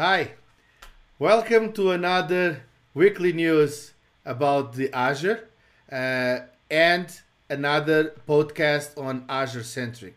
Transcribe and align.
Hi, 0.00 0.30
welcome 1.18 1.74
to 1.74 1.90
another 1.90 2.62
weekly 2.94 3.34
news 3.34 3.92
about 4.24 4.72
the 4.72 4.90
Azure 4.94 5.50
uh, 5.92 6.38
and 6.70 7.20
another 7.50 8.14
podcast 8.26 8.96
on 8.98 9.26
Azure 9.28 9.62
centric. 9.62 10.16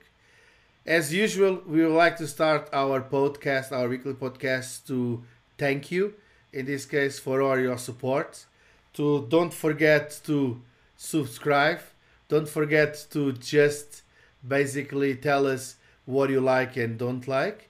As 0.85 1.13
usual, 1.13 1.61
we 1.67 1.83
would 1.83 1.97
like 1.97 2.15
to 2.19 2.27
start 2.29 2.69
our 2.71 3.01
podcast, 3.01 3.73
our 3.73 3.89
weekly 3.89 4.13
podcast, 4.13 4.87
to 4.87 5.21
thank 5.57 5.91
you, 5.91 6.13
in 6.53 6.65
this 6.65 6.85
case, 6.85 7.19
for 7.19 7.41
all 7.41 7.59
your 7.59 7.77
support. 7.77 8.45
To 8.93 9.27
don't 9.27 9.53
forget 9.53 10.17
to 10.27 10.61
subscribe. 10.95 11.81
Don't 12.29 12.47
forget 12.47 13.05
to 13.11 13.33
just 13.33 14.03
basically 14.47 15.15
tell 15.15 15.45
us 15.45 15.75
what 16.05 16.29
you 16.29 16.39
like 16.39 16.77
and 16.77 16.97
don't 16.97 17.27
like, 17.27 17.69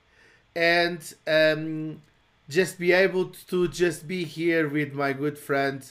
and 0.55 1.13
um, 1.27 2.01
just 2.49 2.77
be 2.79 2.91
able 2.91 3.25
to 3.49 3.67
just 3.67 4.07
be 4.07 4.23
here 4.23 4.67
with 4.67 4.93
my 4.93 5.13
good 5.13 5.37
friend 5.37 5.83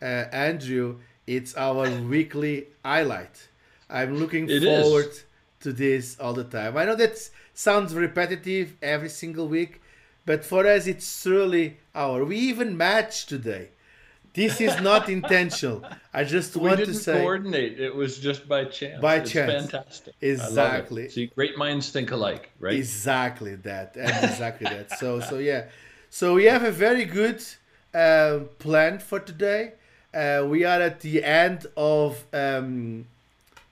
uh, 0.00 0.04
Andrew. 0.32 0.98
It's 1.26 1.56
our 1.56 1.88
weekly 2.08 2.66
highlight. 2.84 3.48
I'm 3.88 4.16
looking 4.18 4.48
It 4.48 4.62
forward 4.62 5.06
is. 5.08 5.24
to 5.60 5.72
this 5.72 6.18
all 6.18 6.32
the 6.34 6.44
time. 6.44 6.76
I 6.76 6.84
know 6.84 6.96
that 6.96 7.18
sounds 7.54 7.94
repetitive 7.94 8.74
every 8.82 9.08
single 9.08 9.48
week, 9.48 9.80
but 10.26 10.44
for 10.44 10.66
us, 10.66 10.86
it's 10.86 11.22
truly 11.22 11.78
our. 11.94 12.24
We 12.24 12.36
even 12.38 12.76
match 12.76 13.26
today. 13.26 13.68
This 14.34 14.60
is 14.60 14.80
not 14.80 15.08
intentional. 15.08 15.84
I 16.12 16.24
just 16.24 16.56
We 16.56 16.68
want 16.68 16.80
to 16.80 16.94
say 16.94 17.20
coordinate. 17.20 17.78
It 17.78 17.94
was 17.94 18.18
just 18.18 18.48
by 18.48 18.64
chance. 18.64 19.00
By 19.00 19.16
it's 19.16 19.30
chance. 19.30 19.70
Fantastic. 19.70 20.14
Exactly. 20.20 21.02
I 21.02 21.04
love 21.04 21.06
it. 21.06 21.12
See, 21.12 21.26
great 21.26 21.58
minds 21.58 21.90
think 21.90 22.10
alike, 22.10 22.50
right? 22.58 22.74
exactly 22.74 23.56
that, 23.56 23.96
and 23.96 24.24
exactly 24.24 24.66
that. 24.70 24.98
So, 24.98 25.20
so 25.20 25.38
yeah, 25.38 25.66
so 26.08 26.34
we 26.34 26.44
have 26.44 26.64
a 26.64 26.70
very 26.70 27.04
good 27.04 27.42
um, 27.94 28.48
plan 28.58 28.98
for 28.98 29.20
today. 29.20 29.72
Uh, 30.14 30.46
we 30.48 30.64
are 30.64 30.80
at 30.80 31.00
the 31.00 31.22
end 31.24 31.66
of 31.76 32.24
um, 32.32 33.06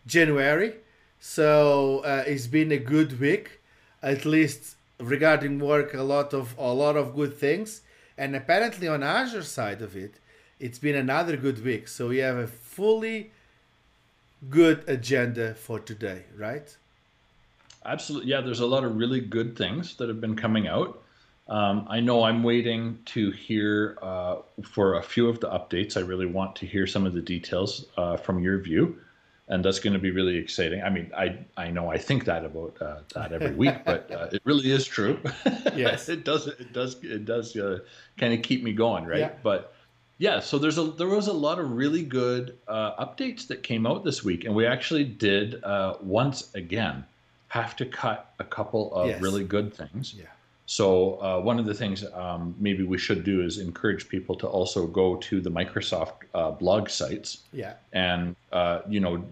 January, 0.06 0.74
so 1.20 2.00
uh, 2.00 2.24
it's 2.26 2.46
been 2.46 2.72
a 2.72 2.78
good 2.78 3.18
week, 3.20 3.60
at 4.02 4.24
least 4.24 4.76
regarding 4.98 5.58
work. 5.58 5.94
A 5.94 6.02
lot 6.02 6.34
of 6.34 6.54
a 6.58 6.72
lot 6.72 6.96
of 6.96 7.14
good 7.14 7.36
things, 7.36 7.80
and 8.18 8.36
apparently 8.36 8.88
on 8.88 9.02
Azure 9.02 9.42
side 9.42 9.80
of 9.80 9.96
it, 9.96 10.14
it's 10.60 10.78
been 10.78 10.94
another 10.94 11.36
good 11.36 11.64
week. 11.64 11.88
So 11.88 12.08
we 12.08 12.18
have 12.18 12.36
a 12.36 12.46
fully 12.46 13.32
good 14.48 14.84
agenda 14.86 15.54
for 15.54 15.80
today, 15.80 16.24
right? 16.36 16.76
Absolutely. 17.84 18.30
Yeah, 18.30 18.42
there's 18.42 18.60
a 18.60 18.66
lot 18.66 18.84
of 18.84 18.96
really 18.96 19.20
good 19.20 19.56
things 19.56 19.96
that 19.96 20.08
have 20.08 20.20
been 20.20 20.36
coming 20.36 20.68
out. 20.68 21.02
Um, 21.48 21.86
I 21.88 21.98
know 21.98 22.22
I'm 22.22 22.42
waiting 22.42 22.98
to 23.06 23.30
hear 23.32 23.98
uh, 24.02 24.36
for 24.62 24.94
a 24.94 25.02
few 25.02 25.28
of 25.28 25.40
the 25.40 25.48
updates. 25.48 25.96
I 25.96 26.00
really 26.00 26.26
want 26.26 26.54
to 26.56 26.66
hear 26.66 26.86
some 26.86 27.06
of 27.06 27.14
the 27.14 27.22
details 27.22 27.86
uh, 27.96 28.16
from 28.18 28.38
your 28.38 28.58
view, 28.58 28.98
and 29.48 29.64
that's 29.64 29.80
going 29.80 29.94
to 29.94 29.98
be 29.98 30.12
really 30.12 30.36
exciting. 30.36 30.80
I 30.82 30.90
mean, 30.90 31.10
I 31.16 31.38
I 31.56 31.72
know 31.72 31.90
I 31.90 31.98
think 31.98 32.24
that 32.26 32.44
about 32.44 32.76
uh, 32.80 32.98
that 33.14 33.32
every 33.32 33.56
week, 33.56 33.74
but 33.84 34.12
uh, 34.12 34.28
it 34.30 34.42
really 34.44 34.70
is 34.70 34.84
true. 34.84 35.18
Yes. 35.74 36.08
it 36.16 36.24
does. 36.24 36.46
It 36.46 36.72
does. 36.72 37.02
It 37.02 37.24
does 37.24 37.56
uh, 37.56 37.80
kind 38.16 38.32
of 38.32 38.42
keep 38.42 38.62
me 38.62 38.72
going, 38.72 39.04
right? 39.04 39.18
Yeah. 39.18 39.32
But 39.42 39.74
yeah, 40.20 40.38
so 40.40 40.58
there's 40.58 40.76
a 40.76 40.84
there 40.84 41.08
was 41.08 41.28
a 41.28 41.32
lot 41.32 41.58
of 41.58 41.72
really 41.72 42.02
good 42.02 42.58
uh, 42.68 43.04
updates 43.04 43.46
that 43.46 43.62
came 43.62 43.86
out 43.86 44.04
this 44.04 44.22
week, 44.22 44.44
and 44.44 44.54
we 44.54 44.66
actually 44.66 45.02
did 45.04 45.64
uh, 45.64 45.94
once 46.02 46.54
again 46.54 47.04
have 47.48 47.74
to 47.76 47.86
cut 47.86 48.32
a 48.38 48.44
couple 48.44 48.94
of 48.94 49.08
Yes. 49.08 49.22
really 49.22 49.44
good 49.44 49.72
things. 49.74 50.14
Yeah. 50.16 50.26
So 50.66 51.14
uh, 51.22 51.40
one 51.40 51.58
of 51.58 51.64
the 51.64 51.72
things 51.74 52.04
um, 52.12 52.54
maybe 52.60 52.84
we 52.84 52.98
should 52.98 53.24
do 53.24 53.42
is 53.42 53.56
encourage 53.58 54.08
people 54.10 54.36
to 54.36 54.46
also 54.46 54.86
go 54.86 55.16
to 55.16 55.40
the 55.40 55.50
Microsoft 55.50 56.12
uh, 56.34 56.50
blog 56.50 56.90
sites 56.90 57.38
Yeah. 57.52 57.72
and 57.94 58.36
uh, 58.52 58.82
you 58.88 59.00
know 59.00 59.24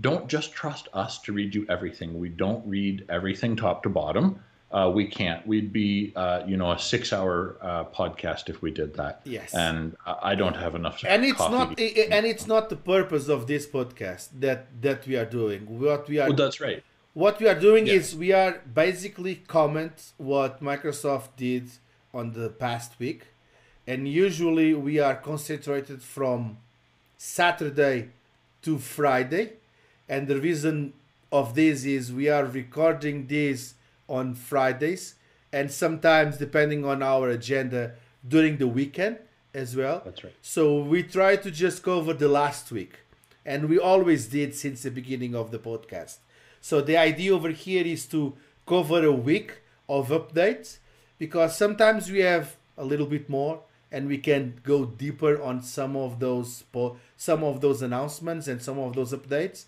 don't 0.00 0.26
just 0.26 0.52
trust 0.52 0.88
us 0.92 1.20
to 1.22 1.32
read 1.32 1.54
you 1.54 1.64
everything. 1.68 2.18
We 2.18 2.30
don't 2.30 2.66
read 2.66 3.04
everything 3.08 3.54
top 3.54 3.84
to 3.84 3.88
bottom. 3.88 4.40
Uh, 4.72 4.90
we 4.98 5.04
can't. 5.06 5.46
We'd 5.46 5.70
be 5.72 6.12
uh, 6.16 6.42
you 6.46 6.56
know 6.56 6.70
a 6.72 6.78
six-hour 6.78 7.56
uh, 7.60 7.84
podcast 8.00 8.48
if 8.48 8.62
we 8.62 8.70
did 8.70 8.94
that. 8.94 9.20
Yes. 9.24 9.52
And 9.54 9.96
I 10.32 10.34
don't 10.34 10.56
have 10.64 10.74
enough. 10.74 10.96
and 11.14 11.24
it's 11.30 11.38
not 11.56 11.76
to- 11.76 11.84
i- 11.84 11.94
i- 12.02 12.08
and 12.16 12.24
it's 12.32 12.46
not 12.46 12.70
the 12.70 12.76
purpose 12.94 13.28
of 13.28 13.40
this 13.52 13.64
podcast 13.66 14.24
that 14.44 14.60
that 14.86 15.00
we 15.08 15.14
are 15.20 15.26
doing 15.40 15.60
what 15.84 16.08
we 16.08 16.16
are 16.22 16.28
Well, 16.28 16.36
that's 16.44 16.60
right. 16.68 16.80
what 17.24 17.34
we 17.40 17.46
are 17.52 17.60
doing 17.68 17.86
Yeah. 17.86 17.98
is 17.98 18.16
we 18.16 18.30
are 18.42 18.52
basically 18.84 19.34
comment 19.58 19.94
what 20.32 20.52
microsoft 20.70 21.30
did 21.36 21.64
on 22.18 22.32
the 22.38 22.48
past 22.64 22.90
week 23.04 23.20
and 23.90 24.00
usually 24.26 24.70
we 24.88 24.94
are 25.06 25.16
concentrated 25.30 26.00
from 26.16 26.38
saturday 27.18 28.08
to 28.62 28.78
friday 28.78 29.52
and 30.08 30.26
the 30.28 30.38
reason 30.40 30.92
of 31.30 31.54
this 31.54 31.84
is 31.84 32.12
we 32.12 32.28
are 32.28 32.44
recording 32.44 33.26
this 33.26 33.74
on 34.18 34.34
fridays 34.34 35.04
and 35.52 35.66
sometimes 35.82 36.32
depending 36.44 36.84
on 36.92 37.02
our 37.12 37.26
agenda 37.38 37.82
during 38.34 38.54
the 38.62 38.68
weekend 38.78 39.16
as 39.62 39.70
well 39.80 39.98
That's 40.04 40.22
right. 40.24 40.34
so 40.42 40.62
we 40.92 41.02
try 41.02 41.32
to 41.44 41.50
just 41.50 41.82
cover 41.82 42.14
the 42.14 42.28
last 42.40 42.70
week, 42.78 42.94
and 43.52 43.68
we 43.72 43.78
always 43.92 44.22
did 44.36 44.54
since 44.54 44.78
the 44.82 44.90
beginning 45.00 45.34
of 45.34 45.50
the 45.50 45.58
podcast. 45.58 46.16
So 46.68 46.80
the 46.80 46.96
idea 46.96 47.34
over 47.38 47.50
here 47.50 47.84
is 47.96 48.06
to 48.14 48.20
cover 48.72 49.00
a 49.04 49.12
week 49.30 49.50
of 49.88 50.08
updates 50.08 50.68
because 51.18 51.50
sometimes 51.62 52.02
we 52.14 52.20
have 52.20 52.46
a 52.78 52.84
little 52.84 53.06
bit 53.16 53.28
more 53.28 53.54
and 53.94 54.08
we 54.08 54.18
can 54.28 54.42
go 54.72 54.84
deeper 54.86 55.34
on 55.42 55.60
some 55.60 55.94
of 55.96 56.18
those 56.26 56.50
po- 56.72 56.96
some 57.28 57.42
of 57.50 57.60
those 57.60 57.82
announcements 57.82 58.48
and 58.48 58.62
some 58.62 58.78
of 58.78 58.94
those 58.94 59.12
updates. 59.12 59.58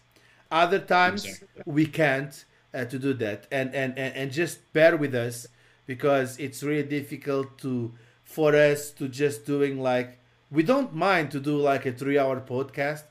Other 0.50 0.78
times 0.78 1.24
Exactly. 1.26 1.62
we 1.66 1.84
can't 2.00 2.34
uh, 2.74 2.84
to 2.86 2.98
do 2.98 3.14
that, 3.14 3.46
and, 3.50 3.74
and 3.74 3.96
and 3.98 4.14
and 4.16 4.32
just 4.32 4.72
bear 4.72 4.96
with 4.96 5.14
us 5.14 5.46
because 5.86 6.38
it's 6.38 6.62
really 6.62 6.82
difficult 6.88 7.58
to 7.58 7.92
for 8.24 8.54
us 8.54 8.90
to 8.92 9.08
just 9.08 9.46
doing 9.46 9.80
like 9.80 10.18
we 10.50 10.62
don't 10.62 10.94
mind 10.94 11.30
to 11.32 11.40
do 11.40 11.56
like 11.56 11.86
a 11.86 11.92
three 11.92 12.18
hour 12.18 12.40
podcast, 12.40 13.02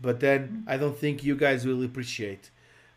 but 0.00 0.20
then 0.20 0.64
I 0.66 0.76
don't 0.76 0.96
think 0.96 1.24
you 1.24 1.36
guys 1.36 1.64
will 1.66 1.82
appreciate 1.84 2.50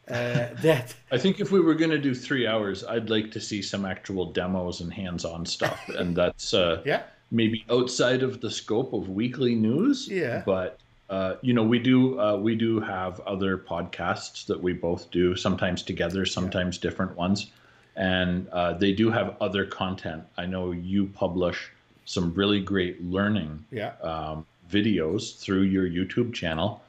uh, 0.08 0.48
that. 0.62 0.94
I 1.12 1.18
think 1.18 1.40
if 1.40 1.52
we 1.52 1.60
were 1.60 1.74
going 1.76 1.92
to 1.92 1.98
do 2.00 2.14
three 2.14 2.46
hours, 2.48 2.84
I'd 2.84 3.10
like 3.10 3.32
to 3.32 3.40
see 3.42 3.62
some 3.62 3.86
actual 3.86 4.32
demos 4.32 4.82
and 4.82 4.94
hands-on 4.94 5.46
stuff, 5.46 5.80
and 5.90 6.16
that's 6.16 6.54
uh, 6.54 6.82
Yeah. 6.86 7.04
maybe 7.32 7.66
outside 7.70 8.22
of 8.24 8.42
the 8.42 8.52
scope 8.52 8.94
of 8.94 9.10
weekly 9.10 9.56
news. 9.56 10.08
Yeah. 10.08 10.44
But 10.46 10.80
uh, 11.10 11.36
you 11.42 11.54
know, 11.54 11.64
we 11.64 11.80
do 11.80 12.20
uh, 12.20 12.36
we 12.38 12.56
do 12.56 12.80
have 12.80 13.20
other 13.22 13.58
podcasts 13.58 14.46
that 14.48 14.62
we 14.62 14.74
both 14.74 15.12
do, 15.12 15.36
sometimes 15.36 15.84
together, 15.84 16.26
sometimes 16.26 16.78
different 16.78 17.16
ones, 17.16 17.52
and 17.96 18.48
uh, 18.50 18.74
they 18.74 18.92
do 18.92 19.12
have 19.12 19.36
other 19.40 19.66
content. 19.66 20.24
I 20.38 20.46
know 20.46 20.72
you 20.72 21.06
publish 21.08 21.72
some 22.06 22.34
really 22.34 22.60
great 22.62 23.04
learning 23.04 23.66
Yeah. 23.72 23.94
um, 24.02 24.46
videos 24.70 25.38
through 25.40 25.62
your 25.62 25.88
YouTube 25.88 26.34
channel. 26.34 26.82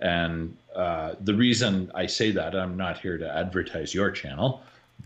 And 0.00 0.56
uh, 0.74 1.14
the 1.20 1.34
reason 1.34 1.90
I 1.94 2.06
say 2.06 2.32
that, 2.32 2.54
I'm 2.54 2.76
not 2.76 2.98
here 2.98 3.16
to 3.16 3.36
advertise 3.36 3.94
your 3.94 4.10
channel, 4.10 4.62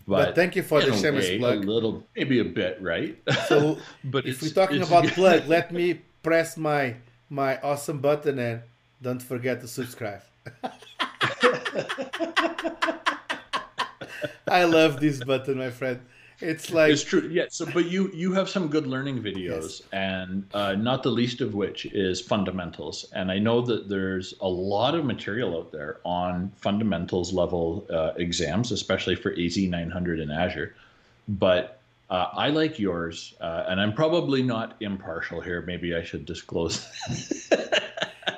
but, 0.07 0.27
But 0.27 0.35
thank 0.35 0.57
you 0.57 0.63
for 0.63 0.81
the 0.81 0.95
shameless 0.97 1.29
way, 1.29 1.39
plug. 1.39 1.65
A 1.65 1.71
little, 1.71 2.03
maybe 2.17 2.41
a 2.41 2.45
bit, 2.45 2.81
right? 2.81 3.17
So 3.47 3.79
but 4.05 4.27
if 4.27 4.43
we're 4.43 4.51
talking 4.51 4.83
about 4.83 5.05
plug, 5.19 5.47
let 5.47 5.73
me 5.73 6.01
press 6.23 6.57
my 6.57 6.97
my 7.31 7.59
awesome 7.61 7.99
button 7.99 8.39
and 8.39 8.63
don't 9.03 9.23
forget 9.23 9.61
to 9.61 9.69
subscribe. 9.69 10.23
I 14.49 14.65
love 14.65 15.01
this 15.01 15.23
button, 15.23 15.59
my 15.59 15.71
friend. 15.71 16.01
It's 16.41 16.73
like 16.73 16.93
it's 16.93 17.03
true. 17.03 17.29
Yeah. 17.33 17.47
So, 17.51 17.67
but 17.67 17.87
you 17.87 18.11
you 18.15 18.33
have 18.33 18.49
some 18.49 18.69
good 18.69 18.87
learning 18.87 19.21
videos, 19.23 19.83
and 19.93 20.47
uh, 20.55 20.75
not 20.75 21.03
the 21.03 21.11
least 21.11 21.41
of 21.41 21.55
which 21.55 21.87
is 21.87 22.21
fundamentals. 22.21 23.07
And 23.13 23.33
I 23.33 23.41
know 23.41 23.61
that 23.63 23.89
there's 23.89 24.35
a 24.41 24.49
lot 24.49 24.95
of 24.95 25.05
material 25.05 25.57
out 25.59 25.73
there 25.73 25.99
on 26.05 26.53
fundamentals 26.57 27.33
level 27.33 27.87
uh, 27.93 28.13
exams, 28.17 28.71
especially 28.71 29.17
for 29.17 29.35
AZ 29.37 29.57
900 29.57 30.21
and 30.21 30.31
Azure. 30.31 30.77
But 31.27 31.78
uh, 32.11 32.29
I 32.33 32.49
like 32.49 32.79
yours, 32.79 33.35
uh, 33.41 33.65
and 33.69 33.81
I'm 33.81 33.93
probably 33.93 34.43
not 34.43 34.77
impartial 34.81 35.41
here. 35.41 35.63
Maybe 35.63 35.95
I 35.95 36.03
should 36.03 36.25
disclose. 36.25 36.87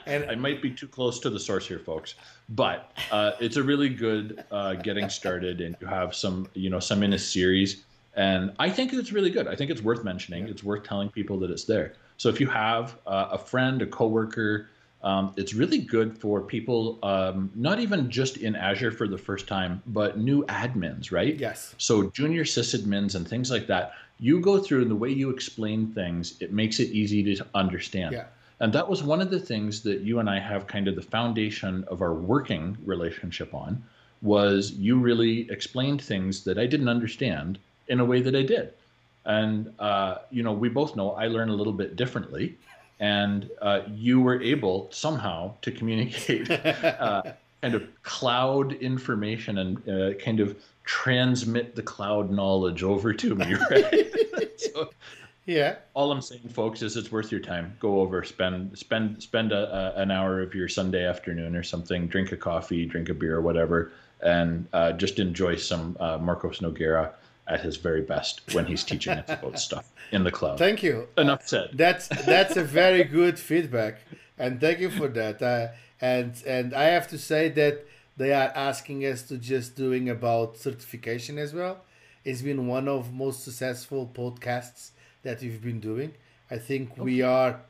and 0.06 0.25
I 0.28 0.34
might 0.34 0.61
be 0.61 0.70
too 0.70 0.88
close 0.88 1.20
to 1.20 1.31
the 1.31 1.38
source 1.38 1.69
here, 1.69 1.78
folks. 1.78 2.17
But 2.49 2.90
uh, 3.12 3.32
it's 3.40 3.56
a 3.56 3.62
really 3.62 3.88
good 3.88 4.44
uh, 4.50 4.75
getting 4.75 5.08
started, 5.08 5.61
and 5.61 5.76
you 5.81 5.87
have 5.87 6.14
some, 6.14 6.49
you 6.55 6.69
know, 6.69 6.81
some 6.81 7.02
in 7.05 7.12
a 7.12 7.19
series, 7.19 7.84
and 8.14 8.52
I 8.58 8.70
think 8.70 8.93
it's 8.93 9.12
really 9.12 9.31
good. 9.31 9.46
I 9.46 9.55
think 9.55 9.70
it's 9.70 9.82
worth 9.82 10.02
mentioning. 10.02 10.49
It's 10.49 10.64
worth 10.64 10.82
telling 10.82 11.08
people 11.08 11.38
that 11.40 11.50
it's 11.50 11.64
there. 11.64 11.94
So 12.17 12.28
if 12.28 12.40
you 12.40 12.49
have 12.49 12.99
uh, 13.06 13.28
a 13.32 13.38
friend, 13.38 13.81
a 13.82 13.87
coworker, 13.87 14.69
Um, 15.02 15.32
it's 15.37 15.55
really 15.55 15.79
good 15.79 16.17
for 16.19 16.43
people, 16.43 16.99
um, 17.02 17.50
not 17.55 17.81
even 17.81 18.11
just 18.11 18.37
in 18.37 18.55
Azure 18.55 18.93
for 18.93 19.08
the 19.08 19.17
first 19.17 19.47
time, 19.47 19.82
but 19.87 20.19
new 20.19 20.44
admins, 20.47 21.11
right? 21.11 21.37
Yes. 21.37 21.75
So 21.79 22.11
junior 22.11 22.44
sysadmins 22.44 23.14
and 23.14 23.26
things 23.26 23.50
like 23.50 23.67
that. 23.69 23.93
You 24.19 24.41
go 24.41 24.58
through 24.58 24.82
and 24.82 24.91
the 24.91 24.97
way 24.97 25.08
you 25.08 25.31
explain 25.31 25.93
things, 25.93 26.37
it 26.41 26.52
makes 26.52 26.81
it 26.81 26.91
easy 26.91 27.35
to 27.35 27.47
understand. 27.55 28.12
Yeah. 28.12 28.26
And 28.61 28.75
that 28.75 28.87
was 28.87 29.02
one 29.02 29.23
of 29.23 29.31
the 29.31 29.41
things 29.41 29.82
that 29.85 30.00
you 30.00 30.19
and 30.19 30.29
I 30.29 30.38
have 30.38 30.67
kind 30.67 30.87
of 30.87 30.94
the 30.94 31.03
foundation 31.03 31.85
of 31.88 32.03
our 32.03 32.12
working 32.12 32.76
relationship 32.85 33.55
on 33.55 33.82
was 34.20 34.73
you 34.73 34.99
really 34.99 35.50
explained 35.50 36.03
things 36.03 36.44
that 36.44 36.58
I 36.58 36.67
didn't 36.67 36.88
understand 36.88 37.58
in 37.88 38.00
a 38.00 38.05
way 38.05 38.20
that 38.20 38.37
I 38.37 38.43
did. 38.43 38.75
And 39.25 39.73
uh, 39.79 40.17
you 40.31 40.43
know, 40.43 40.53
we 40.53 40.69
both 40.69 40.94
know 40.94 41.12
I 41.12 41.26
learn 41.29 41.49
a 41.49 41.55
little 41.55 41.73
bit 41.73 41.96
differently 41.96 42.58
and 43.00 43.50
uh, 43.62 43.81
you 43.91 44.20
were 44.20 44.41
able 44.43 44.88
somehow 44.93 45.55
to 45.62 45.73
communicate 45.73 46.50
uh, 46.50 47.23
kind 47.62 47.75
of 47.75 48.02
cloud 48.02 48.75
information 48.75 49.58
and 49.58 49.88
uh, 49.88 50.14
kind 50.19 50.38
of 50.38 50.56
transmit 50.85 51.75
the 51.75 51.82
cloud 51.82 52.31
knowledge 52.31 52.82
over 52.82 53.12
to 53.12 53.35
me, 53.35 53.55
right? 53.70 54.12
so, 54.56 54.91
yeah. 55.47 55.76
All 55.94 56.12
I'm 56.12 56.20
saying, 56.20 56.49
folks, 56.50 56.82
is 56.82 56.97
it's 56.97 57.11
worth 57.11 57.32
your 57.32 57.41
time. 57.41 57.76
Go 57.81 58.00
over, 58.00 58.23
spend 58.23 58.76
spend 58.79 59.23
spend 59.23 59.53
a, 59.53 59.96
a, 59.96 60.03
an 60.03 60.11
hour 60.11 60.41
of 60.41 60.55
your 60.55 60.69
Sunday 60.69 61.05
afternoon 61.05 61.56
or 61.56 61.62
something. 61.62 62.06
Drink 62.06 62.32
a 62.32 62.37
coffee, 62.37 62.87
drink 62.87 63.08
a 63.08 63.14
beer, 63.14 63.37
or 63.37 63.41
whatever, 63.41 63.93
and 64.23 64.67
uh, 64.73 64.93
just 64.93 65.19
enjoy 65.19 65.56
some 65.56 65.96
uh, 65.99 66.19
Marcos 66.19 66.58
Nogueira 66.58 67.12
at 67.50 67.61
his 67.61 67.76
very 67.76 68.00
best 68.00 68.43
when 68.55 68.64
he's 68.64 68.85
teaching 68.85 69.12
us 69.12 69.29
about 69.29 69.58
stuff 69.58 69.91
in 70.12 70.25
the 70.25 70.31
cloud. 70.31 70.58
Thank 70.58 70.82
you. 70.82 71.08
Enough 71.19 71.47
said. 71.47 71.70
That's 71.75 72.08
that's 72.25 72.56
a 72.56 72.64
very 72.64 73.05
good 73.05 73.38
feedback, 73.38 73.99
and 74.38 74.61
thank 74.61 74.79
you 74.79 74.91
for 74.91 75.08
that. 75.08 75.43
Uh, 75.43 75.69
and 76.00 76.32
and 76.47 76.73
I 76.75 76.85
have 76.85 77.08
to 77.08 77.19
say 77.19 77.49
that 77.50 77.87
they 78.17 78.32
are 78.32 78.52
asking 78.55 79.05
us 79.05 79.23
to 79.25 79.37
just 79.37 79.76
doing 79.76 80.08
about 80.08 80.56
certification 80.56 81.38
as 81.38 81.52
well. 81.52 81.79
It's 82.25 82.43
been 82.43 82.67
one 82.67 82.87
of 82.87 83.12
most 83.12 83.44
successful 83.44 84.11
podcasts 84.14 84.91
that 85.23 85.41
we've 85.41 85.62
been 85.62 85.81
doing. 85.81 86.14
I 86.50 86.58
think 86.58 86.93
okay. 86.93 87.03
we 87.03 87.23
are 87.23 87.61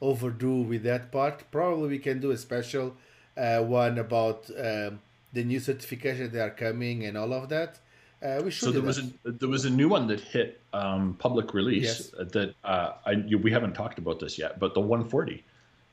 overdue 0.00 0.62
with 0.62 0.82
that 0.84 1.12
part. 1.12 1.50
Probably 1.50 1.88
we 1.88 1.98
can 1.98 2.20
do 2.20 2.30
a 2.30 2.36
special 2.36 2.96
uh, 3.36 3.60
one 3.60 3.98
about 3.98 4.50
um, 4.58 5.00
the 5.32 5.44
new 5.44 5.60
certification 5.60 6.32
that 6.32 6.40
are 6.40 6.50
coming 6.50 7.04
and 7.04 7.16
all 7.16 7.32
of 7.32 7.48
that. 7.50 7.78
Uh, 8.22 8.42
we 8.44 8.50
should. 8.50 8.66
So 8.66 8.70
there 8.70 8.82
that. 8.82 8.86
was 8.86 8.98
a 8.98 9.10
there 9.24 9.48
was 9.48 9.64
a 9.64 9.70
new 9.70 9.88
one 9.88 10.06
that 10.08 10.20
hit 10.20 10.60
um, 10.72 11.16
public 11.18 11.54
release 11.54 12.12
yes. 12.18 12.30
that 12.32 12.54
uh, 12.64 12.92
I 13.06 13.12
you, 13.12 13.38
we 13.38 13.50
haven't 13.50 13.72
talked 13.72 13.98
about 13.98 14.20
this 14.20 14.38
yet, 14.38 14.58
but 14.58 14.74
the 14.74 14.80
140 14.80 15.42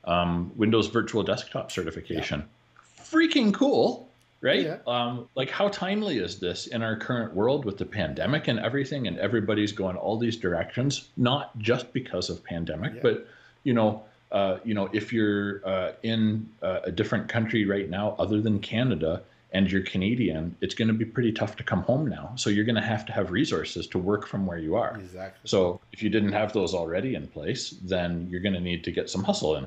um, 0.03 0.51
Windows 0.57 0.87
Virtual 0.87 1.23
Desktop 1.23 1.71
certification, 1.71 2.43
yeah. 2.43 3.03
freaking 3.03 3.53
cool, 3.53 4.09
right? 4.41 4.65
Yeah. 4.65 4.77
Um, 4.85 5.29
like 5.35 5.49
how 5.49 5.69
timely 5.69 6.17
is 6.17 6.39
this 6.39 6.67
in 6.67 6.83
our 6.83 6.97
current 6.97 7.33
world 7.33 7.63
with 7.63 7.77
the 7.77 7.85
pandemic 7.85 8.49
and 8.49 8.59
everything, 8.59 9.07
and 9.07 9.17
everybody's 9.19 9.71
going 9.71 9.95
all 9.95 10.17
these 10.17 10.35
directions, 10.35 11.07
not 11.15 11.57
just 11.59 11.93
because 11.93 12.29
of 12.29 12.43
pandemic, 12.43 12.95
yeah. 12.95 13.01
but 13.01 13.27
you 13.63 13.73
know. 13.73 14.03
Uh, 14.29 14.59
you 14.65 14.73
know, 14.73 14.89
if 14.91 15.13
you're 15.13 15.65
uh, 15.65 15.93
in 16.03 16.49
uh, 16.61 16.81
a 16.83 16.91
different 16.91 17.29
country 17.29 17.63
right 17.63 17.89
now, 17.89 18.13
other 18.19 18.41
than 18.41 18.59
Canada, 18.59 19.21
and 19.57 19.71
you're 19.71 19.81
Canadian, 19.81 20.55
it's 20.61 20.75
going 20.75 20.87
to 20.87 20.93
be 20.93 21.03
pretty 21.03 21.31
tough 21.31 21.55
to 21.55 21.63
come 21.63 21.81
home 21.81 22.07
now. 22.07 22.31
So 22.35 22.51
you're 22.51 22.63
going 22.63 22.75
to 22.75 22.89
have 22.93 23.07
to 23.07 23.11
have 23.11 23.31
resources 23.31 23.87
to 23.87 23.97
work 23.97 24.27
from 24.27 24.45
where 24.45 24.59
you 24.59 24.75
are. 24.75 24.95
Exactly. 24.95 25.49
So 25.49 25.81
if 25.91 26.03
you 26.03 26.11
didn't 26.11 26.33
have 26.33 26.53
those 26.53 26.75
already 26.75 27.15
in 27.15 27.25
place, 27.27 27.71
then 27.81 28.27
you're 28.29 28.39
going 28.39 28.53
to 28.53 28.59
need 28.61 28.83
to 28.83 28.91
get 28.91 29.09
some 29.09 29.23
hustle 29.23 29.55
in 29.55 29.65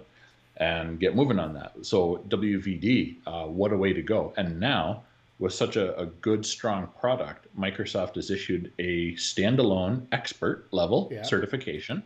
and 0.58 1.00
get 1.00 1.16
moving 1.16 1.40
on 1.40 1.54
that. 1.54 1.72
So 1.82 2.24
WVD, 2.28 3.16
uh, 3.26 3.46
what 3.46 3.72
a 3.72 3.76
way 3.76 3.92
to 3.92 4.00
go! 4.00 4.32
And 4.36 4.60
now 4.60 5.02
with 5.40 5.54
such 5.54 5.74
a, 5.74 5.98
a, 5.98 6.06
good, 6.06 6.46
strong 6.46 6.86
product, 7.00 7.48
Microsoft 7.58 8.14
has 8.14 8.30
issued 8.30 8.70
a 8.78 9.12
standalone 9.14 10.06
expert 10.12 10.68
level 10.70 11.08
yeah. 11.10 11.22
certification. 11.22 12.02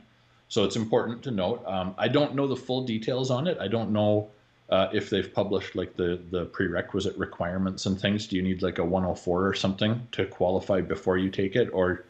So 0.48 0.64
it's 0.64 0.76
important 0.76 1.22
to 1.24 1.32
note. 1.32 1.62
Um, 1.66 1.94
I 1.98 2.08
don't 2.08 2.34
know 2.34 2.46
the 2.46 2.56
full 2.56 2.84
details 2.86 3.30
on 3.30 3.46
it. 3.46 3.58
I 3.60 3.68
don't 3.68 3.90
know 3.90 4.30
uh, 4.70 4.88
if 4.92 5.10
they've 5.10 5.32
published 5.32 5.74
like 5.74 5.96
the 5.96 6.20
the 6.30 6.46
prerequisite 6.46 7.16
requirements 7.16 7.86
and 7.86 8.00
things 8.00 8.26
do 8.26 8.36
you 8.36 8.42
need 8.42 8.62
like 8.62 8.78
a 8.78 8.84
104 8.84 9.46
or 9.46 9.54
something 9.54 10.06
to 10.12 10.26
qualify 10.26 10.80
before 10.80 11.18
you 11.18 11.30
take 11.30 11.56
it 11.56 11.68
or 11.72 12.04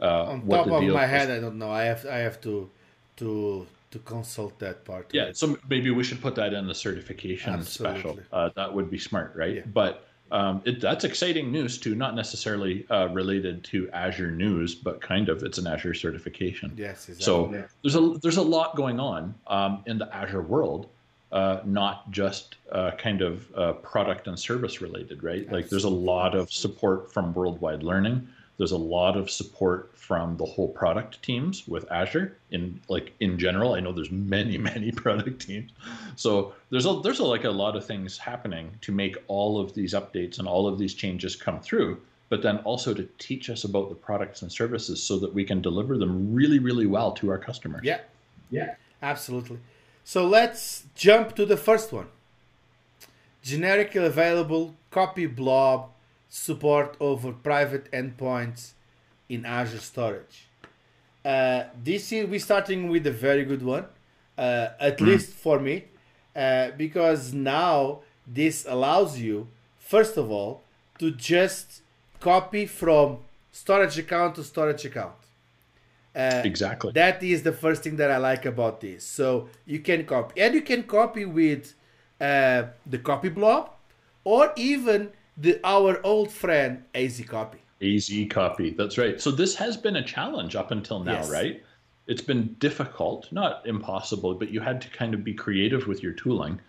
uh, 0.00 0.24
on 0.24 0.48
top 0.48 0.66
of 0.66 0.82
my 0.84 1.04
is? 1.04 1.10
head 1.10 1.30
i 1.30 1.38
don't 1.38 1.58
know 1.58 1.70
i 1.70 1.82
have 1.82 2.06
i 2.06 2.18
have 2.18 2.40
to 2.40 2.70
to 3.16 3.66
to 3.90 3.98
consult 4.00 4.58
that 4.58 4.84
part 4.84 5.08
yeah 5.12 5.30
so 5.32 5.58
maybe 5.68 5.90
we 5.90 6.04
should 6.04 6.20
put 6.20 6.34
that 6.34 6.52
in 6.52 6.66
the 6.66 6.74
certification 6.74 7.52
Absolutely. 7.54 8.00
special 8.00 8.18
uh, 8.32 8.50
that 8.56 8.72
would 8.72 8.90
be 8.90 8.98
smart 8.98 9.32
right 9.34 9.56
yeah. 9.56 9.62
but 9.72 10.04
um, 10.30 10.60
it, 10.66 10.78
that's 10.82 11.04
exciting 11.04 11.50
news 11.50 11.78
too 11.78 11.94
not 11.94 12.14
necessarily 12.14 12.86
uh, 12.90 13.08
related 13.08 13.64
to 13.64 13.90
azure 13.92 14.30
news 14.30 14.74
but 14.74 15.00
kind 15.00 15.30
of 15.30 15.42
it's 15.42 15.56
an 15.56 15.66
azure 15.66 15.94
certification 15.94 16.72
yes 16.76 17.08
exactly. 17.08 17.24
so 17.24 17.66
there's 17.82 17.94
a 17.96 18.18
there's 18.20 18.36
a 18.36 18.42
lot 18.42 18.76
going 18.76 19.00
on 19.00 19.34
um, 19.46 19.82
in 19.86 19.96
the 19.96 20.14
azure 20.14 20.42
world 20.42 20.88
uh, 21.32 21.60
not 21.64 22.10
just 22.10 22.56
uh, 22.72 22.92
kind 22.92 23.20
of 23.20 23.54
uh, 23.54 23.72
product 23.74 24.28
and 24.28 24.38
service 24.38 24.80
related, 24.80 25.22
right? 25.22 25.40
Absolutely. 25.40 25.60
Like 25.60 25.70
there's 25.70 25.84
a 25.84 25.88
lot 25.90 26.34
of 26.34 26.50
support 26.50 27.12
from 27.12 27.34
Worldwide 27.34 27.82
Learning. 27.82 28.26
There's 28.56 28.72
a 28.72 28.78
lot 28.78 29.16
of 29.16 29.30
support 29.30 29.92
from 29.94 30.36
the 30.36 30.44
whole 30.44 30.68
product 30.68 31.22
teams 31.22 31.68
with 31.68 31.90
Azure 31.92 32.38
in 32.50 32.80
like 32.88 33.12
in 33.20 33.38
general. 33.38 33.74
I 33.74 33.80
know 33.80 33.92
there's 33.92 34.10
many 34.10 34.58
many 34.72 34.90
product 34.90 35.46
teams, 35.46 35.70
so 36.16 36.54
there's 36.70 36.86
a 36.86 37.00
there's 37.02 37.20
a, 37.20 37.24
like 37.24 37.44
a 37.44 37.50
lot 37.50 37.76
of 37.76 37.86
things 37.86 38.18
happening 38.18 38.70
to 38.80 38.90
make 38.90 39.16
all 39.28 39.60
of 39.60 39.74
these 39.74 39.94
updates 39.94 40.38
and 40.38 40.48
all 40.48 40.66
of 40.66 40.78
these 40.78 40.94
changes 40.94 41.36
come 41.36 41.60
through. 41.60 42.00
But 42.30 42.42
then 42.42 42.58
also 42.58 42.92
to 42.92 43.08
teach 43.18 43.48
us 43.48 43.64
about 43.64 43.88
the 43.88 43.94
products 43.94 44.42
and 44.42 44.50
services 44.50 45.02
so 45.02 45.18
that 45.18 45.32
we 45.32 45.44
can 45.44 45.62
deliver 45.62 45.96
them 45.96 46.34
really 46.34 46.58
really 46.58 46.86
well 46.86 47.12
to 47.12 47.30
our 47.30 47.38
customers. 47.38 47.82
Yeah, 47.84 48.00
yeah, 48.50 48.74
absolutely. 49.02 49.58
So 50.08 50.26
let's 50.26 50.84
jump 50.94 51.36
to 51.36 51.44
the 51.44 51.58
first 51.58 51.92
one. 51.92 52.06
Generically 53.42 54.06
available 54.06 54.74
copy 54.90 55.26
blob 55.26 55.90
support 56.30 56.96
over 56.98 57.30
private 57.30 57.92
endpoints 57.92 58.72
in 59.28 59.44
Azure 59.44 59.80
storage. 59.80 60.48
Uh, 61.22 61.64
this 61.84 62.10
is 62.10 62.26
we 62.26 62.38
starting 62.38 62.88
with 62.88 63.06
a 63.06 63.10
very 63.10 63.44
good 63.44 63.62
one, 63.62 63.84
uh, 64.38 64.68
at 64.80 64.96
mm. 64.96 65.08
least 65.08 65.30
for 65.30 65.60
me, 65.60 65.84
uh, 66.34 66.70
because 66.78 67.34
now 67.34 68.00
this 68.26 68.64
allows 68.66 69.18
you, 69.18 69.46
first 69.78 70.16
of 70.16 70.30
all, 70.30 70.62
to 70.98 71.10
just 71.10 71.82
copy 72.18 72.64
from 72.64 73.18
storage 73.52 73.98
account 73.98 74.36
to 74.36 74.42
storage 74.42 74.86
account. 74.86 75.27
Uh, 76.18 76.42
exactly. 76.44 76.90
That 76.92 77.22
is 77.22 77.44
the 77.44 77.52
first 77.52 77.84
thing 77.84 77.96
that 77.96 78.10
I 78.10 78.16
like 78.16 78.44
about 78.44 78.80
this. 78.80 79.04
So 79.04 79.48
you 79.66 79.78
can 79.78 80.04
copy, 80.04 80.40
and 80.40 80.52
you 80.52 80.62
can 80.62 80.82
copy 80.82 81.24
with 81.24 81.74
uh, 82.20 82.64
the 82.84 82.98
copy 82.98 83.28
blob, 83.28 83.70
or 84.24 84.52
even 84.56 85.12
the 85.36 85.60
our 85.62 86.04
old 86.04 86.32
friend 86.32 86.82
AZ 86.94 87.22
Copy. 87.28 87.58
AZ 87.80 88.10
Copy. 88.30 88.70
That's 88.70 88.98
right. 88.98 89.20
So 89.20 89.30
this 89.30 89.54
has 89.54 89.76
been 89.76 89.96
a 89.96 90.02
challenge 90.02 90.56
up 90.56 90.72
until 90.72 90.98
now, 90.98 91.12
yes. 91.12 91.30
right? 91.30 91.62
It's 92.08 92.22
been 92.22 92.56
difficult, 92.58 93.30
not 93.30 93.64
impossible, 93.66 94.34
but 94.34 94.50
you 94.50 94.60
had 94.60 94.80
to 94.80 94.90
kind 94.90 95.14
of 95.14 95.22
be 95.22 95.34
creative 95.34 95.86
with 95.86 96.02
your 96.02 96.12
tooling 96.12 96.60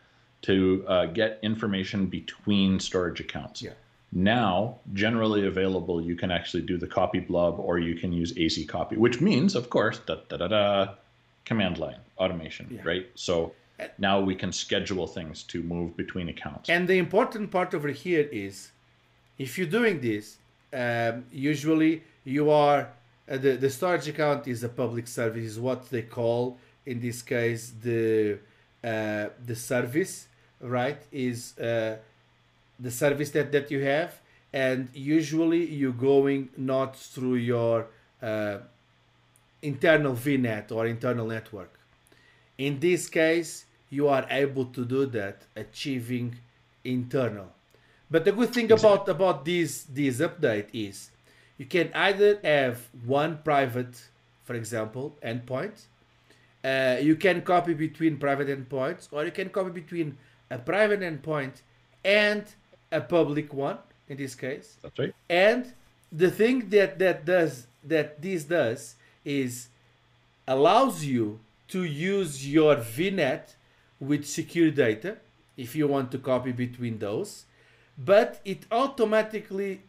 to 0.43 0.85
uh, 0.87 1.05
get 1.07 1.39
information 1.41 2.05
between 2.05 2.79
storage 2.79 3.19
accounts. 3.19 3.61
Yeah. 3.61 3.71
Now, 4.11 4.79
generally 4.93 5.45
available, 5.45 6.01
you 6.01 6.15
can 6.15 6.31
actually 6.31 6.63
do 6.63 6.77
the 6.77 6.87
copy 6.87 7.19
blob 7.19 7.59
or 7.59 7.77
you 7.77 7.95
can 7.95 8.11
use 8.11 8.33
AZ 8.37 8.57
copy, 8.67 8.97
which 8.97 9.21
means, 9.21 9.55
of 9.55 9.69
course, 9.69 9.99
da 9.99 10.15
da 10.29 10.37
da 10.37 10.47
da, 10.47 10.93
command 11.45 11.77
line 11.77 11.99
automation, 12.17 12.67
yeah. 12.71 12.81
right? 12.83 13.07
So 13.15 13.53
now 13.97 14.19
we 14.19 14.35
can 14.35 14.51
schedule 14.51 15.07
things 15.07 15.43
to 15.43 15.61
move 15.63 15.95
between 15.95 16.29
accounts. 16.29 16.69
And 16.69 16.87
the 16.87 16.97
important 16.97 17.51
part 17.51 17.73
over 17.73 17.89
here 17.89 18.27
is 18.31 18.71
if 19.37 19.57
you're 19.57 19.67
doing 19.67 20.01
this, 20.01 20.37
um, 20.73 21.25
usually 21.31 22.03
you 22.23 22.49
are 22.49 22.89
uh, 23.29 23.37
the, 23.37 23.55
the 23.57 23.69
storage 23.69 24.07
account 24.07 24.47
is 24.47 24.63
a 24.63 24.69
public 24.69 25.07
service, 25.07 25.45
is 25.45 25.59
what 25.59 25.89
they 25.89 26.01
call 26.01 26.57
in 26.85 26.99
this 26.99 27.21
case 27.21 27.73
the 27.81 28.39
uh, 28.83 29.27
the 29.45 29.55
service, 29.55 30.27
right? 30.61 31.01
Is 31.11 31.57
uh, 31.59 31.97
the 32.79 32.91
service 32.91 33.31
that, 33.31 33.51
that 33.51 33.69
you 33.71 33.81
have 33.83 34.19
and 34.53 34.89
usually 34.93 35.65
you're 35.65 35.91
going 35.91 36.49
not 36.57 36.95
through 36.95 37.35
your 37.35 37.87
uh, 38.21 38.57
internal 39.61 40.13
vnet 40.13 40.71
or 40.71 40.87
internal 40.87 41.27
network 41.27 41.79
in 42.57 42.79
this 42.79 43.07
case 43.07 43.65
you 43.89 44.07
are 44.07 44.25
able 44.29 44.65
to 44.65 44.85
do 44.85 45.05
that 45.05 45.43
achieving 45.55 46.35
internal 46.83 47.49
but 48.09 48.25
the 48.25 48.31
good 48.31 48.53
thing 48.53 48.65
exactly. 48.65 48.89
about 48.89 49.09
about 49.09 49.45
this 49.45 49.83
this 49.83 50.19
update 50.19 50.67
is 50.73 51.11
you 51.57 51.65
can 51.65 51.91
either 51.93 52.39
have 52.43 52.87
one 53.05 53.37
private 53.43 54.01
for 54.45 54.55
example 54.55 55.15
endpoint 55.21 55.85
uh, 56.63 56.97
you 57.01 57.15
can 57.15 57.41
copy 57.41 57.73
between 57.73 58.17
private 58.17 58.47
endpoints, 58.47 59.07
or 59.11 59.23
you 59.23 59.31
can 59.31 59.49
copy 59.49 59.69
between 59.69 60.17
a 60.51 60.57
private 60.57 60.99
endpoint 60.99 61.61
and 62.03 62.43
a 62.91 63.01
public 63.01 63.53
one. 63.53 63.77
In 64.07 64.17
this 64.17 64.33
case, 64.33 64.77
That's 64.81 64.97
right. 64.97 65.13
and 65.29 65.71
the 66.11 66.31
thing 66.31 66.69
that 66.69 66.97
that 66.97 67.25
does 67.25 67.67
that 67.83 68.19
this 68.21 68.43
does 68.45 68.95
is 69.23 69.67
allows 70.47 71.05
you 71.05 71.39
to 71.67 71.83
use 71.83 72.47
your 72.51 72.75
VNet 72.77 73.53
with 73.99 74.25
secure 74.25 74.71
data 74.71 75.17
if 75.57 75.75
you 75.75 75.87
want 75.87 76.11
to 76.11 76.17
copy 76.17 76.51
between 76.51 76.97
those, 76.97 77.45
but 77.97 78.41
it 78.45 78.65
automatically 78.71 79.81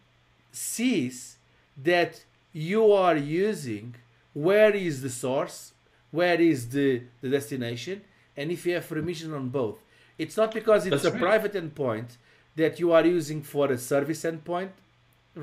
sees 0.53 1.37
that 1.83 2.25
you 2.53 2.93
are 2.93 3.17
using 3.17 3.95
where 4.35 4.75
is 4.75 5.01
the 5.01 5.09
source, 5.11 5.73
where 6.11 6.41
is 6.41 6.69
the, 6.71 7.03
the 7.23 7.29
destination, 7.31 8.03
and 8.37 8.51
if 8.51 8.67
you 8.67 8.75
have 8.75 8.89
permission 8.89 9.33
on 9.33 9.49
both. 9.49 9.79
It's 10.19 10.37
not 10.37 10.53
because 10.53 10.87
it's 10.87 11.03
That's 11.03 11.05
a 11.07 11.13
right. 11.13 11.21
private 11.23 11.53
endpoint 11.55 12.17
that 12.61 12.79
you 12.81 12.89
are 12.97 13.07
using 13.19 13.41
for 13.53 13.67
a 13.73 13.79
service 13.79 14.23
endpoint, 14.31 14.71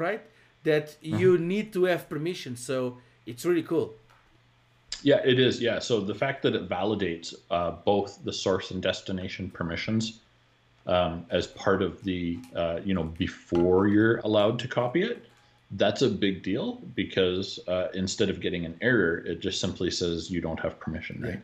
right? 0.06 0.22
That 0.70 0.86
Uh-huh. 0.90 1.18
you 1.22 1.32
need 1.54 1.68
to 1.74 1.82
have 1.92 2.02
permission. 2.14 2.56
So 2.70 2.78
it's 3.30 3.44
really 3.50 3.64
cool. 3.74 3.88
Yeah, 5.04 5.22
it 5.32 5.40
is. 5.48 5.54
Yeah. 5.68 5.80
So 5.80 5.94
the 6.02 6.18
fact 6.24 6.42
that 6.44 6.54
it 6.60 6.64
validates 6.78 7.28
uh, 7.58 7.72
both 7.92 8.10
the 8.28 8.34
source 8.34 8.68
and 8.74 8.82
destination 8.92 9.50
permissions 9.58 10.04
um, 10.96 11.26
as 11.30 11.46
part 11.48 11.82
of 11.88 11.92
the, 12.10 12.40
uh, 12.56 12.80
you 12.88 12.94
know, 12.98 13.04
before 13.26 13.88
you're 13.94 14.18
allowed 14.30 14.58
to 14.64 14.68
copy 14.68 15.02
it, 15.12 15.18
that's 15.72 16.02
a 16.02 16.10
big 16.10 16.36
deal 16.52 16.68
because 16.96 17.60
uh, 17.68 17.88
instead 17.94 18.30
of 18.34 18.40
getting 18.46 18.64
an 18.66 18.76
error, 18.82 19.14
it 19.32 19.38
just 19.48 19.60
simply 19.60 19.92
says 19.92 20.32
you 20.32 20.42
don't 20.48 20.60
have 20.66 20.74
permission, 20.86 21.16
right? 21.22 21.42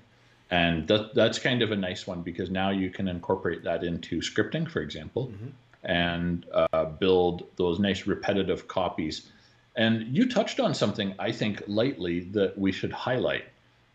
And 0.50 0.88
that 0.88 1.04
that's 1.20 1.40
kind 1.50 1.62
of 1.66 1.70
a 1.72 1.76
nice 1.90 2.08
one 2.12 2.22
because 2.30 2.50
now 2.50 2.70
you 2.82 2.90
can 2.98 3.08
incorporate 3.08 3.62
that 3.70 3.84
into 3.84 4.14
scripting, 4.22 4.66
for 4.74 4.82
example, 4.88 5.24
and 5.84 6.46
uh, 6.54 6.86
build 6.86 7.44
those 7.56 7.80
nice 7.80 8.08
repetitive 8.08 8.68
copies. 8.68 9.30
And 9.76 10.16
you 10.16 10.30
touched 10.30 10.60
on 10.60 10.74
something 10.74 11.14
I 11.20 11.32
think 11.32 11.64
lightly 11.68 12.22
that 12.32 12.58
we 12.58 12.72
should 12.72 12.92
highlight, 12.92 13.46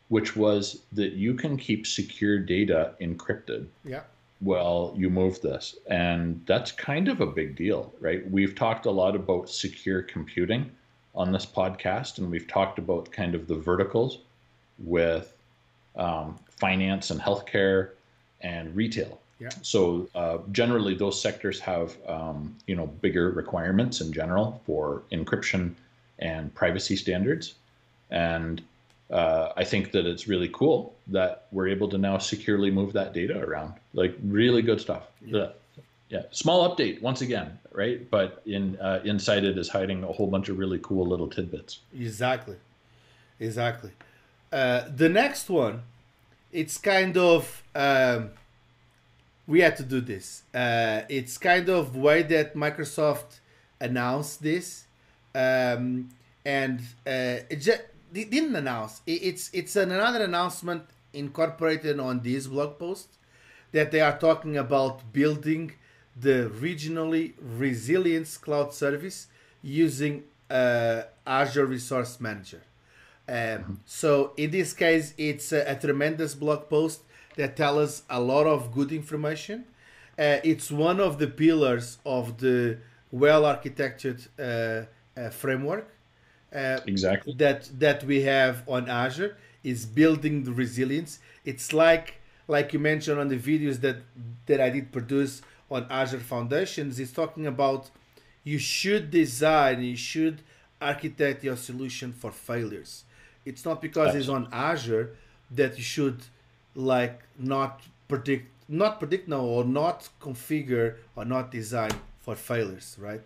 which 0.09 0.37
was 0.37 0.83
that 0.93 1.13
you 1.13 1.35
can 1.35 1.57
keep 1.57 1.87
secure 1.87 2.39
data 2.39 2.95
encrypted 3.01 3.67
Yeah. 3.85 4.03
while 4.41 4.93
you 4.97 5.09
move 5.09 5.41
this. 5.41 5.77
And 5.89 6.43
that's 6.47 6.73
kind 6.73 7.09
of 7.09 7.21
a 7.21 7.27
big 7.27 7.57
deal, 7.57 7.93
right? 8.01 8.29
We've 8.31 8.55
talked 8.55 8.87
a 8.87 8.91
lot 8.91 9.15
about 9.15 9.49
secure 9.51 10.03
computing 10.03 10.71
on 11.15 11.33
this 11.33 11.47
podcast, 11.47 12.19
and 12.19 12.31
we've 12.31 12.47
talked 12.47 12.79
about 12.79 13.11
kind 13.11 13.35
of 13.35 13.47
the 13.49 13.57
verticals 13.57 14.19
with 14.79 15.33
um, 15.97 16.39
finance 16.57 17.11
and 17.11 17.21
healthcare 17.21 17.91
and 18.41 18.75
retail. 18.77 19.21
Yeah. 19.41 19.51
So 19.63 20.09
uh, 20.15 20.39
generally, 20.51 20.95
those 20.95 21.21
sectors 21.21 21.61
have 21.61 21.97
um, 22.09 22.57
you 22.67 22.75
know 22.75 22.87
bigger 22.87 23.31
requirements 23.31 24.01
in 24.01 24.13
general 24.13 24.61
for 24.67 25.03
encryption 25.13 25.75
and 26.19 26.53
privacy 26.55 26.97
standards, 26.97 27.55
and 28.11 28.63
uh, 29.11 29.53
I 29.57 29.65
think 29.65 29.93
that 29.93 30.07
it's 30.07 30.29
really 30.29 30.51
cool 30.53 30.95
that 31.09 31.47
we're 31.53 31.69
able 31.69 31.89
to 31.89 31.99
now 31.99 32.19
securely 32.19 32.71
move 32.71 32.93
that 32.93 33.13
data 33.13 33.39
around. 33.39 33.75
Like 33.95 34.17
really 34.23 34.63
good 34.63 34.81
stuff. 34.81 35.05
Yeah. 35.25 35.49
yeah. 36.11 36.23
Small 36.33 36.69
update 36.69 37.01
once 37.01 37.21
again, 37.21 37.59
right? 37.73 38.11
But 38.11 38.43
in 38.45 38.77
uh, 38.81 39.01
inside 39.05 39.45
it 39.45 39.57
is 39.57 39.69
hiding 39.69 40.05
a 40.05 40.09
whole 40.09 40.27
bunch 40.27 40.49
of 40.49 40.59
really 40.59 40.79
cool 40.83 41.07
little 41.07 41.29
tidbits. 41.29 41.81
Exactly. 41.95 42.57
Exactly. 43.41 43.93
Uh, 44.53 44.85
the 44.95 45.09
next 45.09 45.49
one, 45.49 45.83
it's 46.53 46.77
kind 46.77 47.17
of 47.17 47.63
um, 47.75 48.31
we 49.49 49.61
had 49.61 49.77
to 49.79 49.83
do 49.83 50.01
this. 50.01 50.43
Uh, 50.55 51.01
it's 51.09 51.39
kind 51.39 51.69
of 51.69 51.97
way 51.97 52.23
that 52.23 52.55
Microsoft 52.55 53.41
announced 53.81 54.43
this, 54.43 54.85
um, 55.35 56.11
and 56.45 56.81
uh, 57.07 57.43
it 57.51 57.57
just 57.57 57.83
they 58.13 58.25
didn't 58.25 58.55
announce. 58.55 59.01
It, 59.07 59.23
it's 59.23 59.51
it's 59.53 59.75
an, 59.75 59.91
another 59.91 60.23
announcement 60.23 60.85
incorporated 61.15 61.99
on 61.99 62.21
this 62.21 62.47
blog 62.47 62.79
post 62.79 63.09
that 63.73 63.91
they 63.91 64.01
are 64.01 64.19
talking 64.19 64.57
about 64.57 65.13
building 65.13 65.73
the 66.15 66.51
regionally 66.61 67.33
resilience 67.41 68.37
cloud 68.37 68.75
service 68.75 69.29
using 69.63 70.25
uh, 70.51 71.03
Azure 71.27 71.67
Resource 71.67 72.21
Manager. 72.21 72.63
Um, 73.29 73.81
so 73.85 74.33
in 74.37 74.51
this 74.51 74.73
case, 74.73 75.15
it's 75.19 75.53
a, 75.53 75.73
a 75.73 75.75
tremendous 75.77 76.35
blog 76.35 76.69
post 76.69 77.01
that 77.39 77.57
tells 77.57 77.79
us 77.79 78.03
a 78.11 78.21
lot 78.21 78.47
of 78.47 78.73
good 78.75 78.93
information. 78.93 79.65
Uh, 80.19 80.39
it's 80.45 80.71
one 80.71 81.01
of 81.01 81.19
the 81.19 81.29
pillars 81.29 81.99
of 82.05 82.39
the 82.39 82.79
well 83.13 83.45
architectured 83.47 84.21
uh, 84.39 84.43
uh, 85.17 85.31
framework 85.31 85.89
uh, 86.55 86.81
Exactly. 86.87 87.35
that 87.39 87.71
that 87.79 88.05
we 88.05 88.23
have 88.23 88.63
on 88.69 88.89
Azure 88.89 89.37
is 89.63 89.87
building 89.87 90.45
the 90.45 90.53
resilience. 90.53 91.21
It's 91.45 91.73
like 91.73 92.17
like 92.49 92.73
you 92.73 92.81
mentioned 92.81 93.21
on 93.21 93.29
the 93.29 93.39
videos 93.39 93.81
that 93.83 93.99
that 94.47 94.61
I 94.61 94.71
did 94.71 94.93
produce 94.93 95.43
on 95.71 95.87
Azure 95.91 96.21
Foundations. 96.21 96.99
It's 96.99 97.13
talking 97.13 97.47
about 97.47 97.91
you 98.45 98.59
should 98.59 99.11
design, 99.11 99.83
you 99.83 99.97
should 99.97 100.43
architect 100.81 101.45
your 101.45 101.57
solution 101.57 102.13
for 102.13 102.33
failures. 102.33 103.05
It's 103.45 103.65
not 103.65 103.81
because 103.83 104.15
it's 104.15 104.29
on 104.29 104.49
Azure 104.53 105.17
that 105.51 105.77
you 105.77 105.85
should 105.85 106.19
like 106.75 107.23
not 107.39 107.83
predict 108.09 108.49
not 108.69 108.99
predict 108.99 109.29
no 109.29 109.41
or 109.47 109.65
not 109.65 110.09
configure 110.21 110.97
or 111.17 111.25
not 111.25 111.51
design 111.51 111.91
for 112.21 112.35
failures, 112.37 112.97
right? 113.01 113.23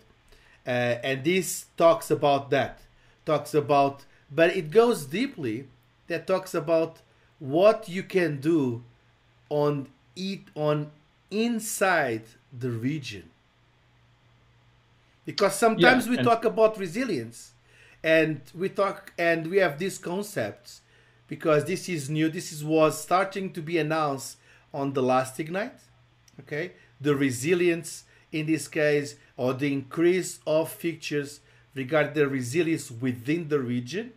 Uh, 0.67 0.71
and 1.03 1.25
this 1.25 1.67
talks 1.77 2.11
about 2.11 2.51
that 2.51 2.81
talks 3.27 3.55
about 3.55 4.05
but 4.31 4.57
it 4.57 4.71
goes 4.71 5.07
deeply 5.07 5.69
that 6.09 6.27
talks 6.27 6.55
about 6.55 7.01
what 7.41 7.89
you 7.89 8.03
can 8.03 8.41
do 8.41 8.83
on 9.51 9.89
it 10.17 10.41
on 10.55 10.91
inside 11.31 12.23
the 12.59 12.71
region 12.71 13.31
because 15.25 15.55
sometimes 15.57 16.09
Yeah, 16.09 16.09
we 16.09 16.19
talk 16.19 16.45
about 16.45 16.79
resilience 16.79 17.53
and 18.03 18.41
we 18.55 18.69
talk 18.69 19.13
and 19.19 19.49
we 19.49 19.59
have 19.59 19.79
these 19.79 19.99
concepts 19.99 20.82
because 21.33 21.65
this 21.65 21.89
is 21.89 22.11
new 22.11 22.29
this 22.29 22.53
is 22.53 22.63
was 22.63 23.01
starting 23.01 23.51
to 23.51 23.63
be 23.63 23.79
announced 23.79 24.37
on 24.75 24.93
the 24.93 25.03
last 25.03 25.41
ignite 25.41 25.81
okay 26.39 26.73
the 27.01 27.15
resilience 27.17 28.05
in 28.33 28.45
this 28.45 28.69
case 28.69 29.17
or 29.39 29.55
the 29.55 29.73
increase 29.73 30.41
of 30.47 30.71
features 30.71 31.41
regarding 31.75 32.13
the 32.13 32.29
resilience 32.29 32.91
within 32.91 33.49
the 33.49 33.59
region 33.59 34.13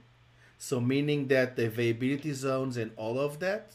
so 0.57 0.81
meaning 0.81 1.29
that 1.29 1.55
the 1.55 1.67
availability 1.67 2.33
zones 2.33 2.75
and 2.75 2.91
all 2.97 3.17
of 3.17 3.39
that 3.39 3.71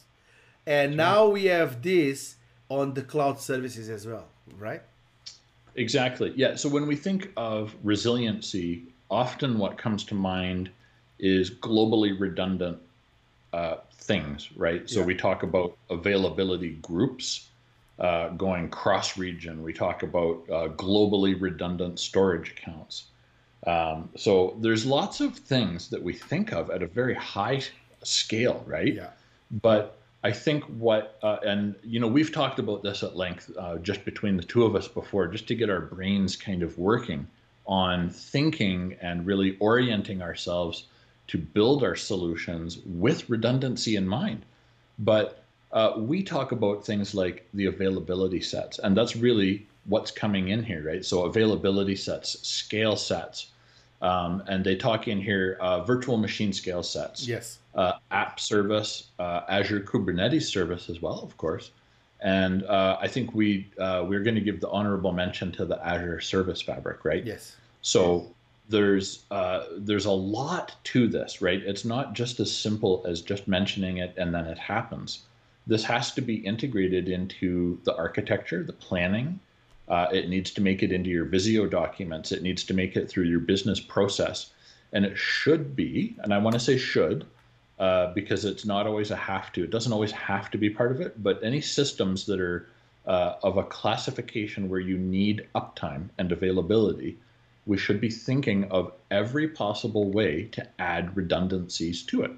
and 0.66 0.94
now 0.94 1.26
we 1.26 1.46
have 1.46 1.80
this 1.80 2.36
on 2.68 2.92
the 2.92 3.02
cloud 3.12 3.40
services 3.40 3.88
as 3.88 4.06
well 4.06 4.28
right 4.58 4.82
Exactly. 5.76 6.32
Yeah. 6.36 6.56
So 6.56 6.68
when 6.68 6.86
we 6.86 6.96
think 6.96 7.30
of 7.36 7.74
resiliency, 7.84 8.82
often 9.08 9.56
what 9.56 9.78
comes 9.78 10.02
to 10.06 10.14
mind 10.16 10.68
is 11.20 11.50
globally 11.50 12.18
redundant 12.18 12.78
uh, 13.52 13.76
things, 13.94 14.50
right? 14.56 14.88
So 14.88 15.00
Yeah. 15.00 15.06
we 15.06 15.14
talk 15.14 15.42
about 15.42 15.76
availability 15.90 16.72
groups 16.82 17.48
uh, 17.98 18.30
going 18.30 18.70
cross 18.70 19.18
region. 19.18 19.62
We 19.62 19.72
talk 19.72 20.02
about 20.02 20.44
uh, 20.50 20.68
globally 20.68 21.38
redundant 21.40 21.98
storage 21.98 22.50
accounts. 22.52 23.04
Um, 23.66 24.08
so 24.16 24.56
there's 24.60 24.86
lots 24.86 25.20
of 25.20 25.36
things 25.36 25.90
that 25.90 26.02
we 26.02 26.14
think 26.14 26.52
of 26.52 26.70
at 26.70 26.82
a 26.82 26.86
very 26.86 27.14
high 27.14 27.60
scale, 28.02 28.64
right? 28.66 28.94
yeah 28.94 29.10
But 29.50 29.98
I 30.24 30.32
think 30.32 30.64
what, 30.64 31.18
uh, 31.22 31.38
and 31.44 31.74
you 31.82 32.00
know, 32.00 32.06
we've 32.08 32.32
talked 32.32 32.58
about 32.58 32.82
this 32.82 33.02
at 33.02 33.16
length 33.16 33.50
uh, 33.58 33.76
just 33.78 34.04
between 34.04 34.36
the 34.36 34.42
two 34.42 34.64
of 34.64 34.74
us 34.76 34.88
before, 34.88 35.26
just 35.28 35.46
to 35.48 35.54
get 35.54 35.68
our 35.70 35.80
brains 35.80 36.36
kind 36.36 36.62
of 36.62 36.78
working 36.78 37.26
on 37.66 38.10
thinking 38.10 38.96
and 39.00 39.26
really 39.26 39.56
orienting 39.58 40.22
ourselves 40.22 40.86
to 41.30 41.38
build 41.38 41.84
our 41.84 41.94
solutions 41.94 42.78
with 42.84 43.30
redundancy 43.30 43.94
in 43.94 44.06
mind. 44.06 44.44
But 44.98 45.44
uh, 45.70 45.92
we 45.96 46.24
talk 46.24 46.50
about 46.50 46.84
things 46.84 47.14
like 47.14 47.46
the 47.54 47.66
availability 47.66 48.40
sets, 48.40 48.80
and 48.80 48.96
that's 48.96 49.14
really 49.14 49.68
what's 49.84 50.10
coming 50.10 50.48
in 50.48 50.64
here, 50.64 50.82
right? 50.84 51.04
So, 51.04 51.26
availability 51.26 51.94
sets, 51.94 52.36
scale 52.46 52.96
sets, 52.96 53.52
um, 54.02 54.42
and 54.48 54.64
they 54.64 54.74
talk 54.74 55.06
in 55.06 55.20
here 55.20 55.56
uh, 55.60 55.84
virtual 55.84 56.16
machine 56.16 56.52
scale 56.52 56.82
sets 56.82 57.28
yes 57.28 57.58
uh, 57.76 57.92
app 58.10 58.40
service, 58.40 59.10
uh, 59.20 59.42
Azure 59.48 59.80
Kubernetes 59.80 60.42
service 60.42 60.90
as 60.90 61.00
well, 61.00 61.20
of 61.22 61.36
course. 61.36 61.70
And 62.22 62.64
uh, 62.64 62.98
I 63.00 63.06
think 63.06 63.34
we 63.34 63.70
uh, 63.78 64.04
we're 64.06 64.24
going 64.24 64.34
to 64.34 64.40
give 64.40 64.60
the 64.60 64.68
honorable 64.70 65.12
mention 65.12 65.52
to 65.52 65.64
the 65.64 65.78
Azure 65.86 66.20
Service 66.20 66.60
Fabric, 66.60 67.04
right? 67.04 67.24
yes 67.24 67.54
So 67.82 68.34
there's 68.70 69.24
uh, 69.30 69.64
there's 69.76 70.06
a 70.06 70.10
lot 70.10 70.76
to 70.84 71.08
this, 71.08 71.42
right? 71.42 71.60
It's 71.62 71.84
not 71.84 72.14
just 72.14 72.40
as 72.40 72.54
simple 72.54 73.04
as 73.06 73.20
just 73.20 73.48
mentioning 73.48 73.98
it 73.98 74.14
and 74.16 74.32
then 74.32 74.46
it 74.46 74.58
happens. 74.58 75.24
This 75.66 75.84
has 75.84 76.12
to 76.14 76.20
be 76.20 76.36
integrated 76.36 77.08
into 77.08 77.78
the 77.84 77.94
architecture, 77.96 78.62
the 78.62 78.72
planning. 78.72 79.40
Uh, 79.88 80.06
it 80.12 80.28
needs 80.28 80.52
to 80.52 80.60
make 80.60 80.82
it 80.82 80.92
into 80.92 81.10
your 81.10 81.24
Visio 81.24 81.66
documents. 81.66 82.32
It 82.32 82.42
needs 82.42 82.64
to 82.64 82.74
make 82.74 82.96
it 82.96 83.08
through 83.08 83.24
your 83.24 83.40
business 83.40 83.80
process, 83.80 84.52
and 84.92 85.04
it 85.04 85.18
should 85.18 85.74
be. 85.74 86.16
And 86.20 86.32
I 86.32 86.38
want 86.38 86.54
to 86.54 86.60
say 86.60 86.78
should 86.78 87.26
uh, 87.80 88.12
because 88.14 88.44
it's 88.44 88.64
not 88.64 88.86
always 88.86 89.10
a 89.10 89.16
have 89.16 89.52
to. 89.52 89.64
It 89.64 89.70
doesn't 89.70 89.92
always 89.92 90.12
have 90.12 90.50
to 90.52 90.58
be 90.58 90.70
part 90.70 90.92
of 90.92 91.00
it. 91.00 91.20
But 91.22 91.42
any 91.42 91.60
systems 91.60 92.24
that 92.26 92.40
are 92.40 92.68
uh, 93.06 93.34
of 93.42 93.56
a 93.56 93.64
classification 93.64 94.68
where 94.68 94.80
you 94.80 94.96
need 94.96 95.48
uptime 95.56 96.08
and 96.18 96.30
availability 96.30 97.18
we 97.70 97.78
should 97.78 98.00
be 98.00 98.10
thinking 98.10 98.64
of 98.72 98.90
every 99.12 99.46
possible 99.46 100.10
way 100.10 100.42
to 100.50 100.66
add 100.80 101.16
redundancies 101.16 102.02
to 102.02 102.22
it. 102.22 102.32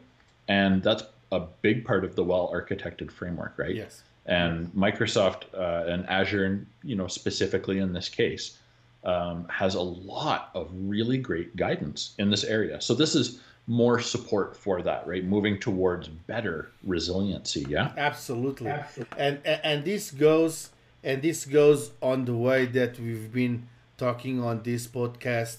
And 0.47 0.83
that's 0.83 1.05
a 1.33 1.41
big 1.63 1.87
part 1.87 2.05
of 2.05 2.15
the 2.15 2.23
well 2.23 2.53
architected 2.53 3.11
framework, 3.11 3.55
right? 3.57 3.75
Yes. 3.75 4.03
And 4.27 4.71
Microsoft 4.75 5.45
uh, 5.55 5.91
and 5.91 6.07
Azure, 6.07 6.67
you 6.83 6.97
know, 6.97 7.07
specifically 7.07 7.79
in 7.79 7.95
this 7.95 8.11
case, 8.11 8.59
um, 9.05 9.47
has 9.49 9.75
a 9.75 9.81
lot 9.81 10.51
of 10.55 10.69
really 10.75 11.17
great 11.17 11.57
guidance 11.57 12.15
in 12.19 12.29
this 12.29 12.45
area. 12.45 12.79
So 12.83 12.95
this 12.95 13.15
is 13.15 13.41
more 13.67 14.01
support 14.01 14.55
for 14.55 14.83
that, 14.83 15.07
right? 15.07 15.25
Moving 15.25 15.59
towards 15.59 16.09
better 16.09 16.73
resiliency. 16.85 17.65
Yeah. 17.67 17.91
Absolutely. 17.97 18.69
Absolutely. 18.71 19.19
And, 19.19 19.41
and 19.47 19.61
and 19.65 19.85
this 19.87 20.11
goes 20.11 20.69
and 21.03 21.23
this 21.23 21.47
goes 21.47 21.93
on 22.03 22.27
the 22.27 22.35
way 22.35 22.67
that 22.67 23.01
we've 23.01 23.33
been 23.33 23.67
talking 24.05 24.37
on 24.43 24.63
this 24.63 24.87
podcast 24.99 25.59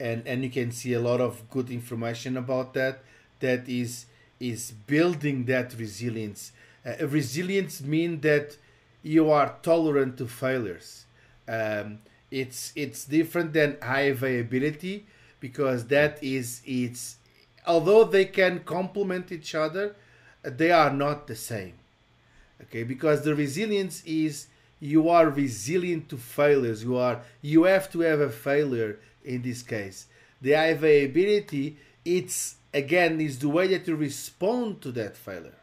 and 0.00 0.26
and 0.26 0.42
you 0.44 0.50
can 0.58 0.70
see 0.72 0.92
a 0.94 1.00
lot 1.00 1.20
of 1.20 1.32
good 1.50 1.68
information 1.70 2.36
about 2.44 2.72
that 2.74 2.94
that 3.40 3.68
is 3.68 4.06
is 4.40 4.72
building 4.94 5.44
that 5.44 5.74
resilience. 5.78 6.52
Uh, 6.84 7.06
resilience 7.06 7.80
mean 7.94 8.20
that 8.20 8.56
you 9.02 9.30
are 9.30 9.48
tolerant 9.62 10.16
to 10.18 10.26
failures. 10.26 11.04
Um, 11.46 11.98
it's 12.30 12.72
it's 12.74 13.04
different 13.04 13.52
than 13.52 13.76
high 13.82 14.08
availability 14.16 15.06
because 15.38 15.86
that 15.88 16.22
is 16.22 16.62
it's 16.64 17.16
although 17.66 18.04
they 18.04 18.24
can 18.24 18.60
complement 18.76 19.30
each 19.30 19.54
other 19.54 19.94
they 20.42 20.72
are 20.72 20.92
not 21.04 21.26
the 21.26 21.36
same. 21.36 21.74
Okay 22.62 22.84
because 22.84 23.22
the 23.22 23.34
resilience 23.34 24.02
is 24.04 24.46
you 24.82 25.08
are 25.08 25.30
resilient 25.30 26.08
to 26.08 26.16
failures. 26.16 26.82
You 26.82 26.96
are 26.96 27.22
you 27.40 27.64
have 27.64 27.90
to 27.92 28.00
have 28.00 28.20
a 28.20 28.28
failure 28.28 28.98
in 29.24 29.42
this 29.42 29.62
case. 29.62 30.06
The 30.40 30.54
availability, 30.54 31.76
it's 32.04 32.56
again 32.74 33.20
is 33.20 33.38
the 33.38 33.48
way 33.48 33.68
that 33.68 33.86
you 33.86 33.94
respond 33.94 34.82
to 34.82 34.90
that 34.92 35.16
failure. 35.16 35.60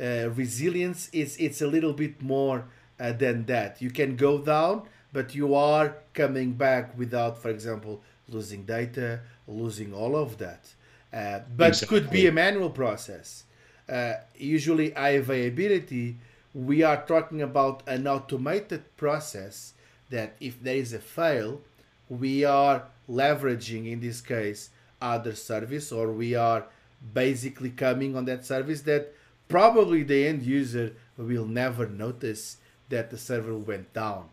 Uh, 0.00 0.30
resilience 0.30 1.10
is 1.12 1.36
it's 1.36 1.60
a 1.60 1.66
little 1.66 1.92
bit 1.92 2.22
more 2.22 2.64
uh, 2.98 3.12
than 3.12 3.44
that. 3.46 3.82
You 3.82 3.90
can 3.90 4.16
go 4.16 4.38
down, 4.38 4.88
but 5.12 5.34
you 5.34 5.54
are 5.54 5.96
coming 6.14 6.52
back 6.52 6.96
without, 6.96 7.42
for 7.42 7.50
example, 7.50 8.00
losing 8.30 8.64
data, 8.64 9.20
losing 9.46 9.92
all 9.92 10.16
of 10.16 10.38
that. 10.38 10.72
Uh, 11.12 11.40
but 11.54 11.68
exactly. 11.68 12.00
could 12.00 12.10
be 12.10 12.26
a 12.26 12.32
manual 12.32 12.70
process. 12.70 13.44
Uh, 13.86 14.14
usually, 14.36 14.92
availability 14.96 16.16
we 16.54 16.82
are 16.82 17.04
talking 17.06 17.42
about 17.42 17.82
an 17.86 18.06
automated 18.06 18.96
process 18.96 19.74
that 20.10 20.36
if 20.40 20.62
there 20.62 20.76
is 20.76 20.92
a 20.92 20.98
fail, 20.98 21.60
we 22.08 22.44
are 22.44 22.84
leveraging 23.08 23.90
in 23.90 24.00
this 24.00 24.20
case 24.20 24.70
other 25.00 25.34
service 25.34 25.92
or 25.92 26.10
we 26.10 26.34
are 26.34 26.66
basically 27.14 27.70
coming 27.70 28.16
on 28.16 28.24
that 28.24 28.44
service 28.44 28.82
that 28.82 29.14
probably 29.48 30.02
the 30.02 30.26
end 30.26 30.42
user 30.42 30.94
will 31.16 31.46
never 31.46 31.86
notice 31.86 32.58
that 32.88 33.10
the 33.10 33.18
server 33.18 33.56
went 33.56 33.92
down. 33.92 34.28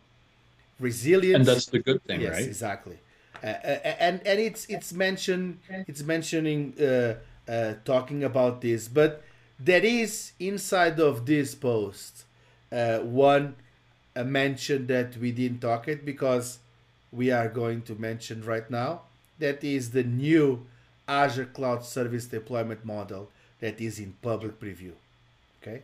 Resilience, 0.80 1.36
and 1.36 1.46
that's 1.46 1.68
the 1.68 1.80
good 1.80 2.04
thing, 2.04 2.22
yes, 2.22 2.34
right? 2.34 2.44
Exactly, 2.44 2.98
uh, 3.42 3.48
and 3.48 4.20
and 4.28 4.40
it's 4.40 4.66
it's 4.66 4.92
mentioned 4.92 5.60
it's 5.88 6.04
mentioning 6.04 6.74
uh, 6.82 7.16
uh, 7.50 7.76
talking 7.86 8.26
about 8.26 8.60
this, 8.60 8.90
but 8.90 9.24
there 9.60 9.84
is 9.84 10.34
inside 10.40 11.00
of 11.00 11.26
this 11.26 11.56
post 11.56 12.26
uh, 12.72 13.00
one 13.00 13.56
a 14.16 14.24
mention 14.24 14.88
that 14.88 15.18
we 15.18 15.32
didn't 15.32 15.60
talk 15.60 15.88
it 15.88 16.06
because 16.06 16.60
we 17.12 17.32
are 17.32 17.50
going 17.50 17.82
to 17.82 17.96
mention 17.96 18.44
right 18.44 18.70
now. 18.70 19.02
That 19.40 19.64
is 19.64 19.92
the 19.92 20.04
new 20.04 20.66
azure 21.08 21.46
cloud 21.46 21.84
service 21.84 22.26
deployment 22.26 22.86
model 22.86 23.30
that 23.60 23.80
is 23.82 24.00
in 24.00 24.16
public 24.22 24.60
preview 24.60 24.94
okay? 25.66 25.82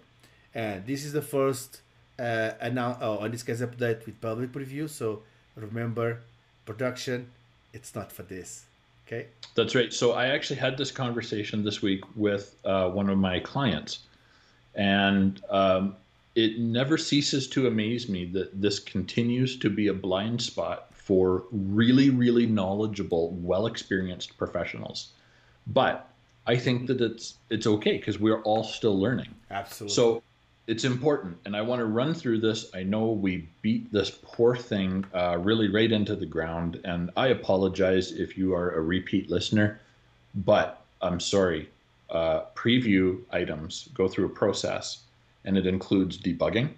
And 0.53 0.85
this 0.85 1.05
is 1.05 1.13
the 1.13 1.21
first 1.21 1.81
uh, 2.19 2.51
annou- 2.63 2.97
oh, 3.01 3.23
in 3.23 3.31
this 3.31 3.43
case 3.43 3.61
update 3.61 4.05
with 4.05 4.19
public 4.21 4.51
preview. 4.51 4.89
So 4.89 5.23
remember 5.55 6.21
production 6.65 7.29
it's 7.73 7.95
not 7.95 8.11
for 8.11 8.23
this 8.23 8.65
Okay. 9.11 9.27
That's 9.55 9.75
right. 9.75 9.91
So 9.91 10.13
I 10.13 10.27
actually 10.27 10.59
had 10.59 10.77
this 10.77 10.91
conversation 10.91 11.63
this 11.63 11.81
week 11.81 12.03
with 12.15 12.55
uh, 12.63 12.89
one 12.89 13.09
of 13.09 13.17
my 13.17 13.39
clients, 13.39 13.99
and 14.75 15.41
um, 15.49 15.95
it 16.35 16.59
never 16.59 16.97
ceases 16.97 17.47
to 17.49 17.67
amaze 17.67 18.07
me 18.07 18.25
that 18.25 18.61
this 18.61 18.79
continues 18.79 19.57
to 19.57 19.69
be 19.69 19.87
a 19.87 19.93
blind 19.93 20.41
spot 20.41 20.93
for 20.93 21.43
really, 21.51 22.09
really 22.09 22.45
knowledgeable, 22.45 23.31
well 23.41 23.65
experienced 23.65 24.37
professionals. 24.37 25.09
But 25.67 26.07
I 26.47 26.55
think 26.55 26.87
that 26.87 27.01
it's 27.01 27.35
it's 27.49 27.67
okay 27.67 27.97
because 27.97 28.17
we're 28.17 28.41
all 28.43 28.63
still 28.63 28.97
learning. 28.97 29.35
Absolutely. 29.49 29.93
So 29.93 30.23
it's 30.67 30.83
important 30.83 31.37
and 31.45 31.55
i 31.55 31.61
want 31.61 31.79
to 31.79 31.85
run 31.85 32.13
through 32.13 32.39
this. 32.39 32.69
I 32.73 32.83
know 32.83 33.07
we 33.07 33.47
beat 33.61 33.91
this 33.91 34.11
poor 34.21 34.55
thing 34.55 35.05
uh, 35.13 35.37
really 35.39 35.69
right 35.69 35.91
into 35.91 36.15
the 36.15 36.25
ground 36.25 36.79
and 36.83 37.09
i 37.17 37.27
apologize 37.27 38.11
if 38.11 38.37
you 38.37 38.53
are 38.53 38.71
a 38.71 38.81
repeat 38.81 39.29
listener 39.29 39.79
but 40.35 40.81
i'm 41.01 41.19
sorry. 41.19 41.69
Uh, 42.09 42.43
preview 42.55 43.21
items 43.31 43.87
go 43.93 44.07
through 44.07 44.25
a 44.25 44.29
process 44.29 45.03
and 45.45 45.57
it 45.57 45.65
includes 45.65 46.17
debugging. 46.17 46.69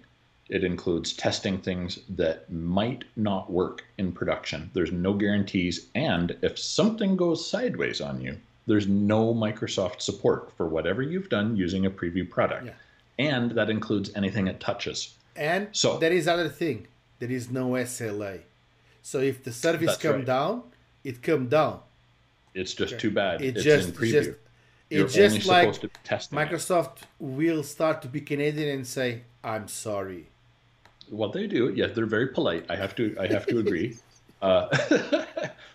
It 0.48 0.62
includes 0.62 1.12
testing 1.12 1.58
things 1.58 1.98
that 2.10 2.48
might 2.52 3.02
not 3.16 3.50
work 3.50 3.82
in 3.98 4.12
production. 4.12 4.70
There's 4.74 4.92
no 4.92 5.12
guarantees 5.12 5.88
and 5.94 6.36
if 6.40 6.56
something 6.58 7.16
goes 7.16 7.50
sideways 7.50 8.00
on 8.00 8.20
you 8.20 8.38
there's 8.66 8.86
no 8.86 9.34
microsoft 9.34 10.00
support 10.00 10.50
for 10.56 10.66
whatever 10.66 11.02
you've 11.02 11.28
done 11.28 11.54
using 11.54 11.84
a 11.84 11.90
preview 11.90 12.28
product. 12.28 12.64
Yeah 12.66 12.72
and 13.18 13.52
that 13.52 13.70
includes 13.70 14.10
anything 14.14 14.48
it 14.48 14.60
touches. 14.60 15.14
And 15.36 15.68
so 15.72 15.98
there 15.98 16.12
is 16.12 16.28
other 16.28 16.48
thing. 16.48 16.86
There 17.18 17.30
is 17.30 17.50
no 17.50 17.70
SLA. 17.70 18.40
So 19.02 19.20
if 19.20 19.42
the 19.44 19.52
service 19.52 19.96
come 19.96 20.16
right. 20.16 20.24
down, 20.24 20.62
it 21.02 21.22
come 21.22 21.48
down. 21.48 21.80
It's 22.54 22.72
just 22.72 22.94
okay. 22.94 23.00
too 23.00 23.10
bad. 23.10 23.42
It 23.42 23.56
it's 23.56 23.64
just, 23.64 23.88
in 23.88 23.94
preview. 23.94 24.12
Just, 24.12 24.30
You're 24.90 25.04
it's 25.06 25.14
just 25.14 25.46
like 25.46 25.68
Microsoft 26.30 27.02
it. 27.02 27.08
will 27.18 27.62
start 27.62 28.02
to 28.02 28.08
be 28.08 28.20
Canadian 28.20 28.68
and 28.68 28.86
say, 28.86 29.22
"I'm 29.42 29.68
sorry." 29.68 30.28
What 31.10 31.32
they 31.32 31.46
do, 31.46 31.72
yeah, 31.74 31.88
they're 31.88 32.06
very 32.06 32.28
polite. 32.28 32.64
I 32.70 32.76
have 32.76 32.94
to, 32.96 33.14
I 33.20 33.26
have 33.26 33.46
to 33.46 33.58
agree. 33.58 33.96
Uh, 34.40 34.68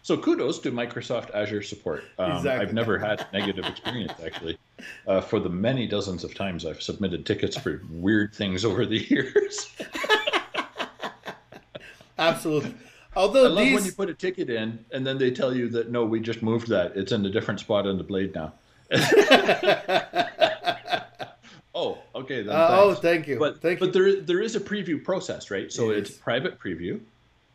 so 0.09 0.17
kudos 0.17 0.57
to 0.57 0.71
Microsoft 0.71 1.29
Azure 1.35 1.61
support. 1.61 2.03
Um, 2.17 2.31
exactly. 2.31 2.65
I've 2.65 2.73
never 2.73 2.97
had 2.97 3.27
negative 3.31 3.63
experience 3.65 4.13
actually. 4.25 4.57
Uh, 5.05 5.21
for 5.21 5.39
the 5.39 5.49
many 5.49 5.85
dozens 5.85 6.23
of 6.23 6.33
times 6.33 6.65
I've 6.65 6.81
submitted 6.81 7.27
tickets 7.27 7.55
for 7.55 7.83
weird 7.91 8.33
things 8.33 8.65
over 8.65 8.87
the 8.87 9.05
years. 9.07 9.69
Absolutely. 12.17 12.73
Although 13.15 13.45
I 13.45 13.49
love 13.49 13.65
these... 13.65 13.75
when 13.75 13.85
you 13.85 13.91
put 13.91 14.09
a 14.09 14.15
ticket 14.15 14.49
in 14.49 14.83
and 14.91 15.05
then 15.05 15.19
they 15.19 15.29
tell 15.29 15.55
you 15.55 15.69
that 15.69 15.91
no, 15.91 16.05
we 16.05 16.19
just 16.19 16.41
moved 16.41 16.69
that. 16.69 16.97
It's 16.97 17.11
in 17.11 17.23
a 17.23 17.29
different 17.29 17.59
spot 17.59 17.85
on 17.85 17.99
the 17.99 18.03
blade 18.03 18.33
now. 18.33 18.53
oh, 21.75 21.99
okay. 22.15 22.41
Then, 22.41 22.55
uh, 22.55 22.67
oh, 22.71 22.95
thank 22.95 23.27
you. 23.27 23.37
But 23.37 23.61
thank 23.61 23.79
but 23.79 23.93
you. 23.93 24.01
there 24.15 24.15
there 24.21 24.41
is 24.41 24.55
a 24.55 24.59
preview 24.59 25.03
process, 25.03 25.51
right? 25.51 25.71
So 25.71 25.91
it's 25.91 26.09
private 26.09 26.59
preview 26.59 26.99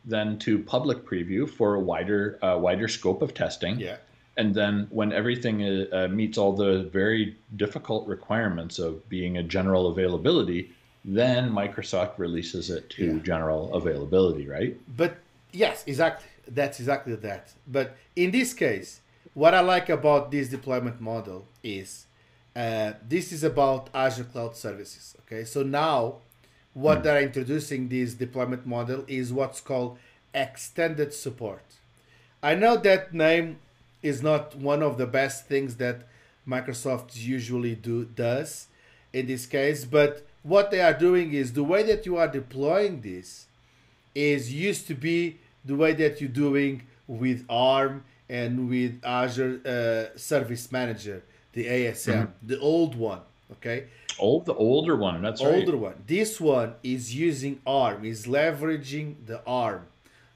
then 0.05 0.37
to 0.39 0.59
public 0.59 1.05
preview 1.05 1.49
for 1.49 1.75
a 1.75 1.79
wider 1.79 2.39
uh, 2.43 2.57
wider 2.57 2.87
scope 2.87 3.21
of 3.21 3.33
testing. 3.33 3.79
Yeah. 3.79 3.97
And 4.37 4.53
then 4.53 4.87
when 4.89 5.13
everything 5.13 5.63
uh, 5.63 5.85
uh, 5.91 6.07
meets 6.09 6.37
all 6.37 6.53
the 6.53 6.83
very 6.91 7.37
difficult 7.55 8.07
requirements 8.07 8.79
of 8.79 9.07
being 9.07 9.37
a 9.37 9.43
general 9.43 9.87
availability, 9.87 10.71
then 11.05 11.51
Microsoft 11.51 12.17
releases 12.17 12.69
it 12.69 12.89
to 12.91 13.05
yeah. 13.05 13.19
general 13.23 13.73
availability, 13.73 14.47
right? 14.47 14.77
But 14.97 15.17
yes, 15.51 15.83
exactly. 15.87 16.27
That's 16.47 16.79
exactly 16.79 17.15
that. 17.15 17.53
But 17.67 17.97
in 18.15 18.31
this 18.31 18.53
case, 18.53 19.01
what 19.33 19.53
I 19.53 19.61
like 19.61 19.89
about 19.89 20.31
this 20.31 20.49
deployment 20.49 20.99
model 20.99 21.47
is 21.63 22.05
uh, 22.55 22.93
this 23.07 23.31
is 23.31 23.43
about 23.43 23.89
Azure 23.93 24.25
Cloud 24.25 24.55
Services. 24.55 25.15
Okay, 25.21 25.43
so 25.43 25.63
now 25.63 26.17
what 26.75 26.99
mm. 26.99 27.03
they're 27.03 27.21
introducing 27.21 27.89
this 27.89 28.13
deployment 28.13 28.67
model 28.67 29.03
is 29.07 29.33
what's 29.33 29.61
called 29.61 29.97
extended 30.35 31.13
support. 31.13 31.63
I 32.43 32.53
know 32.53 32.77
that 32.77 33.13
name 33.13 33.57
is 34.03 34.21
not 34.21 34.55
one 34.55 34.83
of 34.83 34.99
the 34.99 35.07
best 35.07 35.47
things 35.47 35.77
that 35.77 36.07
Microsoft 36.47 37.15
usually 37.15 37.73
do 37.73 38.05
does 38.05 38.67
in 39.11 39.25
this 39.25 39.47
case, 39.47 39.85
but 39.85 40.27
what 40.43 40.69
they 40.69 40.81
are 40.81 40.93
doing 40.93 41.33
is 41.33 41.53
the 41.53 41.63
way 41.63 41.81
that 41.81 42.05
you 42.05 42.17
are 42.17 42.27
deploying 42.27 43.01
this 43.01 43.47
is 44.13 44.53
used 44.53 44.85
to 44.87 44.93
be 44.93 45.37
the 45.63 45.75
way 45.75 45.93
that 45.93 46.21
you're 46.21 46.29
doing 46.29 46.83
with 47.07 47.45
ARM 47.49 48.03
and 48.29 48.69
with 48.69 48.99
Azure 49.03 49.61
uh, 49.65 50.17
Service 50.17 50.71
Manager, 50.71 51.23
the 51.53 51.65
ASM, 51.65 52.13
mm-hmm. 52.13 52.47
the 52.47 52.59
old 52.59 52.95
one. 52.95 53.21
Okay. 53.51 53.85
Old, 54.17 54.45
the 54.45 54.53
older 54.53 54.95
one. 54.95 55.21
That's 55.21 55.41
older 55.41 55.73
right. 55.73 55.81
one. 55.81 56.03
This 56.07 56.39
one 56.39 56.75
is 56.83 57.13
using 57.15 57.61
ARM. 57.65 58.05
Is 58.05 58.25
leveraging 58.25 59.25
the 59.25 59.43
ARM, 59.45 59.87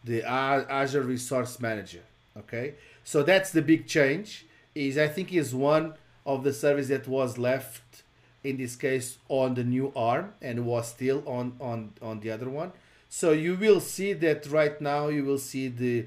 the 0.03 0.23
Azure 0.23 1.01
Resource 1.01 1.59
Manager. 1.59 2.03
Okay. 2.37 2.75
So 3.03 3.23
that's 3.23 3.51
the 3.51 3.61
big 3.61 3.87
change. 3.87 4.45
Is 4.75 4.97
I 4.97 5.07
think 5.07 5.33
is 5.33 5.55
one 5.55 5.95
of 6.25 6.43
the 6.43 6.53
service 6.53 6.89
that 6.89 7.07
was 7.07 7.37
left 7.37 8.03
in 8.43 8.57
this 8.57 8.75
case 8.75 9.17
on 9.27 9.55
the 9.55 9.63
new 9.63 9.91
ARM 9.95 10.33
and 10.41 10.65
was 10.65 10.87
still 10.87 11.23
on 11.25 11.53
on 11.59 11.93
on 12.01 12.19
the 12.19 12.31
other 12.31 12.49
one. 12.49 12.71
So 13.09 13.31
you 13.31 13.55
will 13.55 13.79
see 13.79 14.13
that 14.13 14.45
right 14.47 14.79
now 14.79 15.07
you 15.07 15.25
will 15.25 15.39
see 15.39 15.67
the 15.67 16.05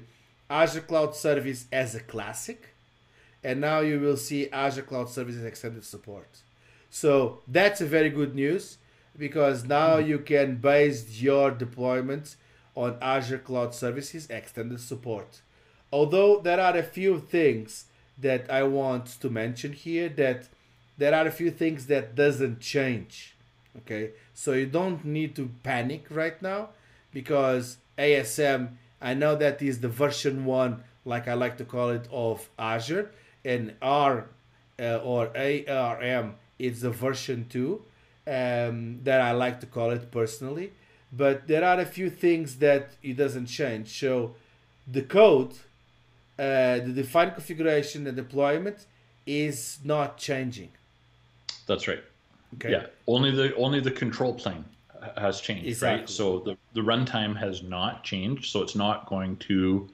Azure 0.49 0.81
Cloud 0.81 1.15
Service 1.15 1.65
as 1.71 1.95
a 1.95 1.99
classic, 1.99 2.69
and 3.43 3.59
now 3.59 3.79
you 3.79 3.99
will 3.99 4.17
see 4.17 4.49
Azure 4.51 4.83
Cloud 4.83 5.09
Service 5.09 5.35
as 5.35 5.43
extended 5.43 5.83
support. 5.83 6.42
So 6.93 7.39
that's 7.47 7.81
a 7.81 7.87
very 7.87 8.11
good 8.11 8.35
news 8.35 8.77
because 9.17 9.65
now 9.65 9.97
mm-hmm. 9.97 10.09
you 10.09 10.19
can 10.19 10.57
base 10.57 11.19
your 11.19 11.49
deployment 11.49 12.35
on 12.75 12.97
Azure 13.01 13.39
Cloud 13.39 13.73
Services 13.73 14.29
extended 14.29 14.79
support. 14.79 15.41
Although 15.91 16.39
there 16.41 16.59
are 16.59 16.77
a 16.77 16.83
few 16.83 17.19
things 17.19 17.85
that 18.19 18.47
I 18.47 18.61
want 18.61 19.07
to 19.21 19.29
mention 19.31 19.73
here 19.73 20.07
that 20.09 20.49
there 20.99 21.15
are 21.15 21.25
a 21.25 21.31
few 21.31 21.49
things 21.49 21.87
that 21.87 22.13
doesn't 22.13 22.59
change. 22.59 23.35
Okay? 23.79 24.11
So 24.35 24.53
you 24.53 24.67
don't 24.67 25.03
need 25.03 25.35
to 25.37 25.49
panic 25.63 26.05
right 26.11 26.39
now 26.43 26.69
because 27.11 27.77
ASM 27.97 28.77
I 29.01 29.15
know 29.15 29.35
that 29.35 29.63
is 29.63 29.79
the 29.79 29.89
version 29.89 30.45
1 30.45 30.83
like 31.05 31.27
I 31.27 31.33
like 31.33 31.57
to 31.57 31.65
call 31.65 31.89
it 31.89 32.07
of 32.11 32.47
Azure 32.59 33.09
and 33.43 33.73
R 33.81 34.27
uh, 34.79 34.97
or 34.97 35.35
ARM 35.35 36.35
is 36.67 36.83
a 36.83 36.91
version 36.91 37.45
2 37.49 37.81
um, 38.25 38.99
that 39.03 39.19
I 39.21 39.31
like 39.31 39.59
to 39.61 39.65
call 39.65 39.91
it 39.91 40.11
personally 40.11 40.71
but 41.11 41.47
there 41.47 41.63
are 41.63 41.79
a 41.79 41.85
few 41.85 42.09
things 42.09 42.57
that 42.57 42.85
it 43.01 43.15
doesn't 43.17 43.47
change 43.47 43.87
so 43.99 44.35
the 44.87 45.03
code 45.03 45.53
uh, 46.37 46.79
the 46.79 46.91
defined 46.93 47.33
configuration 47.33 48.07
and 48.07 48.15
deployment 48.17 48.87
is 49.25 49.79
not 49.83 50.17
changing. 50.17 50.69
That's 51.67 51.87
right. 51.87 52.03
Okay. 52.55 52.71
Yeah. 52.71 52.85
Only 53.07 53.31
the 53.31 53.55
only 53.55 53.79
the 53.79 53.91
control 53.91 54.33
plane 54.33 54.65
has 55.17 55.41
changed, 55.41 55.67
exactly. 55.67 56.01
right? 56.01 56.09
So 56.09 56.39
the 56.39 56.57
the 56.73 56.81
runtime 56.81 57.35
has 57.37 57.61
not 57.61 58.03
changed. 58.03 58.51
So 58.51 58.61
it's 58.61 58.75
not 58.75 59.07
going 59.07 59.37
to. 59.37 59.89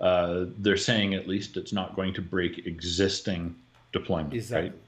Uh, 0.00 0.46
they're 0.58 0.76
saying 0.76 1.14
at 1.14 1.28
least 1.28 1.56
it's 1.56 1.72
not 1.72 1.94
going 1.94 2.12
to 2.14 2.22
break 2.22 2.66
existing 2.66 3.54
deployment. 3.92 4.34
Exactly. 4.34 4.70
Right? 4.70 4.78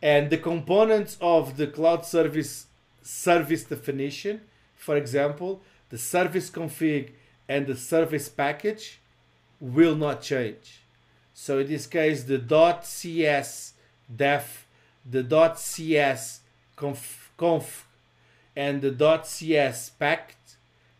And 0.00 0.30
the 0.30 0.38
components 0.38 1.16
of 1.20 1.56
the 1.56 1.66
cloud 1.66 2.04
service 2.04 2.66
service 3.02 3.64
definition, 3.64 4.42
for 4.76 4.96
example, 4.96 5.62
the 5.90 5.98
service 5.98 6.50
config 6.50 7.12
and 7.48 7.66
the 7.66 7.76
service 7.76 8.28
package 8.28 9.00
will 9.60 9.96
not 9.96 10.22
change. 10.22 10.82
So 11.34 11.58
in 11.58 11.68
this 11.68 11.86
case, 11.86 12.24
the 12.24 12.38
.cs 12.82 13.72
def, 14.14 14.66
the 15.08 15.54
.cs 15.56 16.40
conf, 16.76 17.30
conf 17.36 17.86
and 18.54 18.82
the 18.82 19.22
.cs 19.24 19.90
pact, 19.90 20.56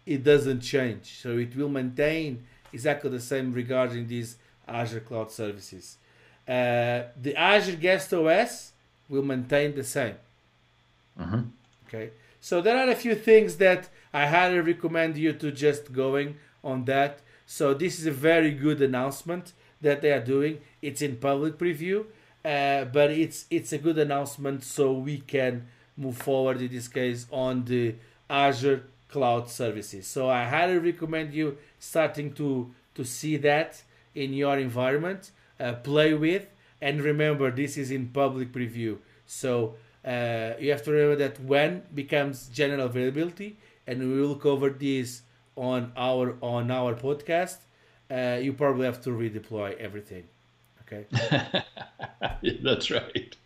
it 0.07 0.25
doesn't 0.25 0.61
change. 0.61 1.19
So 1.21 1.37
it 1.37 1.55
will 1.57 1.69
maintain 1.69 2.45
exactly 2.73 3.11
the 3.11 3.21
same 3.21 3.53
regarding 3.53 4.07
these 4.07 4.37
Azure 4.67 5.01
Cloud 5.01 5.31
Services. 5.31 5.97
Uh, 6.47 7.03
the 7.21 7.35
Azure 7.37 7.77
Guest 7.77 8.13
OS 8.15 8.73
will 9.09 9.23
maintain 9.23 9.75
the 9.75 9.85
same. 9.85 10.17
Mm-hmm. 11.19 11.41
Okay. 11.87 12.11
So 12.41 12.61
there 12.61 12.77
are 12.77 12.91
a 12.91 12.95
few 12.95 13.15
things 13.15 13.57
that 13.57 13.89
I 14.13 14.27
highly 14.27 14.61
recommend 14.61 15.17
you 15.17 15.33
to 15.35 15.51
just 15.51 15.93
going 15.93 16.37
on 16.63 16.85
that 16.85 17.21
so 17.51 17.73
this 17.73 17.99
is 17.99 18.05
a 18.05 18.13
very 18.13 18.51
good 18.51 18.83
announcement 18.83 19.55
that 19.81 20.03
they 20.03 20.13
are 20.13 20.21
doing. 20.21 20.61
It's 20.83 21.01
in 21.01 21.17
public 21.17 21.57
preview, 21.57 22.05
uh, 22.45 22.85
but 22.85 23.11
it's 23.11 23.47
it's 23.51 23.73
a 23.73 23.79
good 23.79 23.97
announcement 23.97 24.65
so 24.65 24.93
we 24.93 25.21
can 25.21 25.67
move 25.97 26.19
forward 26.19 26.61
in 26.61 26.69
this 26.71 26.89
case 26.89 27.27
on 27.31 27.65
the 27.65 27.95
Azure 28.29 28.85
cloud 29.09 29.49
services. 29.49 30.07
So 30.07 30.29
I 30.29 30.45
highly 30.45 30.77
recommend 30.77 31.33
you 31.33 31.57
starting 31.79 32.35
to 32.35 32.71
to 32.97 33.03
see 33.03 33.39
that 33.39 33.83
in 34.15 34.35
your 34.35 34.59
environment, 34.59 35.31
uh, 35.59 35.73
play 35.73 36.13
with, 36.13 36.45
and 36.81 37.01
remember 37.01 37.51
this 37.51 37.77
is 37.77 37.91
in 37.91 38.09
public 38.09 38.53
preview. 38.53 38.99
So 39.27 39.75
uh, 40.05 40.53
you 40.59 40.71
have 40.71 40.83
to 40.85 40.91
remember 40.91 41.17
that 41.17 41.41
when 41.41 41.83
becomes 41.95 42.49
general 42.49 42.87
availability, 42.87 43.59
and 43.87 44.01
we 44.01 44.21
will 44.21 44.37
cover 44.37 44.71
this 44.71 45.23
on 45.57 45.93
our 45.97 46.37
on 46.41 46.71
our 46.71 46.95
podcast, 46.95 47.59
uh, 48.11 48.39
you 48.41 48.53
probably 48.53 48.87
have 48.87 49.03
to 49.03 49.11
redeploy 49.11 49.77
everything. 49.79 50.25
Okay. 50.83 51.07
That's 52.63 52.91
right. 52.91 53.37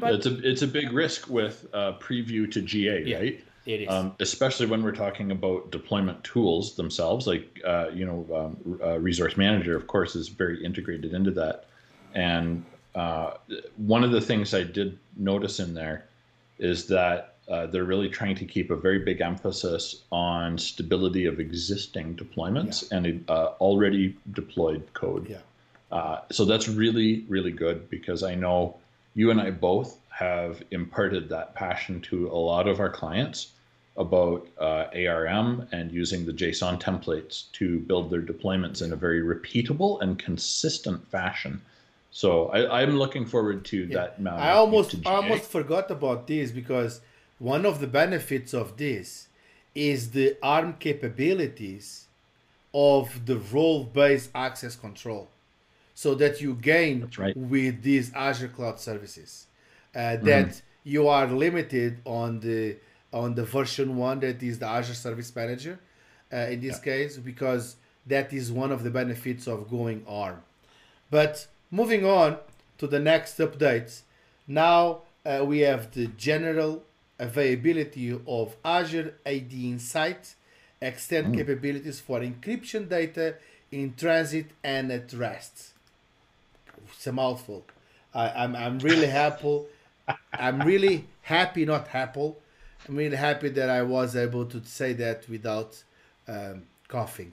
But, 0.00 0.14
it's 0.14 0.26
a 0.26 0.50
it's 0.50 0.62
a 0.62 0.66
big 0.66 0.92
risk 0.92 1.28
with 1.28 1.66
uh, 1.72 1.94
preview 1.98 2.50
to 2.52 2.62
GA, 2.62 3.02
yeah, 3.04 3.16
right? 3.16 3.44
It 3.66 3.82
is. 3.82 3.88
Um, 3.88 4.14
especially 4.18 4.66
when 4.66 4.82
we're 4.82 4.92
talking 4.92 5.30
about 5.30 5.70
deployment 5.70 6.24
tools 6.24 6.74
themselves, 6.74 7.26
like 7.26 7.60
uh, 7.64 7.88
you 7.92 8.06
know, 8.06 8.26
um, 8.34 8.80
uh, 8.82 8.98
Resource 8.98 9.36
Manager, 9.36 9.76
of 9.76 9.86
course, 9.86 10.16
is 10.16 10.28
very 10.28 10.64
integrated 10.64 11.12
into 11.14 11.30
that. 11.32 11.66
And 12.14 12.64
uh, 12.94 13.34
one 13.76 14.04
of 14.04 14.10
the 14.10 14.20
things 14.20 14.54
I 14.54 14.62
did 14.62 14.98
notice 15.16 15.60
in 15.60 15.74
there 15.74 16.06
is 16.58 16.86
that 16.88 17.36
uh, 17.48 17.66
they're 17.66 17.84
really 17.84 18.08
trying 18.08 18.36
to 18.36 18.44
keep 18.44 18.70
a 18.70 18.76
very 18.76 19.00
big 19.00 19.20
emphasis 19.20 20.02
on 20.12 20.56
stability 20.56 21.26
of 21.26 21.40
existing 21.40 22.14
deployments 22.14 22.90
yeah. 22.90 22.98
and 22.98 23.24
uh, 23.28 23.46
already 23.60 24.16
deployed 24.32 24.86
code. 24.94 25.28
Yeah. 25.28 25.38
Uh, 25.90 26.20
so 26.30 26.44
that's 26.44 26.68
really, 26.68 27.24
really 27.28 27.50
good 27.50 27.90
because 27.90 28.22
I 28.22 28.34
know 28.34 28.76
you 29.14 29.30
and 29.30 29.40
I 29.40 29.50
both 29.50 29.98
have 30.08 30.62
imparted 30.70 31.28
that 31.28 31.54
passion 31.54 32.00
to 32.02 32.28
a 32.28 32.36
lot 32.36 32.68
of 32.68 32.80
our 32.80 32.88
clients 32.88 33.52
about 33.96 34.46
uh, 34.58 34.86
ARM 34.94 35.68
and 35.72 35.92
using 35.92 36.24
the 36.24 36.32
JSON 36.32 36.80
templates 36.80 37.50
to 37.52 37.80
build 37.80 38.10
their 38.10 38.22
deployments 38.22 38.80
in 38.82 38.92
a 38.92 38.96
very 38.96 39.20
repeatable 39.20 40.00
and 40.00 40.18
consistent 40.18 41.06
fashion. 41.10 41.60
So 42.14 42.48
I, 42.48 42.82
am 42.82 42.98
looking 42.98 43.24
forward 43.24 43.64
to 43.66 43.86
yeah. 43.86 44.08
that. 44.18 44.32
I 44.32 44.52
almost 44.52 44.94
I 45.06 45.14
almost 45.14 45.50
forgot 45.50 45.90
about 45.90 46.26
this 46.26 46.50
because 46.50 47.00
one 47.38 47.64
of 47.64 47.80
the 47.80 47.86
benefits 47.86 48.52
of 48.52 48.76
this 48.76 49.28
is 49.74 50.10
the 50.10 50.36
ARM 50.42 50.74
capabilities 50.74 52.06
of 52.74 53.24
the 53.24 53.38
role-based 53.38 54.30
access 54.34 54.76
control 54.76 55.30
so 55.94 56.14
that 56.14 56.40
you 56.42 56.54
gain 56.54 57.10
right. 57.16 57.34
with 57.34 57.82
these 57.82 58.12
Azure 58.14 58.48
cloud 58.48 58.78
services 58.78 59.46
uh, 59.94 60.16
that 60.16 60.48
mm. 60.48 60.62
you 60.84 61.08
are 61.08 61.26
limited 61.26 61.98
on 62.04 62.40
the 62.40 62.76
on 63.10 63.34
the 63.34 63.44
version 63.44 63.96
one 63.96 64.20
that 64.20 64.42
is 64.42 64.58
the 64.58 64.66
Azure 64.66 64.94
Service 64.94 65.34
Manager 65.34 65.78
uh, 66.30 66.36
in 66.36 66.60
this 66.60 66.78
yeah. 66.78 66.92
case 66.92 67.16
because 67.16 67.76
that 68.06 68.32
is 68.34 68.52
one 68.52 68.70
of 68.70 68.82
the 68.84 68.90
benefits 68.90 69.46
of 69.46 69.70
going 69.70 70.04
ARM. 70.06 70.42
But 71.10 71.46
moving 71.72 72.06
on 72.06 72.36
to 72.78 72.86
the 72.86 73.00
next 73.00 73.38
updates, 73.38 74.02
now 74.46 75.00
uh, 75.24 75.42
we 75.44 75.60
have 75.60 75.90
the 75.92 76.06
general 76.06 76.84
availability 77.18 78.16
of 78.26 78.54
Azure 78.64 79.14
HD 79.26 79.64
Insight, 79.64 80.34
extend 80.80 81.34
mm. 81.34 81.38
capabilities 81.38 81.98
for 81.98 82.20
encryption 82.20 82.88
data 82.88 83.36
in 83.72 83.94
transit 83.94 84.46
and 84.62 84.92
at 84.92 85.12
rest. 85.14 85.70
It's 86.88 87.06
a 87.06 87.12
mouthful. 87.12 87.64
I, 88.14 88.28
I'm, 88.30 88.54
I'm 88.54 88.78
really 88.80 89.06
happy. 89.06 89.62
I'm 90.32 90.60
really 90.60 91.06
happy, 91.22 91.64
not 91.64 91.88
happy. 91.88 92.34
I'm 92.86 92.96
really 92.96 93.16
happy 93.16 93.48
that 93.48 93.70
I 93.70 93.82
was 93.82 94.14
able 94.16 94.44
to 94.46 94.62
say 94.64 94.92
that 94.94 95.28
without 95.28 95.82
um, 96.28 96.64
coughing. 96.88 97.32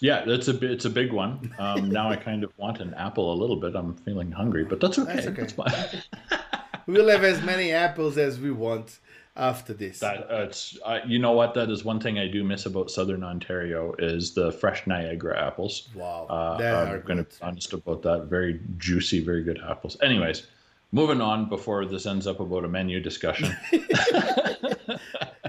Yeah, 0.00 0.24
that's 0.24 0.48
a 0.48 0.72
it's 0.72 0.86
a 0.86 0.90
big 0.90 1.12
one. 1.12 1.54
Um, 1.58 1.90
now 1.90 2.08
I 2.10 2.16
kind 2.16 2.42
of 2.42 2.52
want 2.56 2.80
an 2.80 2.94
apple 2.94 3.32
a 3.32 3.36
little 3.36 3.56
bit. 3.56 3.74
I'm 3.74 3.94
feeling 3.94 4.32
hungry, 4.32 4.64
but 4.64 4.80
that's 4.80 4.98
okay. 4.98 5.14
That's, 5.14 5.26
okay. 5.26 5.40
that's 5.42 5.52
fine. 5.52 6.02
we'll 6.86 7.08
have 7.08 7.24
as 7.24 7.42
many 7.42 7.72
apples 7.72 8.16
as 8.16 8.38
we 8.38 8.50
want. 8.50 8.98
after 9.36 9.72
this. 9.72 10.00
That 10.00 10.30
uh, 10.30 10.52
uh, 10.84 11.00
you 11.06 11.18
know 11.18 11.32
what 11.32 11.54
that 11.54 11.70
is 11.70 11.84
one 11.84 12.00
thing 12.00 12.18
I 12.18 12.28
do 12.28 12.44
miss 12.44 12.66
about 12.66 12.90
Southern 12.90 13.22
Ontario 13.24 13.94
is 13.98 14.34
the 14.34 14.52
fresh 14.52 14.86
Niagara 14.86 15.38
apples. 15.40 15.88
Wow, 15.94 16.26
uh, 16.28 16.58
I'm 16.62 17.02
going 17.02 17.18
to 17.18 17.24
be 17.24 17.36
honest 17.42 17.72
about 17.72 18.02
that. 18.02 18.24
Very 18.24 18.60
juicy, 18.78 19.24
very 19.24 19.42
good 19.42 19.60
apples. 19.68 19.96
Anyways, 20.02 20.46
moving 20.92 21.20
on 21.20 21.48
before 21.48 21.86
this 21.86 22.06
ends 22.06 22.26
up 22.26 22.40
about 22.40 22.64
a 22.64 22.68
menu 22.68 23.00
discussion. 23.00 23.56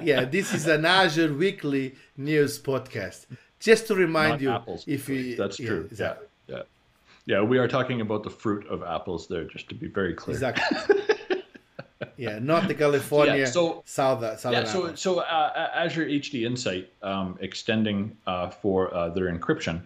yeah, 0.01 0.25
this 0.25 0.53
is 0.53 0.67
an 0.67 0.85
Azure 0.85 1.33
Weekly 1.33 1.95
News 2.17 2.59
podcast. 2.59 3.25
Just 3.61 3.87
to 3.87 3.95
remind 3.95 4.31
Not 4.31 4.41
you, 4.41 4.49
apples, 4.51 4.83
if 4.87 5.07
you 5.07 5.35
that's 5.35 5.59
yeah, 5.59 5.67
true. 5.67 5.87
exactly, 5.89 6.27
Yeah, 6.47 6.55
yeah, 6.57 6.63
yeah. 7.25 7.41
We 7.41 7.59
are 7.59 7.67
talking 7.67 8.01
about 8.01 8.23
the 8.23 8.29
fruit 8.31 8.65
of 8.67 8.81
apples 8.83 9.27
there, 9.27 9.43
just 9.45 9.69
to 9.69 9.75
be 9.75 9.87
very 9.87 10.13
clear. 10.15 10.35
exactly. 10.35 10.95
yeah, 12.17 12.39
not 12.39 12.67
the 12.67 12.73
California 12.73 13.45
so- 13.45 13.83
south, 13.85 14.39
southern 14.39 14.65
Yeah, 14.65 14.71
so 14.71 14.95
so 14.95 15.19
uh, 15.19 15.69
Azure 15.75 16.07
HD 16.07 16.43
Insight 16.45 16.89
um, 17.03 17.37
extending 17.39 18.17
uh, 18.25 18.49
for 18.49 18.91
uh, 18.93 19.09
their 19.09 19.31
encryption, 19.31 19.81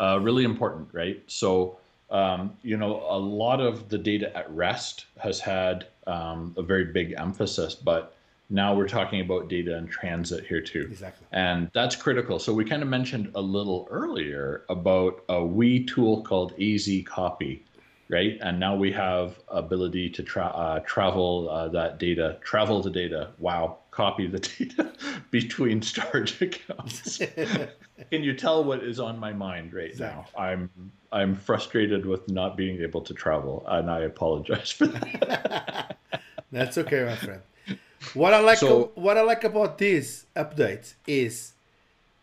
uh, 0.00 0.18
really 0.22 0.44
important, 0.44 0.88
right? 0.92 1.22
So 1.26 1.76
um, 2.10 2.56
you 2.62 2.78
know 2.78 3.04
a 3.10 3.18
lot 3.18 3.60
of 3.60 3.90
the 3.90 3.98
data 3.98 4.34
at 4.34 4.50
rest 4.50 5.04
has 5.18 5.38
had 5.38 5.86
um, 6.06 6.54
a 6.56 6.62
very 6.62 6.86
big 6.86 7.14
emphasis, 7.18 7.74
but 7.74 8.14
now 8.50 8.74
we're 8.74 8.88
talking 8.88 9.20
about 9.20 9.48
data 9.48 9.76
in 9.76 9.86
transit 9.88 10.46
here 10.46 10.60
too. 10.60 10.88
Exactly. 10.90 11.26
And 11.32 11.70
that's 11.74 11.94
critical. 11.96 12.38
So 12.38 12.52
we 12.54 12.64
kind 12.64 12.82
of 12.82 12.88
mentioned 12.88 13.30
a 13.34 13.40
little 13.40 13.86
earlier 13.90 14.64
about 14.68 15.22
a 15.28 15.44
wee 15.44 15.84
tool 15.84 16.22
called 16.22 16.54
AZ 16.60 16.88
Copy, 17.06 17.64
right? 18.08 18.38
And 18.40 18.58
now 18.58 18.74
we 18.74 18.90
have 18.92 19.38
ability 19.48 20.08
to 20.10 20.22
tra- 20.22 20.46
uh, 20.46 20.80
travel 20.80 21.50
uh, 21.50 21.68
that 21.68 21.98
data, 21.98 22.38
travel 22.42 22.80
the 22.80 22.90
data. 22.90 23.32
Wow, 23.38 23.78
copy 23.90 24.26
the 24.26 24.38
data 24.58 24.92
between 25.30 25.82
storage 25.82 26.40
accounts. 26.48 27.18
Can 28.10 28.22
you 28.22 28.32
tell 28.32 28.64
what 28.64 28.82
is 28.82 28.98
on 28.98 29.18
my 29.18 29.32
mind 29.32 29.74
right 29.74 29.90
Exactly. 29.90 30.24
now? 30.36 30.42
I'm 30.42 30.70
I'm 31.12 31.34
frustrated 31.34 32.06
with 32.06 32.30
not 32.30 32.56
being 32.56 32.80
able 32.80 33.02
to 33.02 33.12
travel, 33.12 33.64
and 33.68 33.90
I 33.90 34.00
apologize 34.00 34.70
for 34.70 34.86
that. 34.86 35.98
That's 36.50 36.78
okay, 36.78 37.04
my 37.04 37.16
friend. 37.16 37.42
What 38.14 38.32
I 38.34 38.40
like 38.40 38.58
So- 38.58 38.92
what 38.94 39.16
I 39.18 39.22
like 39.22 39.44
about 39.44 39.78
this 39.78 40.26
update 40.36 40.94
is, 41.06 41.52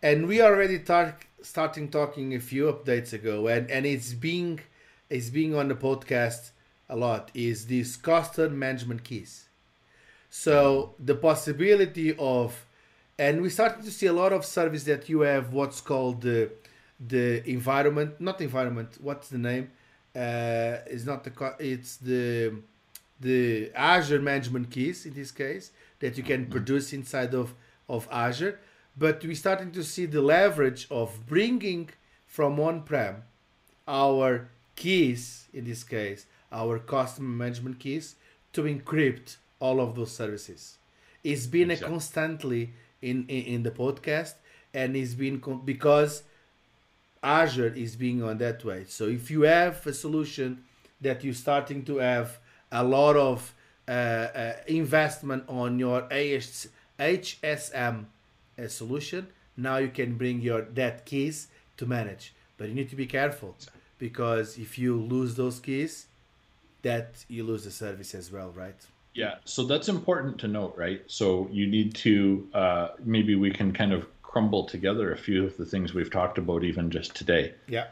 and 0.01 0.27
we 0.27 0.41
already 0.41 0.79
talk, 0.79 1.27
starting 1.41 1.89
talking 1.89 2.33
a 2.33 2.39
few 2.39 2.65
updates 2.73 3.13
ago, 3.13 3.47
and 3.47 3.69
and 3.69 3.85
it's 3.85 4.13
being 4.13 4.59
it's 5.09 5.29
being 5.29 5.53
on 5.55 5.67
the 5.67 5.75
podcast 5.75 6.51
a 6.89 6.95
lot. 6.95 7.29
Is 7.33 7.67
these 7.67 7.95
custom 7.95 8.57
management 8.57 9.03
keys? 9.03 9.45
So 10.29 10.95
the 10.99 11.15
possibility 11.15 12.15
of, 12.17 12.65
and 13.17 13.41
we 13.41 13.49
started 13.49 13.83
to 13.85 13.91
see 13.91 14.07
a 14.07 14.13
lot 14.13 14.33
of 14.33 14.43
service 14.43 14.83
that 14.83 15.07
you 15.07 15.21
have 15.21 15.53
what's 15.53 15.81
called 15.81 16.21
the 16.21 16.51
the 16.99 17.47
environment, 17.49 18.19
not 18.19 18.41
environment. 18.41 18.97
What's 19.01 19.29
the 19.29 19.37
name? 19.37 19.71
Uh, 20.15 20.77
it's 20.87 21.05
not 21.05 21.23
the 21.23 21.55
it's 21.59 21.97
the 21.97 22.55
the 23.19 23.71
Azure 23.73 24.21
management 24.21 24.69
keys 24.71 25.05
in 25.05 25.13
this 25.13 25.31
case 25.31 25.71
that 25.99 26.17
you 26.17 26.23
can 26.23 26.47
produce 26.47 26.93
inside 26.93 27.33
of 27.33 27.53
of 27.87 28.07
Azure. 28.11 28.59
But 28.97 29.23
we're 29.23 29.35
starting 29.35 29.71
to 29.71 29.83
see 29.83 30.05
the 30.05 30.21
leverage 30.21 30.87
of 30.89 31.25
bringing 31.27 31.89
from 32.25 32.59
on-prem 32.59 33.23
our 33.87 34.49
keys, 34.75 35.47
in 35.53 35.65
this 35.65 35.83
case, 35.83 36.25
our 36.51 36.79
custom 36.79 37.37
management 37.37 37.79
keys, 37.79 38.15
to 38.53 38.63
encrypt 38.63 39.37
all 39.59 39.79
of 39.81 39.95
those 39.95 40.11
services. 40.11 40.77
It's 41.23 41.45
been 41.47 41.71
a 41.71 41.77
constantly 41.77 42.73
in, 43.01 43.25
in 43.27 43.43
in 43.53 43.63
the 43.63 43.71
podcast, 43.71 44.35
and 44.73 44.95
it's 44.95 45.13
been 45.13 45.39
con- 45.39 45.61
because 45.65 46.23
Azure 47.23 47.73
is 47.75 47.95
being 47.95 48.21
on 48.23 48.37
that 48.37 48.63
way. 48.63 48.85
So 48.87 49.07
if 49.07 49.31
you 49.31 49.41
have 49.41 49.85
a 49.87 49.93
solution 49.93 50.63
that 51.01 51.23
you're 51.23 51.33
starting 51.33 51.83
to 51.85 51.97
have 51.97 52.39
a 52.75 52.83
lot 52.83 53.15
of 53.15 53.53
uh, 53.87 53.91
uh, 53.91 54.53
investment 54.67 55.43
on 55.47 55.79
your 55.79 56.01
HSM 56.99 58.05
uh, 58.57 58.67
solution, 58.67 59.27
now 59.57 59.77
you 59.77 59.89
can 59.89 60.17
bring 60.17 60.41
your 60.41 60.61
that 60.61 61.05
keys 61.05 61.47
to 61.77 61.85
manage. 61.85 62.33
But 62.57 62.67
you 62.69 62.75
need 62.75 62.89
to 62.89 62.95
be 62.95 63.05
careful 63.05 63.55
because 63.97 64.57
if 64.57 64.77
you 64.77 64.99
lose 64.99 65.35
those 65.35 65.59
keys, 65.59 66.07
that 66.81 67.25
you 67.27 67.43
lose 67.43 67.63
the 67.63 67.71
service 67.71 68.13
as 68.13 68.31
well, 68.31 68.51
right? 68.51 68.79
Yeah, 69.13 69.35
so 69.45 69.63
that's 69.63 69.89
important 69.89 70.37
to 70.39 70.47
note, 70.47 70.75
right? 70.77 71.01
So 71.07 71.47
you 71.51 71.67
need 71.67 71.95
to 71.95 72.47
uh, 72.53 72.87
maybe 73.03 73.35
we 73.35 73.51
can 73.51 73.71
kind 73.71 73.93
of 73.93 74.07
crumble 74.21 74.65
together 74.65 75.13
a 75.13 75.17
few 75.17 75.45
of 75.45 75.55
the 75.57 75.65
things 75.65 75.93
we've 75.93 76.11
talked 76.11 76.37
about 76.37 76.63
even 76.63 76.91
just 76.91 77.15
today. 77.15 77.53
Yeah. 77.67 77.87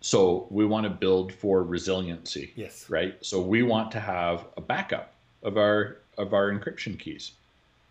So 0.00 0.46
we 0.50 0.64
want 0.64 0.84
to 0.84 0.90
build 0.90 1.32
for 1.32 1.62
resiliency, 1.62 2.52
Yes. 2.54 2.88
right? 2.88 3.16
So 3.24 3.40
we 3.40 3.62
want 3.62 3.90
to 3.92 4.00
have 4.00 4.46
a 4.56 4.60
backup 4.60 5.12
of 5.42 5.56
our 5.56 5.98
of 6.18 6.32
our 6.32 6.50
encryption 6.50 6.98
keys. 6.98 7.32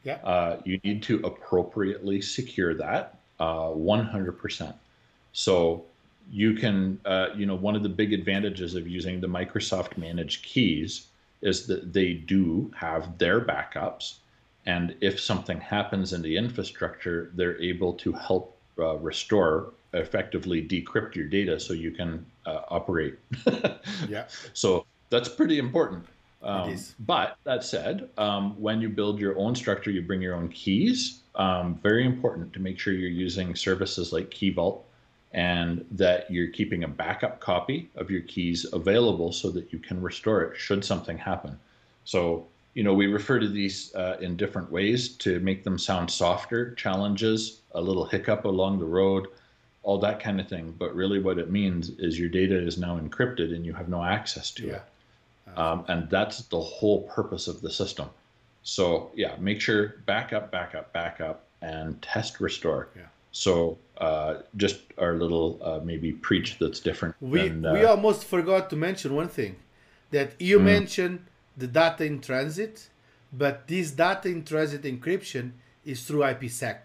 Yeah. 0.03 0.15
Uh, 0.23 0.59
you 0.65 0.79
need 0.83 1.03
to 1.03 1.19
appropriately 1.23 2.21
secure 2.21 2.73
that 2.75 3.19
uh, 3.39 3.69
100%. 3.69 4.73
So 5.33 5.85
you 6.31 6.55
can, 6.55 6.99
uh, 7.05 7.29
you 7.35 7.45
know, 7.45 7.55
one 7.55 7.75
of 7.75 7.83
the 7.83 7.89
big 7.89 8.13
advantages 8.13 8.75
of 8.75 8.87
using 8.87 9.19
the 9.19 9.27
Microsoft 9.27 9.97
managed 9.97 10.43
keys 10.43 11.07
is 11.41 11.67
that 11.67 11.93
they 11.93 12.13
do 12.13 12.71
have 12.75 13.17
their 13.17 13.41
backups. 13.41 14.15
And 14.65 14.95
if 15.01 15.19
something 15.19 15.59
happens 15.59 16.13
in 16.13 16.21
the 16.21 16.35
infrastructure, 16.37 17.31
they're 17.35 17.61
able 17.61 17.93
to 17.93 18.11
help 18.13 18.57
uh, 18.79 18.95
restore, 18.97 19.71
effectively 19.95 20.61
decrypt 20.61 21.15
your 21.15 21.25
data 21.25 21.59
so 21.59 21.73
you 21.73 21.91
can 21.91 22.25
uh, 22.45 22.61
operate. 22.69 23.15
Yeah. 24.09 24.27
So 24.53 24.85
that's 25.09 25.29
pretty 25.29 25.57
important. 25.59 26.05
Um, 26.43 26.69
is. 26.69 26.95
But 26.99 27.37
that 27.43 27.63
said, 27.63 28.09
um, 28.17 28.59
when 28.61 28.81
you 28.81 28.89
build 28.89 29.19
your 29.19 29.37
own 29.37 29.55
structure, 29.55 29.89
you 29.89 30.01
bring 30.01 30.21
your 30.21 30.35
own 30.35 30.49
keys. 30.49 31.21
Um, 31.35 31.79
very 31.81 32.05
important 32.05 32.53
to 32.53 32.59
make 32.59 32.79
sure 32.79 32.93
you're 32.93 33.09
using 33.09 33.55
services 33.55 34.13
like 34.13 34.29
Key 34.29 34.51
Vault 34.51 34.85
and 35.33 35.83
that 35.91 36.31
you're 36.31 36.47
keeping 36.47 36.85
a 36.85 36.87
backup 36.87 37.39
copy 37.41 37.89
of 37.95 38.09
your 38.09 38.21
keys 38.21 38.65
available 38.71 39.33
so 39.33 39.51
that 39.51 39.73
you 39.73 39.79
can 39.79 40.01
restore 40.01 40.43
it 40.43 40.57
should 40.57 40.83
something 40.85 41.17
happen. 41.17 41.59
So, 42.05 42.47
you 42.73 42.83
know, 42.83 42.93
we 42.93 43.07
refer 43.07 43.39
to 43.39 43.49
these 43.49 43.93
uh, 43.95 44.17
in 44.21 44.37
different 44.37 44.71
ways 44.71 45.09
to 45.17 45.39
make 45.41 45.63
them 45.63 45.77
sound 45.77 46.09
softer, 46.09 46.73
challenges, 46.75 47.61
a 47.73 47.81
little 47.81 48.05
hiccup 48.05 48.45
along 48.45 48.79
the 48.79 48.85
road, 48.85 49.27
all 49.85 49.99
that 49.99 50.19
kind 50.19 50.41
of 50.41 50.47
thing. 50.49 50.75
But 50.77 50.93
really, 50.95 51.19
what 51.19 51.37
it 51.37 51.49
means 51.51 51.89
is 52.07 52.19
your 52.19 52.29
data 52.29 52.57
is 52.69 52.77
now 52.77 52.99
encrypted 52.99 53.55
and 53.55 53.65
you 53.65 53.73
have 53.73 53.87
no 53.87 54.03
access 54.03 54.51
to 54.57 54.63
Yeah. 54.67 54.75
it. 54.75 55.57
Um, 55.57 55.85
and 55.87 56.09
that's 56.09 56.37
the 56.55 56.59
whole 56.59 57.03
purpose 57.03 57.47
of 57.47 57.61
the 57.61 57.69
system. 57.69 58.09
So 58.63 59.11
yeah, 59.15 59.35
make 59.39 59.61
sure 59.61 59.81
backup, 60.07 60.51
backup, 60.51 60.91
backup, 60.91 61.37
and 61.61 62.01
test 62.01 62.41
restore. 62.41 62.89
Yeah. 62.95 63.03
So 63.31 63.77
uh, 63.99 64.31
just 64.57 64.77
our 64.97 65.13
little 65.13 65.59
uh, 65.61 65.79
maybe 65.83 66.11
preach 66.13 66.57
that's 66.59 66.79
different. 66.79 67.13
We 67.21 67.47
than, 67.47 67.65
uh, 67.65 67.73
we 67.73 67.83
almost 67.85 68.25
forgot 68.25 68.69
to 68.71 68.75
mention 68.75 69.13
one 69.15 69.29
thing 69.29 69.55
that 70.09 70.29
you 70.41 70.57
Mm. 70.59 70.63
mentioned 70.75 71.19
the 71.55 71.67
data 71.67 72.03
in 72.05 72.19
transit, 72.21 72.89
but 73.31 73.67
this 73.67 73.91
data 73.91 74.27
in 74.29 74.43
transit 74.43 74.81
encryption 74.81 75.51
is 75.85 76.03
through 76.05 76.21
IPsec, 76.33 76.79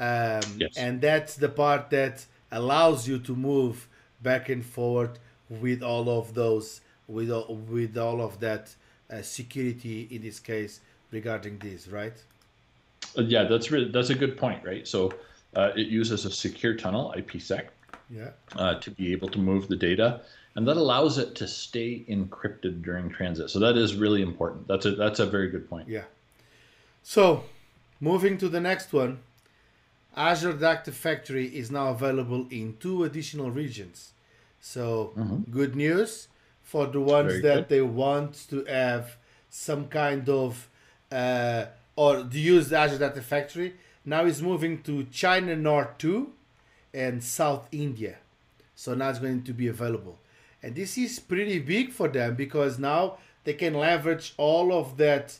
um, 0.00 0.40
Yes. 0.56 0.76
and 0.76 1.00
that's 1.00 1.34
the 1.36 1.48
part 1.48 1.90
that 1.90 2.24
allows 2.52 3.06
you 3.08 3.18
to 3.18 3.34
move 3.34 3.88
back 4.22 4.48
and 4.48 4.64
forward 4.64 5.18
with 5.48 5.82
all 5.82 6.08
of 6.08 6.34
those 6.34 6.80
with 7.06 7.30
all, 7.30 7.54
with 7.54 7.96
all 7.96 8.20
of 8.20 8.38
that 8.40 8.74
uh, 9.10 9.22
security 9.22 10.06
in 10.10 10.20
this 10.22 10.38
case 10.38 10.80
regarding 11.10 11.58
this, 11.58 11.88
right? 11.88 12.12
Uh, 13.16 13.22
yeah, 13.22 13.44
that's 13.44 13.70
really 13.70 13.90
that's 13.90 14.10
a 14.10 14.14
good 14.14 14.36
point, 14.36 14.62
right? 14.64 14.86
So 14.86 15.10
uh, 15.56 15.70
it 15.74 15.86
uses 15.88 16.24
a 16.26 16.30
secure 16.30 16.74
tunnel, 16.74 17.14
IPsec, 17.16 17.68
Yeah. 18.10 18.30
uh, 18.56 18.74
to 18.80 18.90
be 18.90 19.12
able 19.12 19.28
to 19.30 19.38
move 19.38 19.68
the 19.68 19.76
data, 19.76 20.20
and 20.54 20.68
that 20.68 20.76
allows 20.76 21.16
it 21.16 21.34
to 21.36 21.48
stay 21.48 22.04
encrypted 22.08 22.82
during 22.82 23.08
transit. 23.08 23.48
So 23.50 23.58
that 23.60 23.76
is 23.78 23.94
really 23.94 24.20
important. 24.20 24.68
That's 24.68 24.84
a 24.84 24.92
that's 24.92 25.20
a 25.20 25.26
very 25.26 25.48
good 25.48 25.68
point. 25.70 25.88
Yeah. 25.88 26.04
So, 27.02 27.44
moving 28.00 28.36
to 28.38 28.48
the 28.50 28.60
next 28.60 28.92
one, 28.92 29.20
Azure 30.18 30.52
Data 30.54 30.90
Factory 30.90 31.46
is 31.46 31.70
now 31.70 31.88
available 31.90 32.46
in 32.50 32.76
two 32.80 33.04
additional 33.04 33.50
regions. 33.50 34.12
So, 34.60 35.12
good 35.50 35.76
news 35.76 36.26
for 36.62 36.86
the 36.86 37.00
ones 37.00 37.30
Very 37.34 37.42
that 37.42 37.54
good. 37.54 37.68
they 37.68 37.80
want 37.82 38.46
to 38.50 38.64
have 38.64 39.16
some 39.48 39.86
kind 39.86 40.28
of 40.28 40.68
uh, 41.12 41.66
or 41.96 42.24
to 42.24 42.38
use 42.38 42.72
Azure 42.72 42.98
Data 42.98 43.22
Factory. 43.22 43.74
Now 44.04 44.24
it's 44.24 44.40
moving 44.40 44.82
to 44.82 45.04
China 45.04 45.54
North 45.54 45.98
2 45.98 46.32
and 46.94 47.22
South 47.22 47.68
India. 47.70 48.16
So 48.74 48.94
now 48.94 49.10
it's 49.10 49.18
going 49.18 49.42
to 49.44 49.52
be 49.52 49.68
available. 49.68 50.18
And 50.62 50.74
this 50.74 50.98
is 50.98 51.18
pretty 51.18 51.60
big 51.60 51.92
for 51.92 52.08
them 52.08 52.34
because 52.34 52.78
now 52.78 53.18
they 53.44 53.54
can 53.54 53.74
leverage 53.74 54.34
all 54.36 54.72
of 54.72 54.96
that 54.96 55.38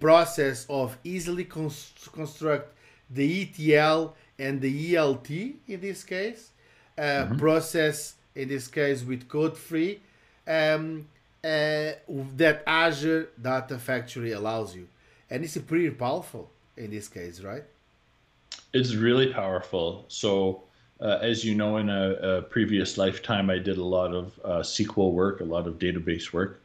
process 0.00 0.66
of 0.68 0.96
easily 1.04 1.44
cons- 1.44 1.92
construct 2.12 2.74
the 3.14 3.42
ETL 3.42 4.14
and 4.38 4.60
the 4.60 4.94
ELT 4.94 5.54
in 5.68 5.80
this 5.80 6.04
case, 6.04 6.50
uh, 6.98 7.02
mm-hmm. 7.02 7.36
process 7.36 8.14
in 8.34 8.48
this 8.48 8.68
case 8.68 9.04
with 9.04 9.28
code 9.28 9.56
free 9.56 10.00
um, 10.46 11.06
uh, 11.44 11.92
that 12.36 12.62
Azure 12.66 13.28
Data 13.40 13.78
Factory 13.78 14.32
allows 14.32 14.74
you. 14.74 14.88
And 15.30 15.44
it's 15.44 15.56
pretty 15.58 15.90
powerful 15.90 16.50
in 16.76 16.90
this 16.90 17.08
case, 17.08 17.40
right? 17.40 17.64
It's 18.72 18.94
really 18.94 19.32
powerful. 19.32 20.04
So, 20.08 20.62
uh, 21.00 21.18
as 21.20 21.44
you 21.44 21.54
know, 21.54 21.78
in 21.78 21.88
a, 21.88 22.12
a, 22.12 22.42
previous 22.42 22.96
lifetime, 22.96 23.50
I 23.50 23.58
did 23.58 23.78
a 23.78 23.84
lot 23.84 24.14
of 24.14 24.38
uh, 24.44 24.48
SQL 24.60 25.12
work, 25.12 25.40
a 25.40 25.44
lot 25.44 25.66
of 25.66 25.78
database 25.78 26.32
work, 26.32 26.62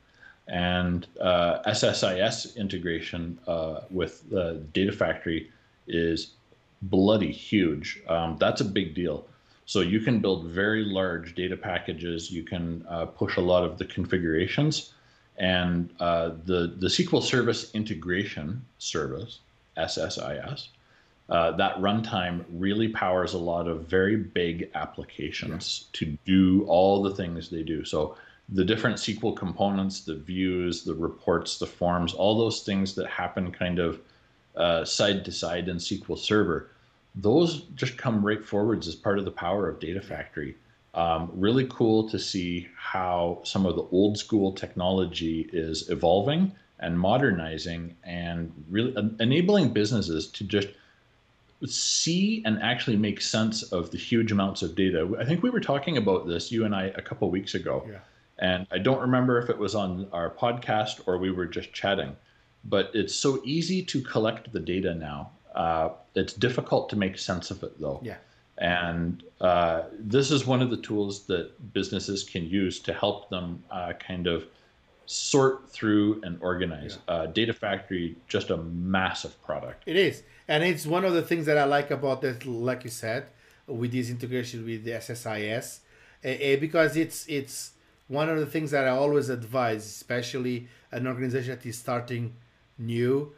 and 0.48 1.08
uh, 1.20 1.60
SSIS 1.68 2.56
integration 2.56 3.40
uh, 3.48 3.82
with 3.90 4.30
the 4.30 4.64
Data 4.74 4.92
Factory 4.92 5.52
is 5.88 6.32
bloody 6.82 7.32
huge. 7.32 8.02
Um, 8.08 8.38
that's 8.40 8.62
a 8.62 8.66
big 8.66 8.96
deal. 8.96 9.28
So 9.66 9.82
you 9.82 10.00
can 10.00 10.20
build 10.20 10.46
very 10.46 10.86
large 10.86 11.36
data 11.36 11.58
packages. 11.58 12.32
You 12.32 12.44
can 12.44 12.86
uh, 12.90 13.06
push 13.06 13.36
a 13.36 13.42
lot 13.42 13.64
of 13.64 13.78
the 13.78 13.86
configurations, 13.86 14.94
and 15.38 15.90
uh, 16.00 16.32
the 16.46 16.74
the 16.78 16.88
SQL 16.88 17.22
Service 17.22 17.72
Integration 17.74 18.64
Service 18.78 19.40
(SSIS) 19.78 20.70
uh, 21.30 21.52
that 21.52 21.76
runtime 21.78 22.46
really 22.50 22.88
powers 22.88 23.34
a 23.34 23.38
lot 23.38 23.68
of 23.68 23.82
very 23.82 24.16
big 24.16 24.70
applications 24.76 25.86
yeah. 25.94 26.00
to 26.00 26.18
do 26.26 26.66
all 26.68 27.04
the 27.04 27.14
things 27.14 27.50
they 27.50 27.64
do. 27.64 27.84
So 27.84 28.16
the 28.50 28.64
different 28.64 28.98
SQL 28.98 29.36
components, 29.36 30.02
the 30.02 30.16
views, 30.16 30.84
the 30.84 30.94
reports, 30.94 31.58
the 31.58 31.68
forms, 31.68 32.14
all 32.14 32.38
those 32.38 32.62
things 32.62 32.96
that 32.96 33.08
happen 33.08 33.52
kind 33.52 33.80
of 33.80 34.00
uh, 34.58 34.84
side 34.84 35.24
to 35.26 35.32
side 35.32 35.70
in 35.70 35.78
SQL 35.78 36.18
Server 36.18 36.70
those 37.18 37.62
just 37.76 37.98
come 37.98 38.26
right 38.26 38.44
forwards 38.44 38.88
as 38.88 38.96
part 38.96 39.18
of 39.18 39.26
the 39.26 39.32
power 39.32 39.68
of 39.68 39.80
Data 39.80 40.02
Factory. 40.02 40.56
Um, 40.94 41.30
really 41.34 41.68
cool 41.70 42.10
to 42.10 42.18
see 42.18 42.68
how 42.78 43.42
some 43.44 43.66
of 43.66 43.76
the 43.76 43.84
old 43.92 44.18
school 44.18 44.52
technology 44.52 45.50
is 45.52 45.90
evolving 45.90 46.52
and 46.80 47.00
modernizing 47.00 47.96
and 48.04 48.52
really 48.70 48.96
enabling 49.20 49.74
businesses 49.74 50.28
to 50.28 50.44
just 50.44 50.68
see 51.66 52.44
and 52.46 52.62
actually 52.62 52.98
make 52.98 53.20
sense 53.20 53.64
of 53.64 53.90
the 53.90 53.98
huge 53.98 54.32
amounts 54.32 54.62
of 54.62 54.76
data. 54.76 55.10
I 55.20 55.26
think 55.26 55.42
we 55.42 55.50
were 55.50 55.60
talking 55.60 55.98
about 55.98 56.28
this, 56.28 56.52
you 56.52 56.66
and 56.66 56.76
I, 56.76 56.86
a 56.96 57.02
couple 57.02 57.30
weeks 57.32 57.56
ago. 57.56 57.84
Yeah. 57.90 58.00
And 58.40 58.68
I 58.72 58.78
don't 58.78 59.02
remember 59.02 59.40
if 59.40 59.50
it 59.50 59.58
was 59.58 59.74
on 59.74 60.08
our 60.14 60.30
podcast 60.30 61.02
or 61.08 61.18
we 61.18 61.32
were 61.32 61.48
just 61.48 61.74
chatting, 61.74 62.16
but 62.68 62.92
it's 62.94 63.16
so 63.16 63.42
easy 63.44 63.82
to 63.84 64.02
collect 64.02 64.52
the 64.52 64.60
data 64.60 64.94
now. 64.94 65.32
Uh, 65.56 65.90
it's 66.16 66.34
difficult 66.34 66.90
to 66.90 66.96
make 66.96 67.18
sense 67.18 67.50
of 67.52 67.64
it 67.64 67.80
though. 67.80 68.00
Yeah. 68.04 68.18
And 68.60 69.24
uh, 69.40 69.84
this 70.00 70.32
is 70.32 70.46
one 70.46 70.62
of 70.62 70.70
the 70.70 70.78
tools 70.78 71.26
that 71.28 71.74
businesses 71.74 72.24
can 72.24 72.48
use 72.50 72.80
to 72.80 72.94
help 72.94 73.30
them 73.30 73.64
uh, 73.72 73.94
kind 73.94 74.28
of 74.28 74.46
sort 75.06 75.70
through 75.70 76.22
and 76.24 76.38
organize. 76.42 76.98
Yeah. 77.08 77.14
Uh, 77.14 77.26
Data 77.28 77.54
Factory, 77.54 78.16
just 78.28 78.50
a 78.50 78.58
massive 78.58 79.42
product. 79.44 79.84
It 79.86 79.96
is. 79.96 80.24
And 80.48 80.64
it's 80.64 80.86
one 80.86 81.06
of 81.06 81.14
the 81.14 81.22
things 81.22 81.46
that 81.46 81.58
I 81.58 81.66
like 81.66 81.92
about 81.92 82.22
that, 82.22 82.46
like 82.46 82.84
you 82.84 82.90
said, 82.90 83.28
with 83.68 83.92
this 83.92 84.10
integration 84.10 84.66
with 84.66 84.84
the 84.84 84.92
SSIS, 84.92 85.80
because 86.60 86.96
it's 86.96 87.28
it's 87.28 87.72
one 88.08 88.30
of 88.30 88.40
the 88.40 88.46
things 88.46 88.72
that 88.72 88.88
I 88.88 88.92
always 88.92 89.30
advise, 89.30 89.86
especially 89.86 90.68
an 90.92 91.06
organization 91.06 91.56
that 91.56 91.66
is 91.66 91.78
starting 91.78 92.34
new, 92.78 93.34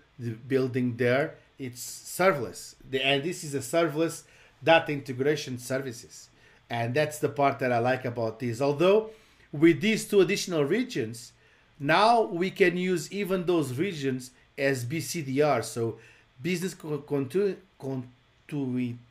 building 0.47 0.97
there, 0.97 1.35
it's 1.57 1.81
serverless. 1.81 2.75
The, 2.89 3.05
and 3.05 3.23
this 3.23 3.43
is 3.43 3.55
a 3.55 3.59
serverless 3.59 4.23
data 4.63 4.91
integration 4.91 5.57
services. 5.57 6.29
And 6.69 6.93
that's 6.93 7.19
the 7.19 7.29
part 7.29 7.59
that 7.59 7.71
I 7.71 7.79
like 7.79 8.05
about 8.05 8.39
this. 8.39 8.61
Although 8.61 9.09
with 9.51 9.81
these 9.81 10.07
two 10.07 10.21
additional 10.21 10.63
regions, 10.63 11.33
now 11.79 12.21
we 12.23 12.51
can 12.51 12.77
use 12.77 13.11
even 13.11 13.45
those 13.45 13.77
regions 13.77 14.31
as 14.57 14.85
BCDR. 14.85 15.63
So 15.63 15.97
business 16.41 16.75
continuity. 16.75 17.57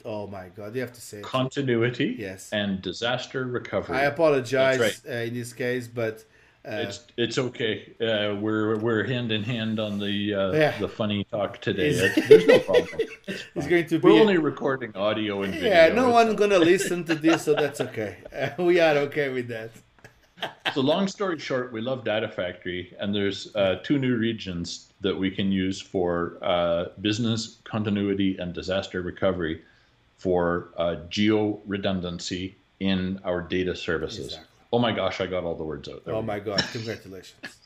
Oh 0.04 0.26
my 0.26 0.48
God, 0.48 0.74
you 0.74 0.80
have 0.80 0.92
to 0.92 1.00
say 1.00 1.18
it. 1.18 1.24
continuity. 1.24 2.16
Yes. 2.18 2.50
And 2.52 2.82
disaster 2.82 3.44
recovery. 3.46 3.96
I 3.96 4.02
apologize 4.02 4.78
right. 4.78 5.00
uh, 5.08 5.12
in 5.22 5.34
this 5.34 5.52
case, 5.52 5.88
but 5.88 6.24
uh, 6.66 6.70
it's 6.72 7.06
it's 7.16 7.38
okay. 7.38 7.94
Uh, 8.00 8.34
we're 8.34 8.76
we're 8.78 9.04
hand 9.04 9.32
in 9.32 9.42
hand 9.42 9.78
on 9.78 9.98
the 9.98 10.34
uh, 10.34 10.52
yeah. 10.52 10.78
the 10.78 10.88
funny 10.88 11.24
talk 11.24 11.60
today. 11.60 11.92
There's 11.92 12.46
no 12.46 12.58
problem. 12.60 12.86
It's, 13.28 13.44
it's, 13.54 13.66
going 13.66 13.86
to 13.88 13.98
be. 13.98 14.08
We're 14.08 14.16
a, 14.16 14.20
only 14.22 14.38
recording 14.38 14.96
audio 14.96 15.42
and 15.42 15.52
video. 15.52 15.68
Yeah, 15.68 15.92
no 15.92 16.08
one's 16.08 16.34
gonna 16.34 16.58
listen 16.74 17.04
to 17.04 17.14
this, 17.14 17.42
so 17.42 17.54
that's 17.54 17.78
okay. 17.82 18.16
we 18.58 18.80
are 18.80 18.96
okay 18.96 19.28
with 19.28 19.48
that. 19.48 19.70
so 20.74 20.80
long 20.80 21.08
story 21.08 21.38
short, 21.38 21.72
we 21.72 21.80
love 21.80 22.04
Data 22.04 22.28
Factory, 22.28 22.94
and 22.98 23.14
there's 23.14 23.54
uh, 23.54 23.80
two 23.82 23.98
new 23.98 24.16
regions 24.16 24.92
that 25.00 25.16
we 25.16 25.30
can 25.30 25.52
use 25.52 25.80
for 25.80 26.38
uh, 26.42 26.86
business 27.00 27.58
continuity 27.64 28.36
and 28.38 28.52
disaster 28.52 29.02
recovery 29.02 29.62
for 30.16 30.70
uh, 30.76 30.96
geo 31.08 31.60
redundancy 31.66 32.56
in 32.80 33.20
our 33.24 33.40
data 33.40 33.74
services. 33.74 34.26
Exactly. 34.26 34.47
Oh 34.72 34.78
my 34.78 34.92
gosh, 34.92 35.20
I 35.20 35.26
got 35.26 35.44
all 35.44 35.54
the 35.54 35.64
words 35.64 35.88
out 35.88 36.04
there. 36.04 36.14
Oh 36.14 36.22
my 36.22 36.38
god, 36.38 36.62
congratulations. 36.72 37.56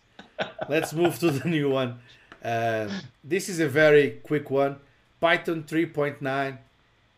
Let's 0.68 0.92
move 0.92 1.18
to 1.20 1.30
the 1.30 1.48
new 1.48 1.70
one. 1.70 1.98
Uh, 2.44 2.88
this 3.22 3.48
is 3.48 3.60
a 3.60 3.68
very 3.68 4.20
quick 4.22 4.50
one. 4.50 4.76
Python 5.20 5.62
3.9 5.64 6.58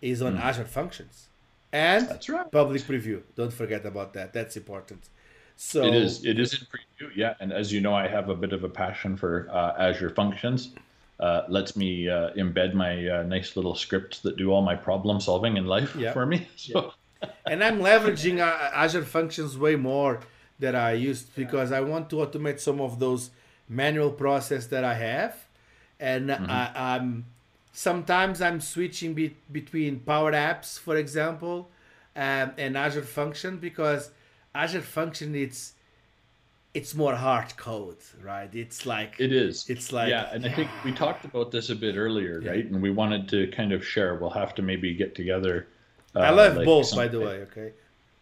is 0.02 0.20
on 0.20 0.36
mm. 0.36 0.40
Azure 0.40 0.64
Functions. 0.64 1.28
And 1.72 2.08
That's 2.08 2.28
right. 2.28 2.50
public 2.50 2.82
preview. 2.82 3.22
Don't 3.34 3.52
forget 3.52 3.84
about 3.84 4.12
that. 4.12 4.32
That's 4.32 4.56
important. 4.56 5.08
So 5.56 5.84
it 5.84 5.94
is. 5.94 6.24
It 6.24 6.38
is 6.38 6.52
in 6.52 6.60
preview. 6.60 7.10
Yeah, 7.14 7.34
and 7.40 7.52
as 7.52 7.72
you 7.72 7.80
know, 7.80 7.94
I 7.94 8.06
have 8.08 8.28
a 8.28 8.34
bit 8.34 8.52
of 8.52 8.64
a 8.64 8.68
passion 8.68 9.16
for 9.16 9.48
uh, 9.50 9.74
Azure 9.78 10.10
Functions. 10.10 10.74
Uh, 11.20 11.42
lets 11.48 11.76
me 11.76 12.08
uh, 12.08 12.30
embed 12.30 12.74
my 12.74 13.08
uh, 13.08 13.22
nice 13.22 13.56
little 13.56 13.74
scripts 13.74 14.18
that 14.20 14.36
do 14.36 14.50
all 14.50 14.62
my 14.62 14.74
problem 14.74 15.20
solving 15.20 15.56
in 15.56 15.64
life 15.64 15.94
yep. 15.96 16.12
for 16.12 16.26
me. 16.26 16.48
So 16.56 16.92
and 17.46 17.62
I'm 17.62 17.80
leveraging 17.80 18.40
uh, 18.40 18.70
Azure 18.74 19.04
Functions 19.04 19.56
way 19.58 19.76
more 19.76 20.20
than 20.58 20.74
I 20.74 20.92
used 20.92 21.34
because 21.34 21.72
I 21.72 21.80
want 21.80 22.10
to 22.10 22.16
automate 22.16 22.60
some 22.60 22.80
of 22.80 22.98
those 22.98 23.30
manual 23.68 24.10
process 24.10 24.66
that 24.68 24.84
I 24.84 24.94
have, 24.94 25.34
and 25.98 26.28
mm-hmm. 26.28 26.50
I, 26.50 26.96
am 26.96 27.26
sometimes 27.72 28.40
I'm 28.40 28.60
switching 28.60 29.14
be, 29.14 29.36
between 29.50 30.00
Power 30.00 30.32
Apps, 30.32 30.78
for 30.78 30.96
example, 30.96 31.70
um, 32.16 32.52
and 32.56 32.76
Azure 32.76 33.02
Function 33.02 33.58
because 33.58 34.10
Azure 34.54 34.80
Function 34.80 35.34
it's 35.34 35.72
it's 36.74 36.92
more 36.94 37.14
hard 37.14 37.56
code, 37.56 37.98
right? 38.20 38.52
It's 38.52 38.84
like 38.84 39.14
it 39.18 39.32
is. 39.32 39.68
It's 39.68 39.92
like 39.92 40.10
yeah, 40.10 40.28
and 40.32 40.44
I 40.44 40.52
think 40.52 40.68
we 40.84 40.92
talked 40.92 41.24
about 41.24 41.52
this 41.52 41.70
a 41.70 41.76
bit 41.76 41.96
earlier, 41.96 42.40
yeah. 42.40 42.50
right? 42.50 42.64
And 42.64 42.82
we 42.82 42.90
wanted 42.90 43.28
to 43.28 43.46
kind 43.48 43.72
of 43.72 43.84
share. 43.84 44.16
We'll 44.16 44.30
have 44.30 44.54
to 44.56 44.62
maybe 44.62 44.94
get 44.94 45.14
together 45.14 45.68
uh, 46.14 46.20
I 46.20 46.30
love 46.30 46.56
like 46.56 46.64
both, 46.64 46.94
by 46.94 47.08
the 47.08 47.20
way. 47.20 47.42
Okay. 47.42 47.72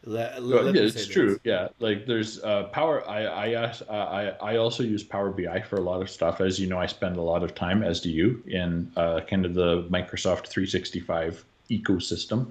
Let, 0.05 0.43
let 0.43 0.75
yeah, 0.75 0.83
it's 0.83 1.07
true. 1.07 1.39
Yeah, 1.45 1.69
like 1.79 2.07
there's 2.07 2.43
uh, 2.43 2.65
Power. 2.65 3.09
I 3.09 3.25
I, 3.25 3.55
uh, 3.55 3.73
I 3.89 4.53
I 4.53 4.57
also 4.57 4.83
use 4.83 5.05
Power 5.05 5.31
BI 5.31 5.61
for 5.61 5.77
a 5.77 5.81
lot 5.81 6.03
of 6.03 6.11
stuff. 6.11 6.41
As 6.41 6.59
you 6.59 6.67
know, 6.67 6.79
I 6.79 6.87
spend 6.87 7.17
a 7.17 7.23
lot 7.23 7.45
of 7.45 7.55
time, 7.55 7.85
as 7.85 8.01
do 8.01 8.11
you, 8.11 8.43
in 8.49 8.91
uh, 8.97 9.21
kind 9.21 9.47
of 9.47 9.55
the 9.55 9.85
Microsoft 9.85 10.49
365 10.49 11.45
ecosystem. 11.71 12.51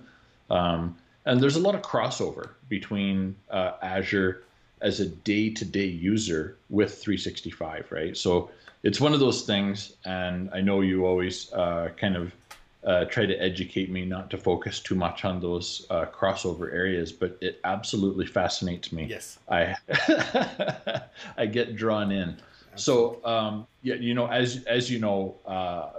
Um, 0.49 0.95
and 1.25 1.41
there's 1.41 1.57
a 1.57 1.59
lot 1.59 1.75
of 1.75 1.81
crossover 1.81 2.51
between 2.69 3.35
uh, 3.49 3.73
Azure 3.81 4.43
as 4.81 4.99
a 4.99 5.07
day-to-day 5.07 5.85
user 5.85 6.57
with 6.69 6.97
365, 6.97 7.91
right? 7.91 8.17
So 8.17 8.49
it's 8.83 8.99
one 8.99 9.13
of 9.13 9.19
those 9.19 9.43
things, 9.43 9.93
and 10.05 10.49
I 10.53 10.61
know 10.61 10.81
you 10.81 11.05
always 11.05 11.53
uh, 11.53 11.89
kind 11.97 12.15
of 12.15 12.33
uh, 12.83 13.05
try 13.05 13.25
to 13.25 13.35
educate 13.35 13.89
me 13.89 14.05
not 14.05 14.29
to 14.31 14.37
focus 14.37 14.79
too 14.79 14.95
much 14.95 15.23
on 15.23 15.39
those 15.39 15.85
uh, 15.89 16.05
crossover 16.05 16.73
areas, 16.73 17.11
but 17.11 17.37
it 17.41 17.59
absolutely 17.63 18.25
fascinates 18.25 18.91
me. 18.91 19.05
Yes, 19.05 19.37
I 19.49 19.75
I 21.37 21.45
get 21.45 21.75
drawn 21.75 22.11
in. 22.11 22.37
Absolutely. 22.73 23.21
So 23.21 23.25
um, 23.25 23.67
yeah, 23.83 23.95
you 23.95 24.13
know, 24.13 24.27
as 24.27 24.63
as 24.65 24.89
you 24.89 24.99
know, 24.99 25.35
uh, 25.45 25.89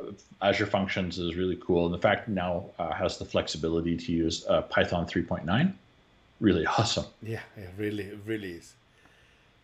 Azure 0.41 0.67
Functions 0.67 1.19
is 1.19 1.37
really 1.37 1.59
cool, 1.65 1.87
and 1.87 1.95
the 1.95 1.99
fact 1.99 2.29
now 2.29 2.67
uh, 2.79 2.93
has 2.93 3.19
the 3.19 3.25
flexibility 3.25 3.97
to 3.97 4.13
use 4.13 4.45
uh, 4.49 4.63
Python 4.63 5.07
3.9, 5.07 5.73
really 6.41 6.67
awesome. 6.67 7.07
Yeah, 7.23 7.41
it 7.57 7.71
really, 7.77 8.05
it 8.05 8.19
really 8.27 8.53
is. 8.53 8.75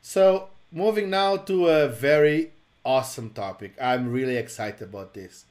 So 0.02 0.50
moving 0.70 1.10
now 1.10 1.36
to 1.36 1.66
a 1.68 1.88
very 1.88 2.52
awesome 2.84 3.30
topic. 3.30 3.74
I'm 3.80 4.12
really 4.12 4.36
excited 4.36 4.82
about 4.82 5.14
this. 5.14 5.44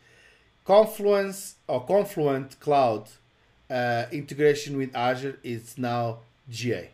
Confluence 0.67 1.55
or 1.65 1.85
Confluent 1.85 2.59
Cloud 2.59 3.07
uh, 3.69 4.03
integration 4.11 4.75
with 4.75 4.93
Azure 4.93 5.39
is 5.41 5.77
now 5.77 6.19
GA. 6.49 6.89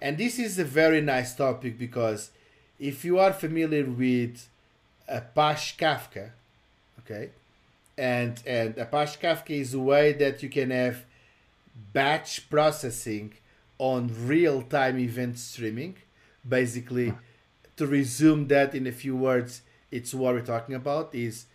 And 0.00 0.16
this 0.16 0.38
is 0.38 0.56
a 0.60 0.64
very 0.64 1.00
nice 1.00 1.34
topic 1.34 1.80
because 1.80 2.30
if 2.78 3.04
you 3.04 3.18
are 3.18 3.32
familiar 3.32 3.84
with 3.84 4.48
Apache 5.08 5.74
Kafka, 5.76 6.30
okay, 7.00 7.30
and 7.98 8.40
and 8.46 8.78
Apache 8.78 9.18
Kafka 9.20 9.50
is 9.50 9.74
a 9.74 9.80
way 9.80 10.12
that 10.12 10.44
you 10.44 10.48
can 10.48 10.70
have 10.70 11.04
batch 11.92 12.48
processing 12.48 13.32
on 13.78 14.14
real-time 14.26 15.00
event 15.00 15.38
streaming. 15.38 15.96
Basically, 16.48 17.12
to 17.76 17.86
resume 17.86 18.46
that 18.46 18.76
in 18.76 18.86
a 18.86 18.92
few 18.92 19.16
words, 19.16 19.62
it's 19.90 20.14
what 20.14 20.34
we're 20.34 20.40
talking 20.42 20.76
about 20.76 21.12
is 21.12 21.46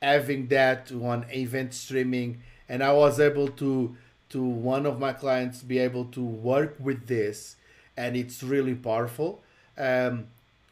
having 0.00 0.48
that 0.48 0.90
on 0.92 1.26
event 1.30 1.74
streaming, 1.74 2.42
and 2.68 2.82
I 2.82 2.92
was 2.92 3.20
able 3.20 3.48
to 3.48 3.96
to 4.30 4.42
one 4.42 4.86
of 4.86 5.00
my 5.00 5.12
clients 5.12 5.62
be 5.62 5.78
able 5.78 6.04
to 6.06 6.22
work 6.22 6.76
with 6.78 7.06
this, 7.08 7.56
and 7.96 8.16
it's 8.16 8.42
really 8.42 8.74
powerful. 8.74 9.42
Um, 9.76 10.26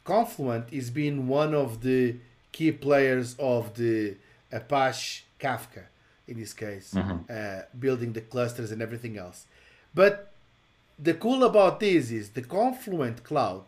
Confluent 0.05 0.71
is 0.71 0.89
being 0.89 1.27
one 1.27 1.53
of 1.53 1.81
the 1.81 2.15
key 2.51 2.71
players 2.71 3.35
of 3.37 3.75
the 3.75 4.15
Apache 4.51 5.23
Kafka 5.39 5.83
in 6.29 6.39
this 6.39 6.53
case, 6.53 6.95
uh, 6.95 7.63
building 7.77 8.13
the 8.13 8.21
clusters 8.21 8.71
and 8.71 8.81
everything 8.81 9.17
else. 9.17 9.45
But 9.95 10.31
the 10.97 11.15
cool 11.15 11.43
about 11.43 11.79
this 11.79 12.11
is 12.11 12.29
the 12.29 12.43
Confluent 12.43 13.23
cloud, 13.23 13.65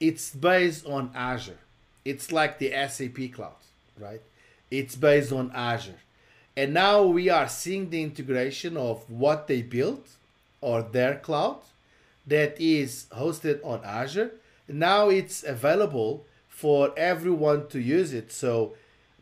it's 0.00 0.34
based 0.34 0.86
on 0.86 1.10
Azure. 1.14 1.58
It's 2.04 2.32
like 2.32 2.58
the 2.58 2.70
SAP 2.88 3.32
cloud, 3.32 3.62
right? 3.98 4.22
It's 4.72 4.96
based 4.96 5.32
on 5.32 5.52
Azure. 5.54 6.00
And 6.56 6.72
now 6.72 7.02
we 7.02 7.28
are 7.28 7.46
seeing 7.46 7.90
the 7.90 8.02
integration 8.02 8.78
of 8.78 9.04
what 9.10 9.46
they 9.46 9.60
built 9.60 10.08
or 10.62 10.80
their 10.80 11.16
cloud 11.16 11.60
that 12.26 12.58
is 12.58 13.04
hosted 13.12 13.60
on 13.62 13.84
Azure. 13.84 14.30
Now 14.66 15.10
it's 15.10 15.44
available 15.44 16.24
for 16.48 16.94
everyone 16.96 17.68
to 17.68 17.80
use 17.80 18.14
it. 18.14 18.32
So 18.32 18.72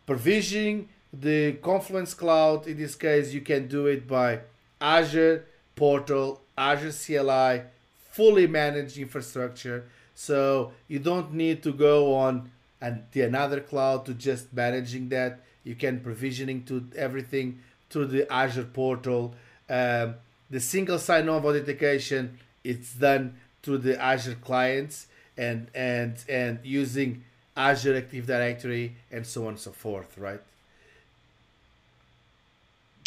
provisioning 0.06 0.88
the 1.12 1.54
Confluence 1.54 2.14
Cloud, 2.14 2.68
in 2.68 2.76
this 2.76 2.94
case, 2.94 3.34
you 3.34 3.40
can 3.40 3.66
do 3.66 3.86
it 3.86 4.06
by 4.06 4.42
Azure 4.80 5.46
Portal, 5.74 6.42
Azure 6.56 6.92
CLI, 6.92 7.62
fully 8.10 8.46
managed 8.46 8.98
infrastructure. 8.98 9.84
So 10.14 10.70
you 10.86 11.00
don't 11.00 11.34
need 11.34 11.64
to 11.64 11.72
go 11.72 12.14
on 12.14 12.52
and 12.80 13.04
the 13.12 13.22
another 13.22 13.60
cloud 13.60 14.06
to 14.06 14.14
just 14.14 14.52
managing 14.52 15.08
that. 15.10 15.40
You 15.64 15.74
can 15.74 16.00
provisioning 16.00 16.64
to 16.64 16.86
everything 16.96 17.60
through 17.90 18.06
the 18.06 18.32
Azure 18.32 18.64
portal. 18.64 19.34
Um, 19.68 20.14
the 20.48 20.60
single 20.60 20.98
sign-on 20.98 21.44
authentication 21.44 22.38
it's 22.64 22.94
done 22.94 23.34
through 23.62 23.78
the 23.78 24.00
Azure 24.00 24.36
clients 24.36 25.06
and 25.36 25.68
and 25.74 26.22
and 26.28 26.58
using 26.62 27.24
Azure 27.56 27.96
Active 27.96 28.26
Directory 28.26 28.96
and 29.10 29.26
so 29.26 29.42
on 29.42 29.48
and 29.48 29.58
so 29.58 29.72
forth, 29.72 30.16
right? 30.18 30.40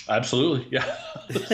Absolutely, 0.10 0.68
yeah. 0.70 0.98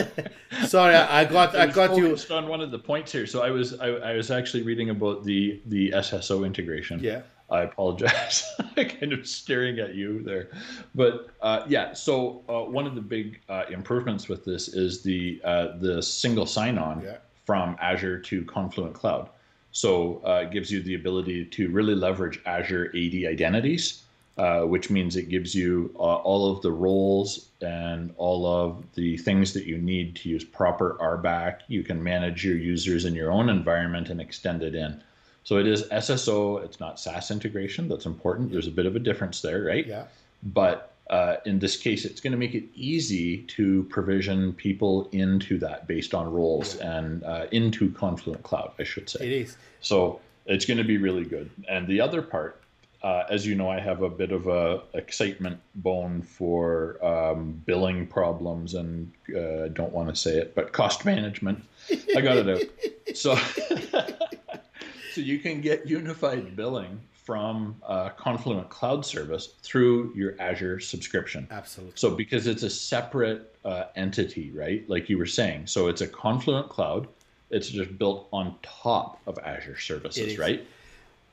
Sorry, 0.66 0.94
I, 0.94 1.20
I 1.20 1.24
got 1.24 1.54
I, 1.54 1.66
was 1.66 1.74
got 1.74 1.96
you. 1.96 2.16
on 2.34 2.48
one 2.48 2.60
of 2.60 2.72
the 2.72 2.78
points 2.78 3.12
here. 3.12 3.26
So 3.26 3.42
I 3.42 3.50
was 3.50 3.78
I, 3.78 3.88
I 3.88 4.14
was 4.14 4.30
actually 4.30 4.64
reading 4.64 4.90
about 4.90 5.24
the 5.24 5.60
the 5.66 5.90
SSO 5.90 6.44
integration. 6.44 7.00
Yeah. 7.00 7.22
I 7.50 7.62
apologize. 7.62 8.44
kind 8.76 9.12
of 9.12 9.26
staring 9.26 9.78
at 9.78 9.94
you 9.94 10.22
there, 10.22 10.48
but 10.94 11.30
uh, 11.42 11.64
yeah. 11.68 11.92
So 11.92 12.42
uh, 12.48 12.70
one 12.70 12.86
of 12.86 12.94
the 12.94 13.00
big 13.00 13.40
uh, 13.48 13.64
improvements 13.70 14.28
with 14.28 14.44
this 14.44 14.68
is 14.68 15.02
the 15.02 15.40
uh, 15.44 15.76
the 15.78 16.02
single 16.02 16.46
sign-on 16.46 17.02
Yeah. 17.02 17.16
from 17.44 17.76
Azure 17.80 18.18
to 18.20 18.44
Confluent 18.44 18.94
Cloud. 18.94 19.28
So 19.72 20.20
uh, 20.26 20.42
it 20.44 20.50
gives 20.50 20.70
you 20.70 20.82
the 20.82 20.94
ability 20.94 21.44
to 21.46 21.70
really 21.70 21.94
leverage 21.94 22.40
Azure 22.46 22.86
AD 22.88 23.14
identities, 23.26 24.02
uh, 24.36 24.62
which 24.62 24.90
means 24.90 25.16
it 25.16 25.28
gives 25.28 25.54
you 25.54 25.94
uh, 25.96 26.16
all 26.16 26.50
of 26.50 26.60
the 26.62 26.72
roles 26.72 27.48
and 27.60 28.12
all 28.16 28.46
of 28.46 28.84
the 28.94 29.16
things 29.18 29.52
that 29.52 29.66
you 29.66 29.78
need 29.78 30.16
to 30.16 30.28
use 30.28 30.44
proper 30.44 30.96
RBAC. 31.00 31.60
You 31.68 31.82
can 31.82 32.02
manage 32.02 32.44
your 32.44 32.56
users 32.56 33.04
in 33.04 33.14
your 33.14 33.30
own 33.30 33.48
environment 33.48 34.08
and 34.10 34.20
extend 34.20 34.62
it 34.62 34.74
in. 34.74 35.02
So 35.44 35.58
it 35.58 35.66
is 35.66 35.84
SSO. 35.84 36.62
It's 36.64 36.80
not 36.80 37.00
SaaS 37.00 37.30
integration. 37.30 37.88
That's 37.88 38.06
important. 38.06 38.52
There's 38.52 38.66
a 38.66 38.72
bit 38.72 38.86
of 38.86 38.96
a 38.96 38.98
difference 38.98 39.40
there, 39.40 39.62
right? 39.62 39.86
Yeah. 39.86 40.04
But 40.42 40.92
uh, 41.10 41.36
in 41.44 41.58
this 41.58 41.76
case, 41.76 42.04
it's 42.04 42.20
going 42.20 42.30
to 42.30 42.38
make 42.38 42.54
it 42.54 42.64
easy 42.74 43.38
to 43.38 43.82
provision 43.84 44.52
people 44.52 45.08
into 45.12 45.58
that 45.58 45.88
based 45.88 46.14
on 46.14 46.32
roles 46.32 46.76
and 46.76 47.24
uh, 47.24 47.46
into 47.50 47.90
Confluent 47.92 48.42
Cloud, 48.44 48.72
I 48.78 48.84
should 48.84 49.08
say. 49.08 49.26
It 49.26 49.32
is. 49.32 49.56
So 49.80 50.20
it's 50.46 50.64
going 50.64 50.78
to 50.78 50.84
be 50.84 50.98
really 50.98 51.24
good. 51.24 51.50
And 51.68 51.88
the 51.88 52.00
other 52.00 52.22
part, 52.22 52.62
uh, 53.02 53.24
as 53.28 53.44
you 53.44 53.56
know, 53.56 53.68
I 53.68 53.80
have 53.80 54.02
a 54.02 54.08
bit 54.08 54.30
of 54.30 54.46
a 54.46 54.82
excitement 54.94 55.58
bone 55.74 56.22
for 56.22 57.04
um, 57.04 57.60
billing 57.66 58.06
problems 58.06 58.74
and 58.74 59.10
uh, 59.30 59.68
don't 59.68 59.92
want 59.92 60.10
to 60.10 60.16
say 60.16 60.36
it, 60.36 60.54
but 60.54 60.72
cost 60.72 61.04
management. 61.04 61.62
I 62.16 62.20
got 62.20 62.36
it 62.36 62.48
out. 62.48 63.16
So, 63.16 63.36
so 65.12 65.20
you 65.20 65.38
can 65.38 65.60
get 65.60 65.86
unified 65.86 66.56
billing 66.56 67.00
from 67.24 67.76
uh, 67.86 68.08
Confluent 68.10 68.68
Cloud 68.70 69.04
Service 69.04 69.54
through 69.62 70.12
your 70.14 70.34
Azure 70.40 70.80
subscription. 70.80 71.46
Absolutely. 71.50 71.92
So 71.96 72.10
because 72.10 72.46
it's 72.46 72.62
a 72.62 72.70
separate 72.70 73.54
uh, 73.64 73.84
entity, 73.94 74.50
right? 74.50 74.88
Like 74.88 75.08
you 75.08 75.18
were 75.18 75.26
saying, 75.26 75.66
so 75.66 75.88
it's 75.88 76.00
a 76.00 76.08
Confluent 76.08 76.68
Cloud. 76.68 77.06
It's 77.50 77.68
just 77.68 77.96
built 77.98 78.28
on 78.32 78.54
top 78.62 79.20
of 79.26 79.38
Azure 79.38 79.78
services, 79.78 80.38
right? 80.38 80.66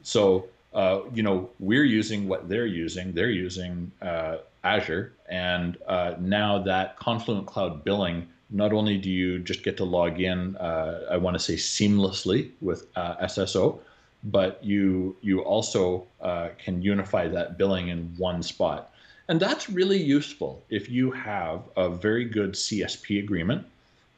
So 0.03 0.47
uh, 0.73 1.01
you 1.13 1.23
know 1.23 1.49
we're 1.59 1.86
using 1.86 2.28
what 2.28 2.49
they're 2.49 2.65
using. 2.65 3.13
They're 3.13 3.30
using 3.30 3.91
uh, 4.01 4.38
Azure, 4.63 5.13
and 5.30 5.78
uh, 5.88 6.15
now 6.19 6.59
that 6.63 6.97
Confluent 6.97 7.47
Cloud 7.47 7.84
billing. 7.84 8.28
Not 8.50 8.72
only 8.72 8.98
do 8.98 9.10
you 9.10 9.39
just 9.39 9.64
get 9.64 9.78
to 9.78 9.84
log 9.84 10.22
in, 10.22 10.56
uh, 10.58 11.08
I 11.12 11.18
want 11.18 11.36
to 11.36 11.39
say 11.39 11.56
seamlessly 11.56 12.52
with 12.62 12.88
uh, 12.95 13.16
SSO, 13.18 13.80
but 14.24 14.64
you 14.64 15.16
you 15.22 15.41
also 15.41 16.08
uh, 16.22 16.50
can 16.58 16.82
unify 16.82 17.28
that 17.28 17.58
billing 17.58 17.89
in 17.89 18.14
one 18.18 18.41
spot. 18.41 18.93
And 19.30 19.39
that's 19.39 19.70
really 19.70 20.02
useful 20.02 20.64
if 20.70 20.89
you 20.89 21.12
have 21.12 21.62
a 21.76 21.89
very 21.89 22.24
good 22.24 22.54
CSP 22.54 23.20
agreement 23.20 23.66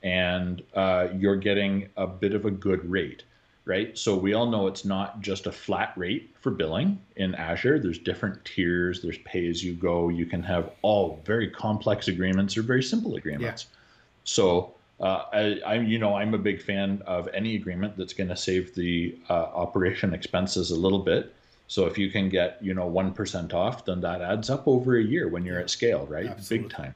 and 0.03 0.61
uh, 0.75 1.07
you're 1.17 1.35
getting 1.35 1.89
a 1.97 2.05
bit 2.05 2.33
of 2.33 2.45
a 2.45 2.51
good 2.51 2.89
rate, 2.89 3.23
right? 3.65 3.97
So 3.97 4.15
we 4.15 4.33
all 4.33 4.45
know 4.45 4.67
it's 4.67 4.85
not 4.85 5.19
just 5.21 5.47
a 5.47 5.51
flat 5.51 5.93
rate 5.97 6.35
for 6.39 6.51
billing 6.51 7.01
in 7.15 7.33
Azure. 7.35 7.79
There's 7.79 7.97
different 7.97 8.45
tiers, 8.45 9.01
there's 9.01 9.17
pay 9.19 9.49
as 9.49 9.63
you 9.63 9.73
go. 9.73 10.09
You 10.09 10.25
can 10.25 10.43
have 10.43 10.71
all 10.83 11.19
very 11.25 11.49
complex 11.49 12.07
agreements 12.07 12.55
or 12.55 12.61
very 12.61 12.83
simple 12.83 13.15
agreements. 13.15 13.65
So 14.29 14.73
uh, 14.99 15.23
I, 15.33 15.59
I'm, 15.65 15.87
you 15.87 15.97
know, 15.97 16.15
I'm 16.15 16.33
a 16.33 16.37
big 16.37 16.61
fan 16.61 17.01
of 17.07 17.27
any 17.33 17.55
agreement 17.55 17.97
that's 17.97 18.13
going 18.13 18.29
to 18.29 18.35
save 18.35 18.75
the 18.75 19.17
uh, 19.29 19.33
operation 19.33 20.13
expenses 20.13 20.69
a 20.71 20.75
little 20.75 20.99
bit. 20.99 21.33
So 21.67 21.85
if 21.85 21.97
you 21.97 22.11
can 22.11 22.29
get, 22.29 22.57
you 22.61 22.73
know, 22.73 22.85
one 22.85 23.13
percent 23.13 23.53
off, 23.53 23.85
then 23.85 24.01
that 24.01 24.21
adds 24.21 24.49
up 24.49 24.67
over 24.67 24.97
a 24.97 25.03
year 25.03 25.27
when 25.27 25.45
you're 25.45 25.59
at 25.59 25.69
scale, 25.69 26.05
right? 26.07 26.27
Absolutely. 26.27 26.67
Big 26.67 26.75
time. 26.75 26.95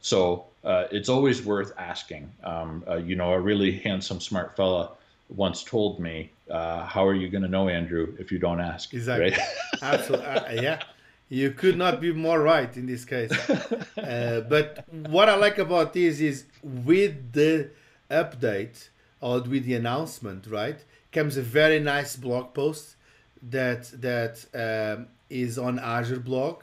So 0.00 0.44
uh, 0.64 0.84
it's 0.90 1.08
always 1.08 1.42
worth 1.44 1.72
asking. 1.78 2.30
Um, 2.44 2.84
uh, 2.88 2.96
you 2.96 3.16
know, 3.16 3.32
a 3.32 3.40
really 3.40 3.72
handsome, 3.78 4.20
smart 4.20 4.56
fella 4.56 4.92
once 5.28 5.64
told 5.64 5.98
me, 5.98 6.30
uh, 6.50 6.84
"How 6.84 7.06
are 7.06 7.14
you 7.14 7.28
going 7.28 7.42
to 7.42 7.48
know, 7.48 7.68
Andrew, 7.68 8.14
if 8.18 8.30
you 8.30 8.38
don't 8.38 8.60
ask?" 8.60 8.92
Exactly. 8.92 9.30
Right? 9.30 9.40
Absolutely. 9.82 10.26
Uh, 10.26 10.62
yeah. 10.62 10.82
You 11.28 11.50
could 11.50 11.76
not 11.76 12.00
be 12.00 12.12
more 12.12 12.40
right 12.40 12.74
in 12.76 12.86
this 12.86 13.04
case. 13.04 13.32
Uh, 13.96 14.40
but 14.42 14.84
what 15.08 15.28
I 15.28 15.34
like 15.34 15.58
about 15.58 15.92
this 15.92 16.20
is 16.20 16.44
with 16.62 17.32
the 17.32 17.70
update 18.08 18.88
or 19.20 19.40
with 19.40 19.64
the 19.64 19.74
announcement, 19.74 20.46
right, 20.46 20.78
comes 21.10 21.36
a 21.36 21.42
very 21.42 21.80
nice 21.80 22.14
blog 22.14 22.54
post 22.54 22.94
that 23.42 23.90
that 24.00 24.44
um, 24.54 25.08
is 25.28 25.58
on 25.58 25.80
Azure 25.80 26.20
blog 26.20 26.62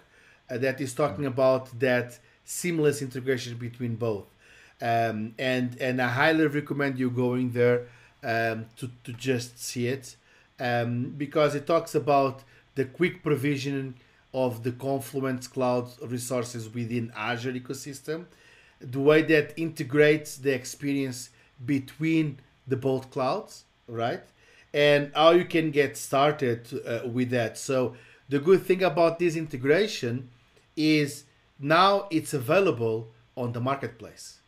uh, 0.50 0.58
that 0.58 0.80
is 0.80 0.94
talking 0.94 1.26
about 1.26 1.78
that 1.80 2.18
seamless 2.46 3.02
integration 3.02 3.58
between 3.58 3.96
both. 3.96 4.28
Um, 4.82 5.34
and 5.38 5.76
and 5.82 6.02
I 6.02 6.08
highly 6.08 6.48
recommend 6.48 7.00
you 7.00 7.10
going 7.10 7.52
there 7.52 7.88
um, 8.24 8.68
to 8.78 8.90
to 9.04 9.12
just 9.14 9.62
see 9.62 9.88
it 9.88 10.16
um, 10.60 11.14
because 11.18 11.56
it 11.56 11.66
talks 11.68 11.96
about 11.96 12.44
the 12.76 12.86
quick 12.86 13.24
provisioning 13.24 13.96
of 14.34 14.64
the 14.64 14.72
Confluence 14.72 15.48
Cloud 15.48 15.90
resources 16.02 16.74
within 16.74 17.12
Azure 17.16 17.54
ecosystem, 17.54 18.26
the 18.80 19.00
way 19.00 19.22
that 19.22 19.54
integrates 19.58 20.38
the 20.38 20.54
experience 20.54 21.30
between 21.66 22.40
the 22.68 22.76
both 22.76 23.12
clouds, 23.12 23.64
right? 23.88 24.24
And 24.74 25.12
how 25.14 25.32
you 25.32 25.46
can 25.46 25.72
get 25.72 25.98
started 25.98 26.68
uh, 26.86 27.08
with 27.08 27.30
that. 27.30 27.58
So 27.58 27.96
the 28.28 28.40
good 28.40 28.64
thing 28.64 28.84
about 28.84 29.20
this 29.20 29.36
integration 29.36 30.30
is 30.76 31.26
now 31.60 32.08
it's 32.10 32.34
available 32.34 33.10
on 33.38 33.54
the 33.54 33.62
marketplace. 33.62 34.40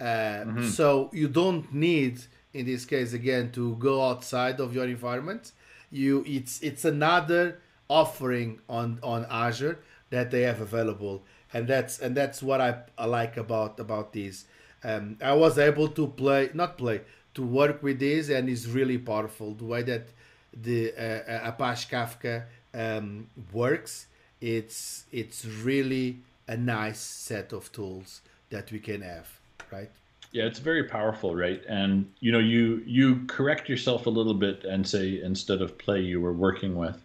Uh, 0.00 0.44
So 0.62 1.10
you 1.12 1.28
don't 1.28 1.72
need, 1.74 2.20
in 2.52 2.66
this 2.66 2.84
case 2.84 3.12
again, 3.12 3.50
to 3.52 3.74
go 3.76 4.04
outside 4.08 4.60
of 4.60 4.74
your 4.74 4.86
environment. 4.86 5.52
You 5.90 6.24
it's 6.26 6.60
it's 6.62 6.84
another 6.84 7.60
offering 7.88 8.60
on 8.68 8.98
on 9.02 9.26
Azure 9.30 9.78
that 10.10 10.30
they 10.30 10.42
have 10.42 10.60
available, 10.60 11.24
and 11.52 11.66
that's 11.66 11.98
and 11.98 12.16
that's 12.16 12.42
what 12.42 12.60
I, 12.60 12.82
I 12.96 13.06
like 13.06 13.36
about 13.36 13.80
about 13.80 14.12
these. 14.12 14.46
Um, 14.82 15.16
I 15.22 15.32
was 15.32 15.58
able 15.58 15.88
to 15.88 16.08
play, 16.08 16.50
not 16.52 16.76
play, 16.76 17.00
to 17.34 17.42
work 17.42 17.82
with 17.82 17.98
this, 17.98 18.28
and 18.28 18.48
it's 18.48 18.66
really 18.66 18.98
powerful. 18.98 19.54
The 19.54 19.64
way 19.64 19.82
that 19.82 20.08
the 20.52 20.92
uh, 20.92 21.48
Apache 21.48 21.88
Kafka 21.90 22.44
um, 22.74 23.28
works, 23.52 24.06
it's 24.40 25.04
it's 25.10 25.44
really 25.44 26.18
a 26.46 26.56
nice 26.56 27.00
set 27.00 27.52
of 27.52 27.72
tools 27.72 28.20
that 28.50 28.70
we 28.70 28.78
can 28.78 29.00
have, 29.00 29.28
right? 29.72 29.90
Yeah, 30.32 30.44
it's 30.44 30.58
very 30.58 30.84
powerful, 30.84 31.34
right? 31.34 31.62
And 31.68 32.12
you 32.20 32.32
know, 32.32 32.40
you 32.40 32.82
you 32.86 33.24
correct 33.26 33.68
yourself 33.68 34.06
a 34.06 34.10
little 34.10 34.34
bit 34.34 34.64
and 34.64 34.86
say 34.86 35.22
instead 35.22 35.62
of 35.62 35.78
play, 35.78 36.00
you 36.00 36.20
were 36.20 36.32
working 36.32 36.76
with, 36.76 37.00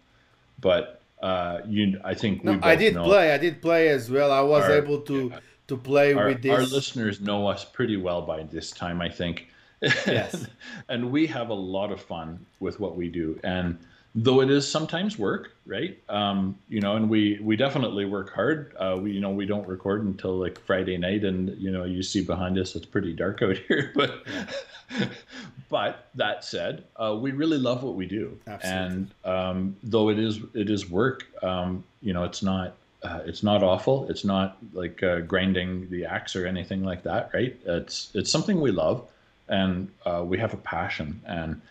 but 0.60 1.00
uh, 1.22 1.60
you, 1.66 2.00
I 2.04 2.14
think 2.14 2.44
no, 2.44 2.58
I 2.62 2.76
did 2.76 2.94
know, 2.94 3.04
play. 3.04 3.32
I 3.32 3.38
did 3.38 3.60
play 3.60 3.88
as 3.88 4.10
well. 4.10 4.32
I 4.32 4.40
was 4.40 4.64
our, 4.64 4.72
able 4.72 5.00
to 5.02 5.30
yeah, 5.32 5.40
to 5.68 5.76
play 5.76 6.14
our, 6.14 6.28
with 6.28 6.42
this. 6.42 6.52
Our 6.52 6.62
listeners 6.62 7.20
know 7.20 7.46
us 7.46 7.64
pretty 7.64 7.96
well 7.96 8.22
by 8.22 8.42
this 8.42 8.70
time, 8.70 9.00
I 9.00 9.08
think. 9.08 9.48
Yes, 9.82 10.46
and 10.88 11.10
we 11.10 11.26
have 11.26 11.50
a 11.50 11.54
lot 11.54 11.92
of 11.92 12.00
fun 12.00 12.44
with 12.58 12.80
what 12.80 12.96
we 12.96 13.08
do, 13.08 13.38
and 13.44 13.78
though 14.14 14.40
it 14.40 14.50
is 14.50 14.68
sometimes 14.68 15.18
work, 15.18 15.52
right? 15.66 15.98
Um, 16.08 16.58
you 16.68 16.80
know, 16.80 16.96
and 16.96 17.08
we 17.08 17.38
we 17.42 17.56
definitely 17.56 18.04
work 18.04 18.32
hard. 18.32 18.74
Uh, 18.78 18.98
we 19.00 19.12
you 19.12 19.20
know 19.20 19.30
we 19.30 19.46
don't 19.46 19.66
record 19.68 20.04
until 20.04 20.36
like 20.36 20.60
Friday 20.60 20.96
night, 20.96 21.24
and 21.24 21.56
you 21.58 21.70
know 21.70 21.84
you 21.84 22.02
see 22.02 22.22
behind 22.24 22.58
us 22.58 22.74
it's 22.74 22.86
pretty 22.86 23.12
dark 23.12 23.42
out 23.42 23.56
here. 23.68 23.92
But 23.94 24.26
but 25.68 26.08
that 26.16 26.44
said, 26.44 26.84
uh, 26.96 27.16
we 27.20 27.30
really 27.32 27.58
love 27.58 27.82
what 27.82 27.94
we 27.94 28.06
do, 28.06 28.38
Absolutely. 28.46 28.86
and 28.86 29.10
um, 29.24 29.76
though 29.82 30.08
it 30.08 30.18
is 30.18 30.40
it 30.54 30.70
is 30.70 30.90
work, 30.90 31.26
um, 31.42 31.84
you 32.02 32.12
know, 32.12 32.24
it's 32.24 32.42
not. 32.42 32.74
Uh, 33.02 33.20
it's 33.24 33.42
not 33.42 33.62
awful. 33.62 34.06
It's 34.10 34.26
not 34.26 34.58
like 34.74 35.02
uh, 35.02 35.20
grinding 35.20 35.88
the 35.88 36.04
axe 36.04 36.36
or 36.36 36.46
anything 36.46 36.84
like 36.84 37.02
that, 37.04 37.30
right? 37.32 37.58
It's 37.64 38.10
it's 38.12 38.30
something 38.30 38.60
we 38.60 38.72
love, 38.72 39.06
and 39.48 39.90
uh, 40.04 40.22
we 40.22 40.36
have 40.36 40.52
a 40.52 40.58
passion, 40.58 41.18
and 41.24 41.62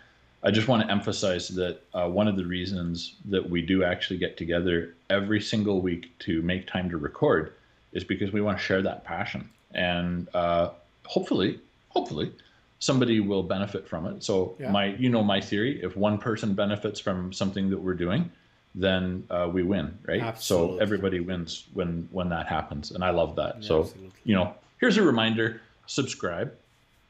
I 0.44 0.52
just 0.52 0.68
want 0.68 0.84
to 0.84 0.92
emphasize 0.92 1.50
that 1.50 1.82
uh, 1.94 2.08
one 2.08 2.28
of 2.28 2.36
the 2.38 2.46
reasons 2.46 3.16
that 3.26 3.50
we 3.50 3.62
do 3.62 3.84
actually 3.84 4.18
get 4.18 4.38
together 4.38 4.96
every 5.10 5.42
single 5.42 5.82
week 5.82 6.18
to 6.20 6.42
make 6.42 6.66
time 6.66 6.90
to 6.92 6.98
record 6.98 7.54
is 7.92 8.04
because 8.04 8.32
we 8.32 8.42
want 8.42 8.58
to 8.58 8.64
share 8.64 8.82
that 8.82 9.04
passion, 9.04 9.50
and 9.74 10.30
uh, 10.34 10.70
hopefully, 11.06 11.60
hopefully, 11.90 12.32
somebody 12.80 13.20
will 13.20 13.44
benefit 13.44 13.88
from 13.88 14.06
it. 14.06 14.24
So 14.24 14.56
yeah. 14.60 14.72
my, 14.72 14.96
you 14.96 15.10
know, 15.10 15.24
my 15.24 15.42
theory: 15.42 15.82
if 15.84 15.98
one 15.98 16.18
person 16.18 16.54
benefits 16.54 17.00
from 17.00 17.34
something 17.34 17.70
that 17.72 17.80
we're 17.80 17.96
doing, 17.96 18.32
then 18.76 19.26
uh, 19.30 19.50
we 19.52 19.64
win, 19.64 19.98
right? 20.08 20.22
Absolutely. 20.22 20.78
So 20.78 20.82
everybody 20.82 21.20
wins 21.20 21.66
when 21.74 22.08
when 22.12 22.30
that 22.30 22.48
happens, 22.48 22.92
and 22.92 23.04
I 23.04 23.10
love 23.10 23.36
that. 23.36 23.58
Yeah, 23.60 23.68
so 23.68 23.82
absolutely. 23.82 24.12
you 24.24 24.36
know, 24.36 24.54
here's 24.80 24.98
a 24.98 25.04
reminder: 25.04 25.60
subscribe, 25.88 26.54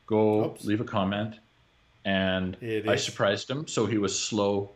go 0.07 0.45
Oops. 0.45 0.65
leave 0.65 0.81
a 0.81 0.85
comment 0.85 1.35
and 2.05 2.57
I 2.87 2.95
surprised 2.95 3.49
him, 3.49 3.67
so 3.67 3.85
he 3.85 3.97
was 3.97 4.17
slow. 4.17 4.71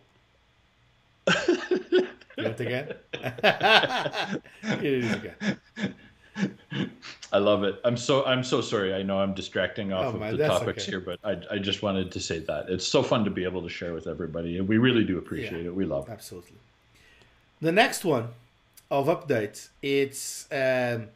you 1.48 2.08
want 2.38 2.60
again? 2.60 2.94
it 3.14 4.84
is 4.84 5.12
again. 5.14 5.60
I 7.32 7.38
love 7.38 7.64
it. 7.64 7.80
I'm 7.84 7.98
so 7.98 8.26
I'm 8.26 8.44
so 8.44 8.62
sorry. 8.62 8.94
I 8.94 9.02
know 9.04 9.20
I'm 9.20 9.34
distracting 9.34 9.94
off 9.94 10.16
oh, 10.16 10.20
of 10.20 10.38
the 10.38 10.48
topics 10.48 10.84
okay. 10.84 10.92
here, 10.92 11.00
but 11.00 11.20
I, 11.24 11.56
I 11.56 11.58
just 11.58 11.82
wanted 11.82 12.12
to 12.12 12.20
say 12.20 12.40
that 12.40 12.70
it's 12.70 12.86
so 12.86 13.02
fun 13.02 13.24
to 13.26 13.32
be 13.32 13.44
able 13.44 13.62
to 13.62 13.70
share 13.70 13.94
with 13.94 14.08
everybody, 14.08 14.58
and 14.58 14.68
we 14.68 14.78
really 14.78 15.04
do 15.04 15.18
appreciate 15.18 15.64
yeah, 15.64 15.70
it. 15.70 15.76
We 15.76 15.86
love 15.86 16.08
it. 16.08 16.12
Absolutely. 16.12 16.58
The 17.62 17.72
next 17.72 18.04
one 18.04 18.30
of 18.92 19.08
updates, 19.08 19.70
it's 19.82 20.48
um, 20.52 21.08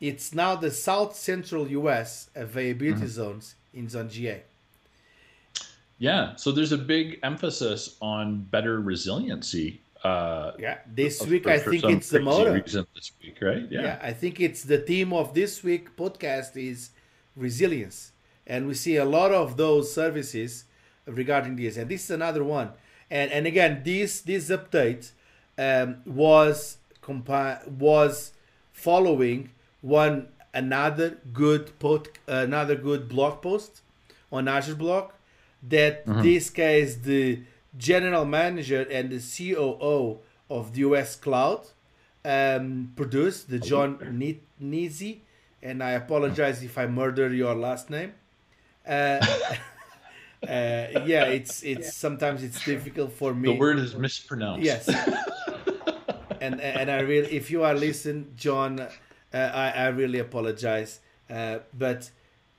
it's 0.00 0.34
now 0.34 0.54
the 0.54 0.70
South 0.70 1.16
Central 1.16 1.66
U.S. 1.68 2.28
availability 2.34 3.00
mm-hmm. 3.00 3.06
zones 3.06 3.54
in 3.74 3.88
Zone 3.88 4.08
GA. 4.08 4.42
Yeah, 5.98 6.36
so 6.36 6.52
there's 6.52 6.72
a 6.72 6.78
big 6.78 7.18
emphasis 7.22 7.96
on 8.00 8.42
better 8.42 8.80
resiliency. 8.80 9.80
Uh, 10.04 10.52
yeah, 10.58 10.78
this 10.86 11.24
week 11.26 11.44
for, 11.44 11.50
I 11.50 11.58
think 11.58 11.84
it's 11.84 12.10
the 12.10 12.20
motto. 12.20 12.52
Reason 12.52 12.86
this 12.94 13.12
week, 13.22 13.38
right? 13.40 13.66
Yeah. 13.70 13.82
yeah, 13.82 13.98
I 14.02 14.12
think 14.12 14.40
it's 14.40 14.62
the 14.62 14.78
theme 14.78 15.12
of 15.12 15.34
this 15.34 15.64
week 15.64 15.96
podcast 15.96 16.56
is 16.56 16.90
resilience, 17.34 18.12
and 18.46 18.66
we 18.66 18.74
see 18.74 18.96
a 18.96 19.04
lot 19.04 19.32
of 19.32 19.56
those 19.56 19.92
services 19.92 20.64
regarding 21.06 21.56
this, 21.56 21.76
and 21.76 21.90
this 21.90 22.04
is 22.04 22.10
another 22.10 22.44
one. 22.44 22.70
And 23.10 23.32
and 23.32 23.46
again, 23.46 23.82
this 23.84 24.20
this 24.20 24.50
update 24.50 25.12
um, 25.58 26.02
was 26.04 26.76
compi- 27.02 27.66
was 27.66 28.32
following 28.72 29.50
one 29.80 30.28
another 30.52 31.18
good 31.32 31.78
pod, 31.78 32.08
another 32.26 32.74
good 32.74 33.08
blog 33.08 33.40
post 33.40 33.80
on 34.30 34.46
Azure 34.46 34.74
blog 34.74 35.10
that 35.62 36.06
mm-hmm. 36.06 36.22
this 36.22 36.50
case 36.50 36.96
the 36.96 37.42
general 37.76 38.24
manager 38.24 38.86
and 38.90 39.10
the 39.10 39.20
COO 39.20 40.18
of 40.48 40.72
the 40.72 40.80
US 40.80 41.16
Cloud 41.16 41.66
um, 42.24 42.92
produced, 42.96 43.50
the 43.50 43.58
John 43.58 43.98
Nizi, 44.60 45.20
and 45.62 45.82
I 45.82 45.92
apologize 45.92 46.62
if 46.62 46.76
I 46.76 46.86
murder 46.86 47.32
your 47.32 47.54
last 47.54 47.88
name. 47.88 48.14
Uh, 48.86 48.90
uh, 50.42 51.02
yeah, 51.06 51.24
it's 51.26 51.62
it's 51.62 51.96
sometimes 51.96 52.42
it's 52.42 52.64
difficult 52.64 53.12
for 53.12 53.34
me. 53.34 53.52
The 53.52 53.58
word 53.58 53.78
is 53.78 53.94
mispronounced. 53.94 54.64
Yes. 54.64 54.88
and 56.40 56.60
and 56.60 56.90
I 56.90 57.00
really, 57.00 57.30
if 57.32 57.50
you 57.50 57.62
are 57.62 57.74
listening, 57.74 58.32
John, 58.36 58.80
uh, 58.80 58.88
I 59.32 59.70
I 59.70 59.86
really 59.88 60.18
apologize. 60.18 61.00
Uh, 61.30 61.58
but 61.76 62.10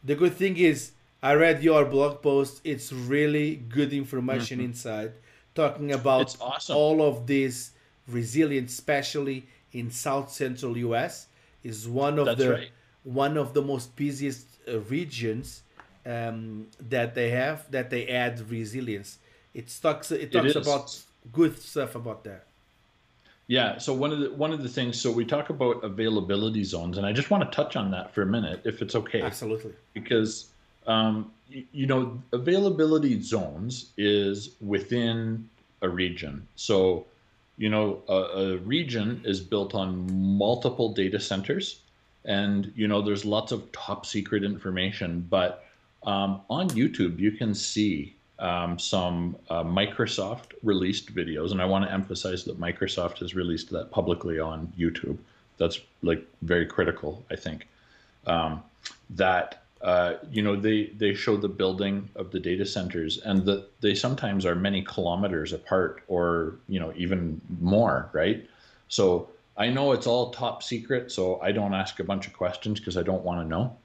the 0.04 0.16
good 0.16 0.34
thing 0.34 0.58
is 0.58 0.92
I 1.22 1.34
read 1.34 1.64
your 1.64 1.86
blog 1.86 2.22
post. 2.22 2.62
It's 2.64 2.92
really 2.94 3.56
good 3.56 3.94
information 3.94 4.60
mm-hmm. 4.60 4.68
inside, 4.68 5.14
talking 5.56 5.92
about 5.92 6.36
awesome. 6.40 6.76
all 6.76 7.02
of 7.02 7.26
this 7.26 7.72
resilience, 8.08 8.74
especially 8.74 9.48
in 9.74 9.92
South 9.92 10.32
Central 10.32 10.78
US, 10.78 11.28
is 11.64 11.88
one 11.88 12.20
of 12.20 12.26
That's 12.26 12.40
the 12.40 12.52
right. 12.52 12.70
one 13.04 13.38
of 13.38 13.54
the 13.54 13.62
most 13.62 13.96
busiest 13.96 14.46
uh, 14.68 14.80
regions 14.82 15.64
um, 16.06 16.68
that 16.90 17.16
they 17.16 17.30
have 17.32 17.70
that 17.72 17.90
they 17.90 18.08
add 18.08 18.50
resilience. 18.50 19.18
It 19.54 19.74
talks 19.82 20.12
it 20.12 20.32
talks 20.32 20.56
it 20.56 20.56
about 20.56 21.04
good 21.34 21.60
stuff 21.60 21.96
about 21.96 22.24
that. 22.26 22.46
Yeah. 23.48 23.78
So 23.78 23.94
one 23.94 24.12
of 24.12 24.20
the 24.20 24.32
one 24.34 24.54
of 24.54 24.62
the 24.62 24.70
things. 24.70 25.00
So 25.00 25.12
we 25.12 25.26
talk 25.26 25.50
about 25.50 25.84
availability 25.84 26.64
zones, 26.64 26.98
and 26.98 27.06
I 27.06 27.12
just 27.12 27.32
want 27.32 27.50
to 27.50 27.56
touch 27.56 27.76
on 27.76 27.92
that 27.92 28.14
for 28.14 28.22
a 28.22 28.26
minute, 28.26 28.62
if 28.66 28.82
it's 28.82 28.96
okay. 28.96 29.22
Absolutely. 29.22 29.74
Because 29.94 30.48
um, 30.88 31.32
you, 31.50 31.66
you 31.72 31.86
know, 31.86 32.22
availability 32.32 33.22
zones 33.22 33.92
is 33.98 34.52
within 34.62 35.48
a 35.82 35.90
region. 35.90 36.48
So, 36.56 37.06
you 37.58 37.70
know, 37.70 38.02
a, 38.08 38.14
a 38.14 38.58
region 38.58 39.22
is 39.26 39.40
built 39.40 39.76
on 39.76 40.08
multiple 40.38 40.94
data 40.94 41.20
centers, 41.20 41.82
and 42.26 42.72
you 42.76 42.88
know, 42.88 43.02
there's 43.02 43.26
lots 43.26 43.52
of 43.52 43.72
top 43.72 44.06
secret 44.06 44.44
information. 44.44 45.26
But 45.30 45.66
um, 46.04 46.42
on 46.50 46.70
YouTube, 46.70 47.20
you 47.20 47.32
can 47.32 47.54
see 47.54 48.16
um, 48.40 48.78
some 48.78 49.36
uh, 49.50 49.64
Microsoft 49.64 50.54
released 50.64 51.14
videos, 51.14 51.52
and 51.52 51.62
I 51.62 51.66
want 51.66 51.86
to 51.86 51.92
emphasize 51.92 52.44
that 52.46 52.60
Microsoft 52.60 53.20
has 53.20 53.36
released 53.36 53.70
that 53.72 53.92
publicly 53.92 54.40
on 54.40 54.72
YouTube. 54.78 55.18
That's 55.58 55.80
like 56.04 56.24
very 56.44 56.66
critical, 56.66 57.26
I 57.32 57.36
think. 57.36 57.68
Um, 58.28 58.62
that 59.12 59.64
uh, 59.82 60.16
you 60.32 60.42
know, 60.42 60.56
they, 60.56 60.88
they 60.98 61.14
show 61.14 61.38
the 61.38 61.48
building 61.48 62.10
of 62.16 62.32
the 62.32 62.40
data 62.40 62.66
centers 62.66 63.20
and 63.20 63.46
that 63.46 63.80
they 63.82 63.94
sometimes 63.94 64.46
are 64.46 64.56
many 64.56 64.82
kilometers 64.82 65.54
apart 65.54 66.04
or, 66.08 66.56
you 66.68 66.80
know, 66.80 66.92
even 66.96 67.40
more, 67.60 68.10
right? 68.14 68.48
So 68.88 69.30
I 69.58 69.70
know 69.70 69.92
it's 69.92 70.08
all 70.08 70.32
top 70.32 70.64
secret, 70.64 71.12
so 71.12 71.40
I 71.42 71.52
don't 71.52 71.74
ask 71.74 72.00
a 72.00 72.04
bunch 72.04 72.28
of 72.28 72.34
questions 72.34 72.80
because 72.80 72.98
I 72.98 73.04
don't 73.04 73.24
want 73.24 73.42
to 73.42 73.48
know. 73.48 73.78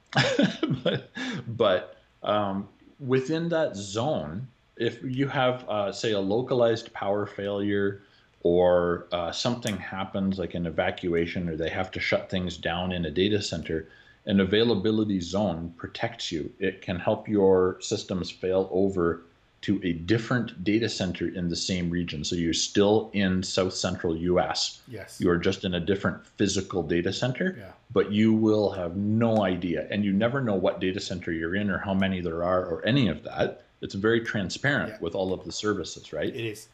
but 0.83 1.11
but 1.47 1.97
um, 2.21 2.67
within 2.99 3.49
that 3.49 3.75
zone, 3.75 4.47
if 4.77 5.03
you 5.03 5.27
have, 5.27 5.67
uh, 5.67 5.91
say, 5.91 6.11
a 6.11 6.19
localized 6.19 6.93
power 6.93 7.25
failure 7.25 8.03
or 8.41 9.07
uh, 9.11 9.31
something 9.31 9.77
happens 9.77 10.37
like 10.37 10.53
an 10.53 10.65
evacuation 10.65 11.49
or 11.49 11.55
they 11.55 11.69
have 11.69 11.89
to 11.91 11.99
shut 11.99 12.29
things 12.29 12.57
down 12.57 12.91
in 12.91 13.05
a 13.05 13.11
data 13.11 13.41
center, 13.41 13.87
an 14.25 14.39
availability 14.39 15.19
zone 15.19 15.73
protects 15.77 16.31
you. 16.31 16.51
It 16.59 16.81
can 16.81 16.97
help 16.99 17.27
your 17.27 17.77
systems 17.81 18.31
fail 18.31 18.69
over 18.71 19.23
to 19.63 19.79
a 19.83 19.93
different 19.93 20.63
data 20.65 20.89
center 20.89 21.29
in 21.29 21.47
the 21.47 21.55
same 21.55 21.89
region. 21.89 22.23
So 22.23 22.35
you're 22.35 22.53
still 22.53 23.09
in 23.13 23.41
South 23.41 23.73
Central 23.73 24.15
US. 24.15 24.81
Yes. 24.89 25.19
You 25.21 25.29
are 25.29 25.37
just 25.37 25.63
in 25.63 25.75
a 25.75 25.79
different 25.79 26.25
physical 26.37 26.83
data 26.83 27.13
center, 27.13 27.55
yeah. 27.57 27.71
but 27.91 28.11
you 28.11 28.33
will 28.33 28.71
have 28.71 28.97
no 28.97 29.43
idea. 29.43 29.87
And 29.89 30.03
you 30.03 30.11
never 30.11 30.41
know 30.41 30.55
what 30.55 30.81
data 30.81 30.99
center 30.99 31.31
you're 31.31 31.55
in 31.55 31.69
or 31.69 31.77
how 31.77 31.93
many 31.93 32.19
there 32.19 32.43
are 32.43 32.65
or 32.65 32.85
any 32.85 33.07
of 33.07 33.23
that. 33.23 33.63
It's 33.81 33.95
very 33.95 34.19
transparent 34.19 34.89
yeah. 34.89 34.97
with 34.99 35.15
all 35.15 35.33
of 35.33 35.45
the 35.45 35.51
services, 35.51 36.11
right? 36.11 36.33
It 36.35 36.45
is. 36.45 36.67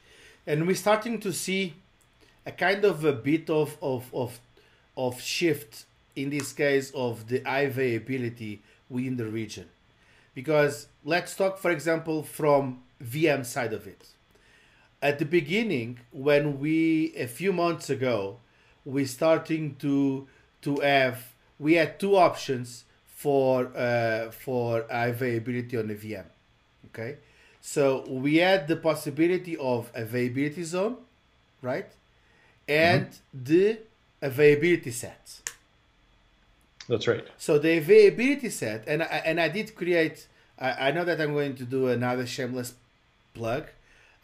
And 0.48 0.66
we're 0.66 0.76
starting 0.76 1.20
to 1.20 1.32
see 1.32 1.76
a 2.48 2.52
kind 2.52 2.84
of 2.86 3.06
a 3.06 3.14
bit 3.14 3.52
of 3.52 3.78
of 3.84 4.12
of, 4.14 4.40
of 4.98 5.22
shift 5.22 5.86
in 6.22 6.30
this 6.30 6.52
case 6.54 6.92
of 6.92 7.28
the 7.28 7.42
availability 7.46 8.62
within 8.90 9.18
the 9.18 9.26
region 9.26 9.68
because 10.34 10.88
let's 11.04 11.36
talk 11.36 11.58
for 11.58 11.72
example 11.72 12.24
from 12.24 12.82
vm 13.04 13.46
side 13.46 13.74
of 13.74 13.88
it 13.88 14.08
at 15.02 15.20
the 15.20 15.26
beginning 15.26 16.00
when 16.12 16.60
we 16.60 17.14
a 17.16 17.28
few 17.28 17.54
months 17.54 17.90
ago 17.90 18.38
we 18.86 19.06
starting 19.06 19.76
to 19.76 20.28
to 20.62 20.78
have 20.78 21.34
we 21.58 21.74
had 21.74 22.00
two 22.00 22.16
options 22.16 22.86
for 23.20 23.70
uh, 23.76 24.32
for 24.32 24.86
availability 24.90 25.78
on 25.78 25.88
the 25.88 25.96
VM. 25.96 26.24
Okay, 26.88 27.18
so 27.60 28.06
we 28.10 28.38
had 28.38 28.68
the 28.68 28.78
possibility 28.78 29.58
of 29.58 29.92
availability 29.94 30.64
zone, 30.64 30.96
right, 31.62 31.92
and 32.68 33.08
mm-hmm. 33.08 33.44
the 33.44 33.80
availability 34.22 34.92
set. 34.92 35.42
That's 36.90 37.08
right. 37.08 37.26
So 37.38 37.60
the 37.60 37.78
availability 37.78 38.50
set, 38.50 38.84
and 38.88 39.04
I, 39.04 39.22
and 39.24 39.40
I 39.40 39.48
did 39.48 39.76
create. 39.76 40.28
I, 40.58 40.88
I 40.88 40.92
know 40.92 41.06
that 41.06 41.22
I'm 41.22 41.34
going 41.34 41.56
to 41.56 41.64
do 41.64 41.88
another 41.88 42.26
shameless 42.26 42.74
plug, 43.36 43.68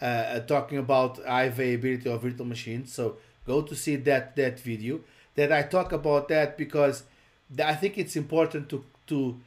uh, 0.02 0.06
uh 0.06 0.40
talking 0.42 0.80
about 0.80 1.20
availability 1.24 2.10
of 2.10 2.24
virtual 2.24 2.48
machines. 2.48 2.92
So 2.92 3.18
go 3.46 3.62
to 3.62 3.76
see 3.76 3.98
that 3.98 4.36
that 4.36 4.60
video 4.60 5.00
that 5.36 5.52
I 5.52 5.62
talk 5.62 5.92
about 5.92 6.28
that 6.30 6.58
because 6.58 7.04
I 7.64 7.76
think 7.76 8.00
it's 8.00 8.16
important 8.16 8.68
to 8.70 8.84
to 9.08 9.38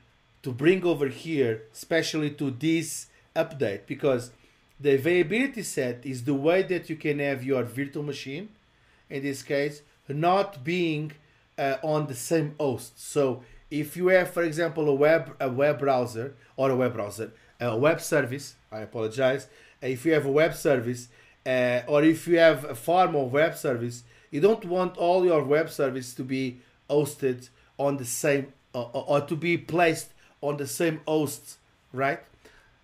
to 0.45 0.53
bring 0.53 0.85
over 0.85 1.09
here, 1.09 1.63
especially 1.73 2.31
to 2.31 2.53
this 2.53 3.09
update, 3.35 3.87
because 3.87 4.31
the 4.79 4.95
availability 4.95 5.65
set 5.65 6.07
is 6.07 6.23
the 6.23 6.35
way 6.35 6.63
that 6.63 6.89
you 6.89 6.95
can 6.95 7.19
have 7.19 7.43
your 7.43 7.65
virtual 7.65 8.05
machine, 8.05 8.49
in 9.11 9.25
this 9.25 9.43
case, 9.43 9.83
not 10.09 10.63
being 10.63 11.13
uh, 11.59 11.77
on 11.83 12.07
the 12.07 12.15
same 12.15 12.55
host. 12.59 12.99
So 13.01 13.43
if 13.71 13.97
you 13.97 14.09
have, 14.09 14.31
for 14.31 14.43
example, 14.43 14.89
a 14.89 14.95
web 14.95 15.35
a 15.41 15.51
web 15.51 15.79
browser 15.79 16.35
or 16.57 16.71
a 16.71 16.77
web 16.77 16.95
browser, 16.95 17.33
a 17.61 17.77
web 17.77 18.01
service, 18.01 18.55
I 18.73 18.81
apologize. 18.81 19.49
If 19.83 20.07
you 20.07 20.13
have 20.13 20.27
a 20.27 20.31
web 20.31 20.55
service, 20.55 21.09
uh, 21.45 21.83
or 21.87 22.03
if 22.03 22.27
you 22.27 22.39
have 22.39 22.65
a 22.65 22.75
farm 22.75 23.15
of 23.15 23.33
web 23.33 23.57
service, 23.57 24.05
you 24.31 24.41
don't 24.41 24.65
want 24.65 24.97
all 24.97 25.25
your 25.25 25.45
web 25.45 25.71
service 25.71 26.15
to 26.15 26.23
be 26.23 26.61
hosted 26.89 27.49
on 27.79 27.97
the 27.97 28.05
same 28.05 28.53
uh, 28.75 28.83
or 28.83 29.21
to 29.23 29.37
be 29.37 29.57
placed 29.57 30.13
on 30.41 30.57
the 30.57 30.67
same 30.67 31.01
host, 31.07 31.59
right? 31.93 32.21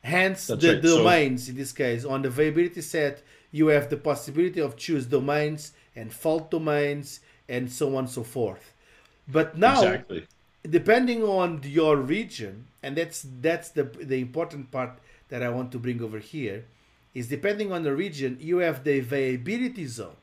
Hence 0.03 0.49
That's 0.49 0.61
the 0.63 0.75
right. 0.75 0.83
domains 0.83 1.47
so, 1.47 1.51
in 1.51 1.57
this 1.57 1.73
case. 1.73 2.05
On 2.05 2.23
the 2.23 2.29
availability 2.29 2.83
set, 2.83 3.23
you 3.53 3.69
have 3.69 3.89
the 3.89 3.97
possibility 3.97 4.61
of 4.61 4.77
choose 4.77 5.07
domains 5.07 5.73
and 5.97 6.13
fault 6.13 6.51
domains 6.51 7.21
and 7.49 7.71
so 7.71 7.89
on 7.97 8.05
and 8.05 8.11
so 8.11 8.23
forth. 8.23 8.73
But 9.29 9.57
now 9.57 9.83
exactly. 9.83 10.27
depending 10.69 11.23
on 11.23 11.61
your 11.65 11.97
region, 11.97 12.67
and 12.83 12.97
that's 12.97 13.27
that's 13.41 13.71
the 13.71 13.85
the 13.85 14.21
important 14.21 14.71
part 14.71 14.99
that 15.29 15.43
I 15.43 15.49
want 15.49 15.73
to 15.73 15.79
bring 15.79 16.03
over 16.03 16.19
here, 16.19 16.65
is 17.15 17.29
depending 17.29 17.73
on 17.73 17.83
the 17.83 17.95
region, 17.95 18.37
you 18.41 18.59
have 18.59 18.85
the 18.85 18.99
availability 18.99 19.87
zone. 19.87 20.17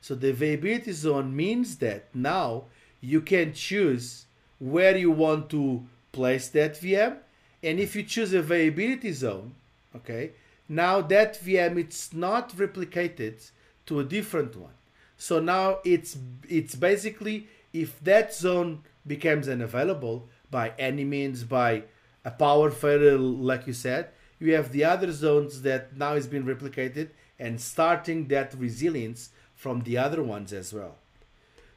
So 0.00 0.14
the 0.14 0.30
availability 0.30 0.92
zone 0.92 1.34
means 1.34 1.76
that 1.78 2.14
now 2.14 2.64
you 3.00 3.20
can 3.20 3.52
choose 3.52 4.26
where 4.58 4.96
you 4.96 5.10
want 5.10 5.50
to 5.50 5.84
place 6.12 6.48
that 6.48 6.74
VM. 6.74 7.16
And 7.62 7.80
if 7.80 7.96
you 7.96 8.02
choose 8.02 8.32
a 8.32 8.38
availability 8.38 9.12
zone, 9.12 9.54
okay, 9.94 10.30
now 10.68 11.00
that 11.00 11.34
VM 11.42 11.78
it's 11.78 12.12
not 12.12 12.56
replicated 12.56 13.50
to 13.86 14.00
a 14.00 14.04
different 14.04 14.56
one. 14.56 14.72
So 15.16 15.40
now 15.40 15.78
it's 15.84 16.16
it's 16.48 16.74
basically 16.74 17.48
if 17.72 17.98
that 18.04 18.34
zone 18.34 18.82
becomes 19.06 19.48
unavailable 19.48 20.28
by 20.50 20.72
any 20.78 21.04
means 21.04 21.44
by 21.44 21.84
a 22.24 22.30
power 22.30 22.70
failure 22.70 23.18
like 23.18 23.66
you 23.66 23.72
said, 23.72 24.10
you 24.38 24.54
have 24.54 24.72
the 24.72 24.84
other 24.84 25.12
zones 25.12 25.62
that 25.62 25.96
now 25.96 26.14
is 26.14 26.26
being 26.26 26.44
replicated 26.44 27.10
and 27.38 27.60
starting 27.60 28.28
that 28.28 28.54
resilience 28.54 29.30
from 29.54 29.80
the 29.80 29.96
other 29.98 30.22
ones 30.22 30.52
as 30.52 30.72
well. 30.72 30.96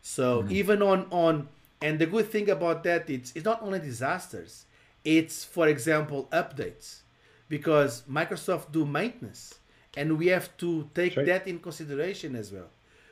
So 0.01 0.43
mm-hmm. 0.43 0.51
even 0.51 0.81
on 0.81 1.07
on 1.11 1.49
and 1.81 1.97
the 1.99 2.05
good 2.05 2.29
thing 2.29 2.49
about 2.49 2.83
that 2.83 3.09
it's 3.09 3.31
it's 3.35 3.45
not 3.45 3.61
only 3.61 3.79
disasters, 3.79 4.65
it's 5.03 5.45
for 5.45 5.67
example 5.67 6.27
updates 6.31 7.01
because 7.47 8.03
Microsoft 8.09 8.71
do 8.71 8.85
maintenance 8.85 9.59
and 9.97 10.17
we 10.17 10.27
have 10.27 10.55
to 10.57 10.89
take 10.93 11.15
right. 11.17 11.25
that 11.25 11.47
in 11.47 11.59
consideration 11.59 12.35
as 12.35 12.51
well. 12.51 12.69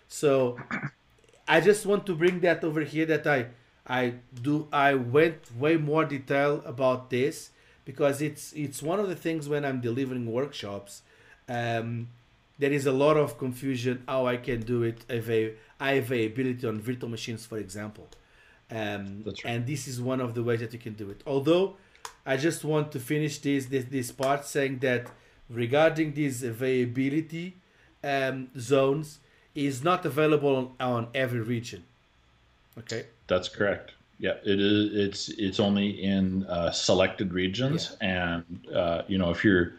So 0.08 0.58
I 1.48 1.62
just 1.62 1.86
want 1.86 2.06
to 2.08 2.16
bring 2.16 2.40
that 2.42 2.64
over 2.64 2.82
here 2.82 3.06
that 3.06 3.28
I 3.28 3.48
I 3.86 4.16
do 4.42 4.68
I 4.72 4.96
went 4.96 5.56
way 5.56 5.78
more 5.78 6.06
detail 6.06 6.62
about 6.66 7.10
this 7.10 7.52
because 7.86 8.22
it's 8.22 8.54
it's 8.54 8.84
one 8.84 9.00
of 9.00 9.08
the 9.08 9.16
things 9.16 9.48
when 9.48 9.64
I'm 9.64 9.80
delivering 9.82 10.32
workshops 10.32 11.02
um, 11.50 12.10
there 12.60 12.72
is 12.72 12.86
a 12.86 12.92
lot 12.92 13.18
of 13.18 13.38
confusion 13.38 14.04
how 14.08 14.26
I 14.26 14.38
can 14.38 14.62
do 14.62 14.84
it 14.84 15.06
availability 15.10 16.68
on 16.68 16.82
virtual 16.82 17.10
machines, 17.10 17.46
for 17.46 17.58
example. 17.58 18.08
Um, 18.70 19.24
right. 19.26 19.42
And 19.46 19.66
this 19.66 19.88
is 19.88 20.02
one 20.02 20.20
of 20.20 20.34
the 20.34 20.44
ways 20.44 20.60
that 20.60 20.74
you 20.74 20.80
can 20.80 20.94
do 20.94 21.10
it. 21.10 21.22
Although 21.26 21.78
I 22.26 22.36
just 22.36 22.66
want 22.66 22.92
to 22.94 23.00
finish 23.00 23.38
this 23.40 23.68
this, 23.68 23.86
this 23.86 24.12
part 24.12 24.46
saying 24.46 24.80
that 24.80 25.08
regarding 25.50 26.14
these 26.14 26.44
availability 26.44 27.58
um, 28.04 28.50
zones 28.58 29.20
is 29.58 29.84
not 29.84 30.06
available 30.06 30.56
on, 30.56 30.72
on 30.80 31.08
every 31.16 31.42
region. 31.42 31.84
Okay. 32.78 33.06
That's 33.28 33.50
correct. 33.50 33.94
Yeah, 34.20 34.36
it 34.44 34.60
is. 34.60 34.96
It's 34.96 35.30
it's 35.30 35.60
only 35.60 35.90
in 36.04 36.44
uh, 36.46 36.72
selected 36.72 37.34
regions, 37.34 37.96
yeah. 38.02 38.36
and 38.40 38.68
uh, 38.74 39.02
you 39.08 39.18
know 39.20 39.30
if 39.30 39.44
you're 39.44 39.74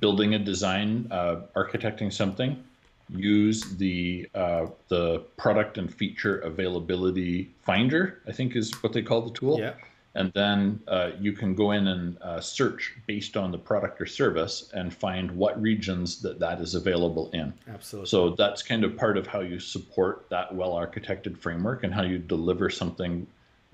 building 0.00 0.34
a 0.34 0.38
design, 0.38 1.06
uh, 1.12 1.42
architecting 1.54 2.12
something, 2.12 2.62
use 3.08 3.62
the 3.76 4.28
uh, 4.34 4.66
the 4.88 5.20
product 5.36 5.78
and 5.78 5.92
feature 5.94 6.38
availability 6.40 7.50
finder. 7.62 8.20
I 8.26 8.32
think 8.32 8.56
is 8.56 8.72
what 8.82 8.92
they 8.92 9.02
call 9.02 9.22
the 9.22 9.30
tool. 9.30 9.60
Yeah. 9.60 9.74
And 10.16 10.32
then 10.32 10.80
uh, 10.86 11.10
you 11.18 11.32
can 11.32 11.54
go 11.54 11.72
in 11.72 11.88
and 11.88 12.18
uh, 12.22 12.40
search 12.40 12.94
based 13.06 13.36
on 13.36 13.50
the 13.50 13.58
product 13.58 14.00
or 14.00 14.06
service 14.06 14.70
and 14.72 14.94
find 14.94 15.30
what 15.32 15.60
regions 15.60 16.22
that 16.22 16.38
that 16.38 16.60
is 16.60 16.76
available 16.76 17.30
in. 17.32 17.52
Absolutely. 17.68 18.08
So 18.08 18.30
that's 18.30 18.62
kind 18.62 18.84
of 18.84 18.96
part 18.96 19.16
of 19.16 19.26
how 19.26 19.40
you 19.40 19.58
support 19.58 20.26
that 20.30 20.54
well 20.54 20.74
architected 20.74 21.36
framework 21.36 21.82
and 21.82 21.92
how 21.92 22.02
you 22.02 22.18
deliver 22.18 22.70
something 22.70 23.26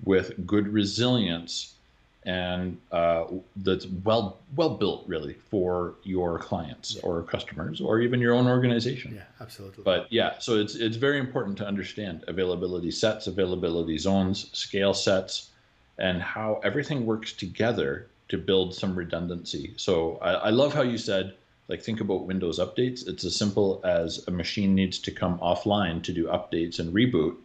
with 0.03 0.47
good 0.47 0.67
resilience 0.67 1.75
and 2.23 2.77
uh, 2.91 3.25
that's 3.57 3.87
well 4.03 4.39
well 4.55 4.77
built 4.77 5.03
really 5.07 5.33
for 5.33 5.95
your 6.03 6.37
clients 6.37 6.95
yeah. 6.95 7.01
or 7.03 7.23
customers 7.23 7.81
or 7.81 7.99
even 7.99 8.19
your 8.19 8.33
own 8.33 8.47
organization. 8.47 9.15
Yeah, 9.15 9.23
absolutely. 9.39 9.83
But 9.83 10.11
yeah, 10.11 10.37
so 10.37 10.57
it's 10.57 10.75
it's 10.75 10.97
very 10.97 11.17
important 11.17 11.57
to 11.59 11.67
understand 11.67 12.23
availability 12.27 12.91
sets, 12.91 13.25
availability 13.25 13.97
zones, 13.97 14.49
scale 14.53 14.93
sets, 14.93 15.49
and 15.97 16.21
how 16.21 16.59
everything 16.63 17.05
works 17.05 17.33
together 17.33 18.07
to 18.29 18.37
build 18.37 18.73
some 18.73 18.95
redundancy. 18.95 19.73
So 19.77 20.17
I, 20.21 20.31
I 20.31 20.49
love 20.49 20.73
how 20.73 20.81
you 20.83 20.97
said 20.97 21.35
like 21.67 21.81
think 21.81 22.01
about 22.01 22.25
Windows 22.25 22.59
updates. 22.59 23.07
It's 23.07 23.23
as 23.23 23.35
simple 23.35 23.81
as 23.83 24.27
a 24.27 24.31
machine 24.31 24.75
needs 24.75 24.99
to 24.99 25.11
come 25.11 25.39
offline 25.39 26.03
to 26.03 26.11
do 26.11 26.25
updates 26.27 26.79
and 26.79 26.93
reboot 26.93 27.37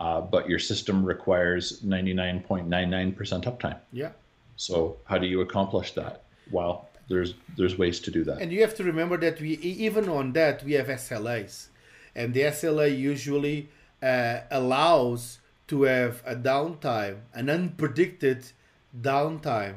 uh, 0.00 0.20
but 0.20 0.48
your 0.48 0.58
system 0.58 1.04
requires 1.04 1.80
99.99% 1.82 3.44
uptime. 3.44 3.78
Yeah. 3.92 4.12
So 4.56 4.96
how 5.04 5.18
do 5.18 5.26
you 5.26 5.42
accomplish 5.42 5.92
that? 5.92 6.22
Well, 6.50 6.88
there's 7.08 7.34
there's 7.56 7.76
ways 7.76 8.00
to 8.00 8.10
do 8.10 8.24
that. 8.24 8.40
And 8.40 8.50
you 8.50 8.62
have 8.62 8.74
to 8.76 8.84
remember 8.84 9.16
that 9.18 9.40
we 9.40 9.50
even 9.58 10.08
on 10.08 10.32
that 10.32 10.64
we 10.64 10.72
have 10.72 10.86
SLAs, 10.86 11.68
and 12.14 12.32
the 12.34 12.42
SLA 12.42 12.96
usually 12.96 13.68
uh, 14.02 14.40
allows 14.50 15.38
to 15.70 15.84
have 15.84 16.22
a 16.26 16.34
downtime, 16.34 17.20
an 17.32 17.46
unpredicted 17.46 18.52
downtime, 19.00 19.76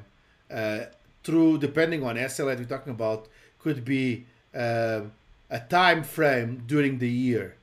uh, 0.51 0.79
through 1.23 1.59
depending 1.59 2.03
on 2.03 2.15
SLA 2.15 2.57
we're 2.57 2.65
talking 2.65 2.91
about, 2.91 3.27
could 3.59 3.85
be 3.85 4.25
uh, 4.55 5.01
a 5.51 5.59
time 5.59 6.03
frame 6.03 6.63
during 6.65 6.97
the 6.97 7.09
year 7.09 7.55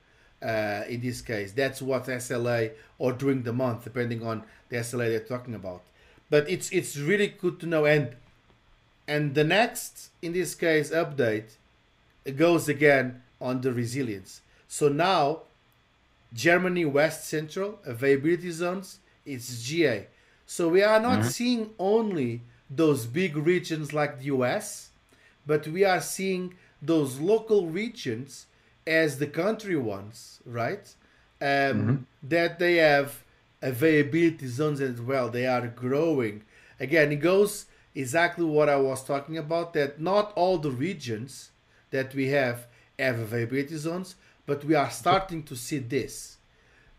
uh, 0.42 0.82
in 0.88 1.00
this 1.00 1.20
case. 1.20 1.52
That's 1.52 1.82
what 1.82 2.04
SLA 2.06 2.70
or 2.98 3.12
during 3.12 3.42
the 3.42 3.52
month, 3.52 3.82
depending 3.84 4.24
on 4.24 4.44
the 4.68 4.76
SLA 4.76 5.08
they're 5.08 5.20
talking 5.20 5.54
about. 5.54 5.82
But 6.30 6.48
it's 6.48 6.70
it's 6.70 6.96
really 6.96 7.26
good 7.26 7.58
to 7.60 7.66
know. 7.66 7.84
And 7.84 8.14
and 9.08 9.34
the 9.34 9.42
next, 9.42 10.10
in 10.22 10.32
this 10.32 10.54
case, 10.54 10.90
update 10.92 11.56
goes 12.36 12.68
again 12.68 13.22
on 13.40 13.60
the 13.60 13.72
resilience. 13.72 14.40
So 14.68 14.88
now, 14.88 15.42
Germany 16.32 16.84
West 16.84 17.28
Central 17.28 17.78
availability 17.84 18.50
zones 18.50 19.00
it's 19.24 19.62
GA. 19.62 20.06
So 20.46 20.68
we 20.68 20.82
are 20.82 21.00
not 21.00 21.20
mm-hmm. 21.20 21.28
seeing 21.28 21.70
only 21.78 22.42
those 22.68 23.06
big 23.06 23.36
regions 23.36 23.92
like 23.92 24.18
the 24.18 24.24
US, 24.26 24.90
but 25.46 25.66
we 25.68 25.84
are 25.84 26.00
seeing 26.00 26.54
those 26.82 27.20
local 27.20 27.66
regions 27.66 28.46
as 28.86 29.18
the 29.18 29.26
country 29.26 29.76
ones, 29.76 30.40
right? 30.44 30.94
Um, 31.40 31.46
Mm-hmm. 31.48 31.96
That 32.22 32.58
they 32.58 32.76
have 32.76 33.22
availability 33.62 34.46
zones 34.46 34.80
as 34.80 35.00
well. 35.00 35.30
They 35.30 35.46
are 35.46 35.66
growing. 35.68 36.42
Again, 36.78 37.12
it 37.12 37.16
goes 37.16 37.66
exactly 37.94 38.44
what 38.44 38.68
I 38.68 38.76
was 38.76 39.04
talking 39.04 39.38
about. 39.38 39.72
That 39.72 40.00
not 40.00 40.32
all 40.34 40.58
the 40.58 40.70
regions 40.70 41.50
that 41.90 42.14
we 42.14 42.28
have 42.28 42.66
have 42.98 43.18
availability 43.18 43.76
zones, 43.76 44.16
but 44.46 44.64
we 44.64 44.74
are 44.74 44.90
starting 44.90 45.42
to 45.42 45.56
see 45.56 45.78
this 45.78 46.38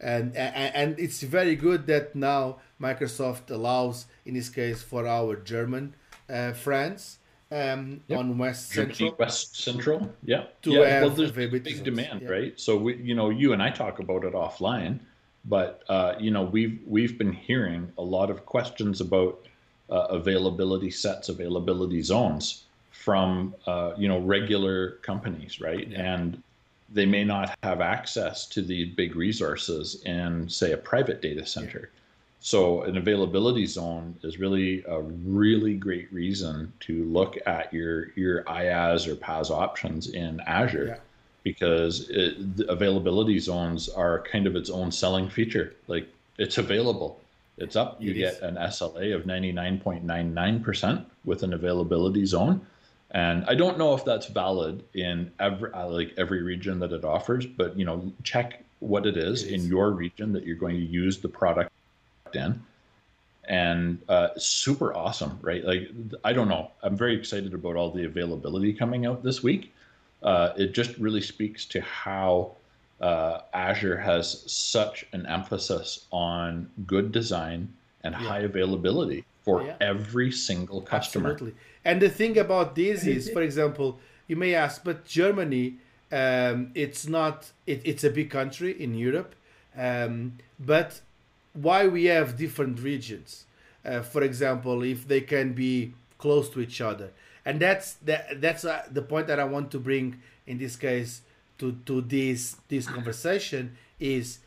and 0.01 0.35
and, 0.35 0.75
and 0.75 0.99
it's 0.99 1.21
very 1.21 1.55
good 1.55 1.85
that 1.87 2.15
now 2.15 2.57
Microsoft 2.81 3.51
allows, 3.51 4.07
in 4.25 4.33
this 4.33 4.49
case, 4.49 4.81
for 4.81 5.07
our 5.07 5.35
German 5.35 5.93
uh, 6.27 6.53
friends 6.53 7.19
um, 7.51 8.01
Yep. 8.07 8.19
on 8.19 8.37
West 8.37 8.71
Germany, 8.71 8.95
Central. 8.95 9.15
West 9.19 9.63
Central, 9.63 10.13
yeah, 10.23 10.45
To 10.63 10.71
yeah. 10.71 11.01
Well, 11.01 11.11
there's 11.11 11.29
availability 11.29 11.73
big 11.73 11.83
demand, 11.83 12.21
yeah. 12.21 12.29
right? 12.29 12.59
So 12.59 12.77
we, 12.77 12.95
you 12.95 13.13
know, 13.13 13.29
you 13.29 13.53
and 13.53 13.61
I 13.61 13.69
talk 13.69 13.99
about 13.99 14.23
it 14.23 14.33
offline, 14.33 14.99
but 15.45 15.83
uh, 15.87 16.15
you 16.19 16.31
know, 16.31 16.43
we've 16.43 16.81
we've 16.87 17.17
been 17.17 17.33
hearing 17.33 17.91
a 17.97 18.03
lot 18.03 18.31
of 18.31 18.45
questions 18.45 19.01
about 19.01 19.45
uh, 19.89 20.07
availability 20.09 20.89
sets, 20.89 21.29
availability 21.29 22.01
zones 22.01 22.63
from 22.89 23.53
uh, 23.67 23.93
you 23.97 24.07
know 24.07 24.19
regular 24.19 24.91
companies, 25.03 25.61
right? 25.61 25.91
And 25.93 26.41
they 26.93 27.05
may 27.05 27.23
not 27.23 27.57
have 27.63 27.81
access 27.81 28.45
to 28.47 28.61
the 28.61 28.85
big 28.85 29.15
resources 29.15 30.01
in, 30.05 30.49
say, 30.49 30.73
a 30.73 30.77
private 30.77 31.21
data 31.21 31.45
center. 31.45 31.89
So 32.39 32.81
an 32.83 32.97
availability 32.97 33.65
zone 33.67 34.15
is 34.23 34.39
really 34.39 34.83
a 34.87 34.99
really 35.01 35.75
great 35.75 36.11
reason 36.11 36.73
to 36.81 37.03
look 37.05 37.37
at 37.45 37.71
your 37.71 38.11
your 38.15 38.43
IaaS 38.45 39.07
or 39.07 39.15
PaaS 39.15 39.51
options 39.51 40.09
in 40.09 40.39
Azure 40.41 40.87
Yeah. 40.87 40.97
because 41.43 42.09
it, 42.09 42.57
the 42.57 42.69
availability 42.71 43.37
zones 43.39 43.89
are 43.89 44.23
kind 44.23 44.47
of 44.47 44.55
its 44.55 44.71
own 44.71 44.91
selling 44.91 45.29
feature. 45.29 45.75
Like 45.87 46.07
it's 46.39 46.57
available, 46.57 47.19
it's 47.57 47.75
up. 47.75 48.01
You 48.01 48.09
It 48.11 48.15
get 48.15 48.41
an 48.41 48.55
SLA 48.55 49.15
of 49.15 49.23
99.99% 49.25 51.05
with 51.25 51.43
an 51.43 51.53
availability 51.53 52.25
zone. 52.25 52.65
And 53.13 53.43
I 53.45 53.55
don't 53.55 53.77
know 53.77 53.93
if 53.93 54.05
that's 54.05 54.27
valid 54.27 54.83
in 54.93 55.31
every 55.39 55.71
uh, 55.73 55.87
like 55.87 56.13
every 56.17 56.41
region 56.43 56.79
that 56.79 56.93
it 56.93 57.03
offers, 57.03 57.45
but 57.45 57.77
you 57.77 57.85
know, 57.85 58.11
check 58.23 58.63
what 58.79 59.05
it 59.05 59.17
is 59.17 59.43
It 59.43 59.53
in 59.53 59.65
your 59.65 59.91
region 59.91 60.31
that 60.33 60.45
you're 60.45 60.55
going 60.55 60.77
to 60.77 60.85
use 60.85 61.17
the 61.19 61.27
product 61.27 61.71
in. 62.33 62.61
And 63.45 63.99
uh, 64.07 64.29
super 64.37 64.93
awesome, 64.93 65.37
right? 65.41 65.63
Like 65.63 65.89
I 66.23 66.31
don't 66.31 66.47
know, 66.47 66.71
I'm 66.83 66.95
very 66.95 67.15
excited 67.15 67.53
about 67.53 67.75
all 67.75 67.91
the 67.91 68.05
availability 68.05 68.71
coming 68.71 69.05
out 69.05 69.23
this 69.23 69.43
week. 69.43 69.73
Uh, 70.23 70.53
it 70.55 70.73
just 70.73 70.97
really 70.97 71.21
speaks 71.21 71.65
to 71.65 71.81
how 71.81 72.51
uh, 73.01 73.41
Azure 73.53 73.97
has 73.97 74.49
such 74.49 75.05
an 75.11 75.25
emphasis 75.25 76.05
on 76.11 76.69
good 76.85 77.11
design 77.11 77.67
and 78.03 78.15
high 78.15 78.39
availability 78.39 79.25
for 79.43 79.63
Yeah. 79.63 79.75
every 79.81 80.31
single 80.31 80.81
customer. 80.81 81.31
Absolutely. 81.31 81.59
And 81.83 82.01
the 82.01 82.09
thing 82.09 82.37
about 82.37 82.75
this 82.75 83.05
is, 83.05 83.29
for 83.29 83.41
example, 83.41 83.99
you 84.27 84.35
may 84.35 84.53
ask, 84.53 84.83
but 84.83 85.05
Germany, 85.05 85.75
um, 86.11 86.71
it's 86.75 87.07
not, 87.07 87.51
it, 87.65 87.81
it's 87.83 88.03
a 88.03 88.09
big 88.09 88.29
country 88.29 88.81
in 88.81 88.93
Europe, 88.93 89.35
um, 89.77 90.33
but 90.59 91.01
why 91.53 91.87
we 91.87 92.05
have 92.05 92.37
different 92.37 92.79
regions? 92.79 93.45
Uh, 93.83 94.01
for 94.01 94.21
example, 94.21 94.83
if 94.83 95.07
they 95.07 95.21
can 95.21 95.53
be 95.53 95.93
close 96.17 96.49
to 96.49 96.61
each 96.61 96.81
other, 96.81 97.09
and 97.45 97.59
that's 97.59 97.93
that, 98.05 98.39
that's 98.39 98.63
uh, 98.63 98.83
the 98.91 99.01
point 99.01 99.25
that 99.27 99.39
I 99.39 99.43
want 99.43 99.71
to 99.71 99.79
bring 99.79 100.21
in 100.45 100.59
this 100.59 100.75
case 100.75 101.21
to 101.57 101.71
to 101.87 102.01
this 102.01 102.57
this 102.67 102.85
conversation 102.87 103.75
is 103.99 104.39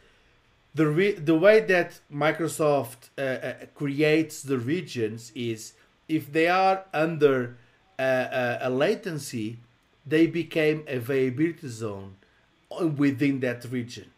the 0.74 0.87
re- 0.87 1.14
the 1.14 1.35
way 1.35 1.61
that 1.61 1.99
Microsoft 2.12 3.11
uh, 3.18 3.20
uh, 3.20 3.55
creates 3.74 4.43
the 4.43 4.59
regions 4.59 5.32
is 5.35 5.72
if 6.09 6.32
they 6.32 6.48
are 6.48 6.84
under 6.92 7.57
uh, 7.98 8.02
uh, 8.02 8.59
a 8.62 8.70
latency, 8.70 9.59
they 10.07 10.26
became 10.26 10.84
a 10.86 10.96
availability 10.96 11.68
zone 11.68 12.16
within 12.96 13.40
that 13.40 13.64
region. 13.70 14.11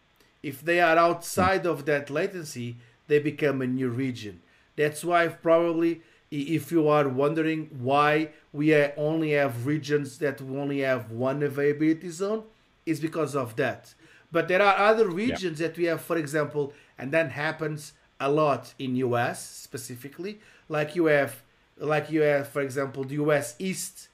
If 0.42 0.62
they 0.62 0.80
are 0.80 0.96
outside 0.96 1.66
of 1.66 1.86
that 1.86 2.10
latency, 2.10 2.76
they 3.08 3.18
become 3.18 3.62
a 3.62 3.66
new 3.66 3.88
region. 3.90 4.40
That's 4.76 5.04
why 5.04 5.28
probably 5.28 6.02
if 6.30 6.72
you 6.72 6.88
are 6.88 7.08
wondering 7.08 7.68
why 7.80 8.30
we 8.52 8.74
only 8.74 9.32
have 9.32 9.66
regions 9.66 10.18
that 10.18 10.40
only 10.40 10.80
have 10.80 11.10
one 11.10 11.42
availability 11.42 12.10
zone, 12.10 12.42
is 12.84 13.00
because 13.00 13.34
of 13.34 13.56
that. 13.56 13.94
But 14.32 14.48
there 14.48 14.62
are 14.62 14.76
other 14.76 15.08
regions 15.08 15.58
that 15.58 15.76
we 15.76 15.84
have, 15.84 16.00
for 16.00 16.16
example, 16.16 16.72
and 16.98 17.12
that 17.12 17.32
happens 17.32 17.92
a 18.20 18.30
lot 18.30 18.74
in 18.78 18.96
US 18.96 19.44
specifically. 19.44 20.40
Like 20.68 20.96
you 20.96 21.06
have, 21.06 21.42
like 21.78 22.10
you 22.10 22.22
have, 22.22 22.48
for 22.48 22.62
example, 22.62 23.04
the 23.04 23.14
US 23.16 23.54
East, 23.58 24.08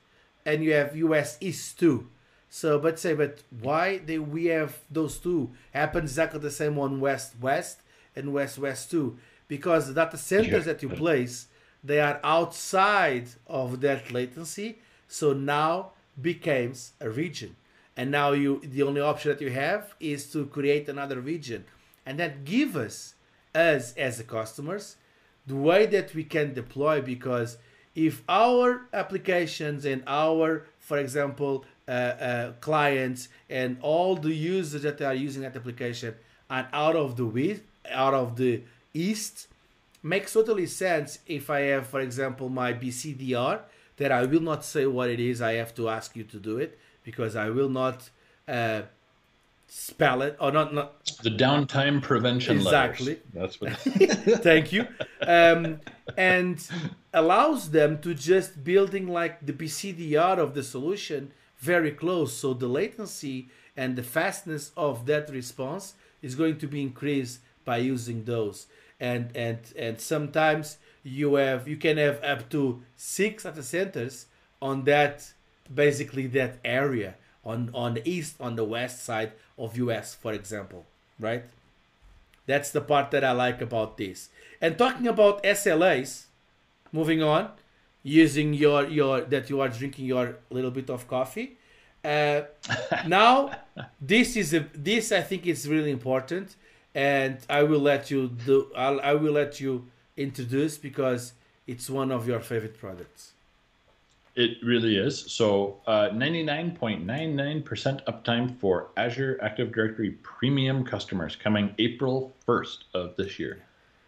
and 0.44 0.62
you 0.64 0.72
have 0.72 0.96
US 0.96 1.36
East 1.40 1.78
too. 1.78 2.08
So, 2.48 2.78
but 2.78 2.98
say, 2.98 3.14
but 3.14 3.42
why 3.60 3.98
they 3.98 4.18
we 4.18 4.46
have 4.46 4.78
those 4.90 5.18
two 5.18 5.50
happen 5.72 6.02
exactly 6.04 6.40
the 6.40 6.50
same 6.50 6.78
on 6.78 7.00
West 7.00 7.34
West 7.40 7.80
and 8.14 8.32
West 8.32 8.58
West 8.58 8.90
too? 8.90 9.16
Because 9.48 9.86
the 9.88 9.94
data 9.94 10.16
centers 10.18 10.66
Yeah. 10.66 10.72
that 10.72 10.82
you 10.82 10.88
place, 10.90 11.46
they 11.84 12.00
are 12.00 12.20
outside 12.22 13.28
of 13.46 13.80
that 13.80 14.10
latency. 14.12 14.78
So 15.08 15.32
now 15.32 15.92
becomes 16.20 16.92
a 17.00 17.08
region, 17.10 17.56
and 17.96 18.10
now 18.10 18.32
you 18.32 18.60
the 18.62 18.82
only 18.82 19.00
option 19.00 19.30
that 19.30 19.40
you 19.40 19.50
have 19.50 19.94
is 20.00 20.30
to 20.32 20.46
create 20.46 20.88
another 20.88 21.20
region, 21.20 21.64
and 22.06 22.18
that 22.18 22.44
give 22.44 22.76
us 22.76 23.14
us 23.54 23.92
as 23.96 24.18
the 24.18 24.24
customers 24.24 24.96
the 25.47 25.57
way 25.57 25.86
that 25.86 26.14
we 26.14 26.24
can 26.24 26.55
deploy 26.55 27.01
because 27.01 27.59
if 27.95 28.22
our 28.28 28.86
applications 28.93 29.84
and 29.84 30.03
our 30.07 30.66
for 30.78 30.99
example 30.99 31.64
uh, 31.88 31.90
uh, 31.90 32.53
clients 32.61 33.28
and 33.51 33.76
all 33.82 34.16
the 34.16 34.32
users 34.32 34.82
that 34.82 35.01
are 35.03 35.14
using 35.14 35.43
that 35.43 35.57
application 35.57 36.14
are 36.49 36.68
out 36.72 36.97
of 36.97 37.16
the 37.16 37.26
west 37.26 37.62
out 37.90 38.14
of 38.14 38.36
the 38.36 38.62
east 38.95 39.49
makes 40.03 40.32
totally 40.32 40.66
sense 40.66 41.18
if 41.26 41.51
i 41.51 41.61
have 41.61 41.86
for 41.86 42.01
example 42.01 42.49
my 42.49 42.72
bcdr 42.72 43.61
that 43.97 44.12
i 44.12 44.24
will 44.24 44.40
not 44.40 44.64
say 44.64 44.86
what 44.86 45.11
it 45.11 45.20
is 45.20 45.43
i 45.43 45.53
have 45.53 45.74
to 45.74 45.88
ask 45.88 46.16
you 46.16 46.24
to 46.24 46.38
do 46.38 46.59
it 46.59 46.78
because 47.05 47.36
i 47.36 47.51
will 47.51 47.68
not 47.68 48.11
uh, 48.49 48.82
spell 49.74 50.20
it 50.20 50.36
or 50.38 50.52
not 50.52 50.74
not 50.74 51.02
The 51.22 51.30
downtime 51.30 52.02
prevention 52.02 52.58
Exactly. 52.58 53.18
letters. 53.32 53.32
That's 53.32 53.58
what. 53.58 53.72
thank 54.42 54.70
you 54.70 54.86
um, 55.26 55.80
and 56.14 56.58
allows 57.14 57.70
them 57.70 57.98
to 58.00 58.12
just 58.12 58.62
building 58.64 59.08
like 59.08 59.46
the 59.46 59.54
bcdr 59.54 60.36
of 60.36 60.52
the 60.52 60.62
solution 60.62 61.32
very 61.56 61.90
close 61.90 62.36
so 62.36 62.52
the 62.52 62.68
latency 62.68 63.48
and 63.74 63.96
the 63.96 64.02
fastness 64.02 64.72
of 64.76 65.06
that 65.06 65.30
response 65.30 65.94
is 66.20 66.34
going 66.34 66.58
to 66.58 66.66
be 66.66 66.82
increased 66.82 67.40
by 67.64 67.78
using 67.78 68.24
those 68.24 68.66
and 69.00 69.34
and 69.34 69.58
and 69.74 69.98
sometimes 69.98 70.76
you 71.02 71.36
have 71.36 71.66
you 71.66 71.78
can 71.78 71.96
have 71.96 72.22
up 72.22 72.50
to 72.50 72.82
six 72.96 73.44
data 73.44 73.62
centers 73.62 74.26
on 74.60 74.84
that 74.84 75.32
basically 75.74 76.26
that 76.26 76.58
area 76.62 77.14
on 77.44 77.70
on 77.74 77.94
the 77.94 78.08
east 78.08 78.36
on 78.38 78.54
the 78.56 78.64
west 78.64 79.02
side 79.02 79.32
of 79.59 79.78
us 79.78 80.14
for 80.14 80.32
example 80.32 80.84
right 81.18 81.44
that's 82.46 82.70
the 82.70 82.80
part 82.80 83.11
that 83.12 83.24
I 83.24 83.32
like 83.32 83.61
about 83.61 83.96
this. 83.96 84.28
And 84.61 84.76
talking 84.76 85.07
about 85.07 85.42
SLAs, 85.42 86.24
moving 86.92 87.22
on, 87.22 87.50
using 88.03 88.53
your 88.55 88.84
your 88.86 89.20
that 89.22 89.48
you 89.48 89.61
are 89.61 89.68
drinking 89.68 90.07
your 90.07 90.36
little 90.50 90.70
bit 90.70 90.90
of 90.90 91.07
coffee. 91.07 91.57
Uh, 92.05 92.42
now, 93.07 93.53
this 94.00 94.36
is 94.36 94.55
a 94.55 94.66
this 94.74 95.12
I 95.12 95.22
think 95.22 95.46
is 95.46 95.68
really 95.68 95.90
important, 95.90 96.57
and 96.94 97.38
I 97.48 97.62
will 97.62 97.80
let 97.80 98.11
you 98.11 98.28
do. 98.28 98.70
I'll, 98.76 99.00
I 99.00 99.14
will 99.14 99.32
let 99.32 99.61
you 99.61 99.86
introduce 100.16 100.78
because 100.78 101.32
it's 101.66 101.88
one 101.88 102.11
of 102.11 102.26
your 102.26 102.40
favorite 102.40 102.78
products. 102.78 103.32
It 104.35 104.57
really 104.64 104.97
is. 104.97 105.30
So, 105.30 105.78
uh, 105.87 106.09
99.99% 106.12 108.03
uptime 108.07 108.59
for 108.59 108.89
Azure 108.97 109.39
Active 109.43 109.72
Directory 109.72 110.12
Premium 110.22 110.85
customers 110.85 111.37
coming 111.37 111.74
April 111.78 112.33
1st 112.47 112.78
of 112.95 113.14
this 113.16 113.39
year. 113.39 113.62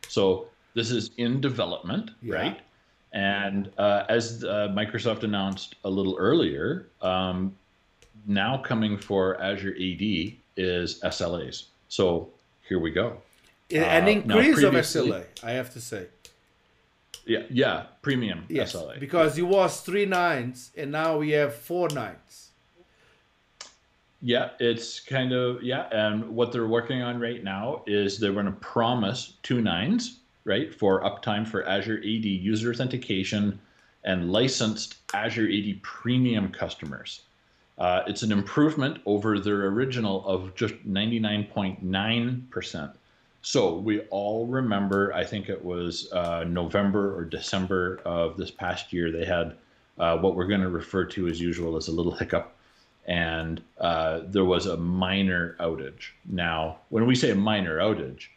So, 0.09 0.47
this 0.75 0.91
is 0.91 1.11
in 1.19 1.41
development, 1.41 2.13
Yeah. 2.23 2.35
right? 2.37 2.61
And 3.13 3.71
uh, 3.79 4.05
as 4.09 4.43
uh, 4.45 4.73
Microsoft 4.75 5.23
announced 5.25 5.77
a 5.85 5.91
little 5.91 6.17
earlier, 6.19 6.89
um, 7.03 7.55
now 8.27 8.57
coming 8.59 8.97
for 8.97 9.41
Azure 9.41 9.75
AD 9.75 10.33
is 10.57 11.01
SLAs. 11.03 11.65
So, 11.89 12.31
here 12.67 12.79
we 12.79 12.91
go. 12.91 13.19
An 13.71 14.05
Uh, 14.05 14.09
increase 14.09 14.63
of 14.63 14.75
SLA, 14.75 15.25
I 15.43 15.51
have 15.53 15.71
to 15.75 15.81
say. 15.81 16.07
Yeah, 17.27 17.43
yeah, 17.51 17.85
premium 18.03 18.45
Yes, 18.49 18.75
SLA. 18.75 19.01
because 19.01 19.37
it 19.39 19.43
was 19.43 19.81
three 19.81 20.07
nines 20.07 20.71
and 20.77 20.93
now 20.93 21.19
we 21.19 21.31
have 21.31 21.55
four 21.55 21.89
nines. 21.89 22.51
Yeah, 24.21 24.51
it's 24.59 25.01
kind 25.01 25.33
of 25.33 25.63
yeah, 25.63 25.87
and 25.93 26.29
what 26.31 26.53
they're 26.53 26.67
working 26.67 27.03
on 27.03 27.21
right 27.21 27.45
now 27.45 27.83
is 27.87 28.19
they're 28.19 28.33
going 28.33 28.47
to 28.47 28.53
promise 28.53 29.35
two 29.43 29.61
nines, 29.61 30.21
right, 30.45 30.75
for 30.75 31.03
uptime 31.03 31.47
for 31.47 31.67
Azure 31.69 31.99
AD 31.99 32.05
user 32.25 32.71
authentication 32.71 33.61
and 34.05 34.33
licensed 34.33 34.97
Azure 35.13 35.49
AD 35.51 35.83
Premium 35.83 36.51
customers. 36.51 37.23
Uh, 37.77 38.03
it's 38.07 38.23
an 38.23 38.33
improvement 38.33 38.99
over 39.05 39.39
their 39.41 39.67
original 39.67 40.25
of 40.27 40.55
just 40.55 40.75
99.9%. 40.89 42.93
So 43.45 43.75
we 43.75 44.01
all 44.09 44.47
remember, 44.47 45.13
I 45.13 45.23
think 45.23 45.51
it 45.51 45.63
was 45.63 46.11
uh, 46.13 46.45
November 46.45 47.15
or 47.15 47.27
December 47.27 48.01
of 48.07 48.39
this 48.39 48.51
past 48.51 48.91
year, 48.91 49.13
they 49.13 49.27
had 49.27 49.55
uh, 49.99 50.17
what 50.17 50.35
we're 50.35 50.47
going 50.47 50.63
to 50.63 50.71
refer 50.71 51.05
to 51.05 51.29
as 51.29 51.39
usual 51.39 51.77
as 51.77 51.89
a 51.89 51.93
little 51.93 52.15
hiccup. 52.15 52.57
And 53.07 53.63
uh, 53.79 54.21
there 54.25 54.47
was 54.47 54.65
a 54.65 54.79
minor 54.79 55.57
outage. 55.61 56.13
Now, 56.25 56.79
when 56.89 57.05
we 57.05 57.15
say 57.15 57.33
a 57.33 57.35
minor 57.35 57.81
outage, 57.81 58.29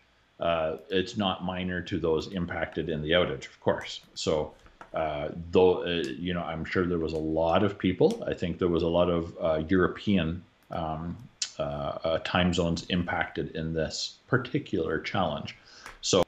uh, 0.41 0.75
it's 0.89 1.15
not 1.15 1.45
minor 1.45 1.81
to 1.83 1.99
those 1.99 2.33
impacted 2.33 2.89
in 2.89 3.01
the 3.01 3.11
outage, 3.11 3.45
of 3.45 3.57
course. 3.61 4.01
So 4.13 4.55
uh, 4.93 5.29
though 5.51 5.83
uh, 5.83 6.03
you 6.17 6.33
know 6.33 6.41
i'm 6.41 6.63
sure 6.63 6.85
there 6.85 6.97
was 6.97 7.11
a 7.11 7.17
lot 7.17 7.61
of 7.61 7.77
people 7.77 8.23
i 8.25 8.33
think 8.33 8.57
there 8.57 8.69
was 8.69 8.83
a 8.83 8.87
lot 8.87 9.09
of 9.09 9.69
european 9.69 10.41
um, 10.71 11.17
uh, 11.59 11.97
uh, 12.03 12.19
time 12.19 12.53
zones 12.53 12.85
impacted 12.89 13.55
in 13.55 13.73
this 13.73 14.17
particular 14.27 14.99
challenge. 14.99 15.55
So 16.01 16.23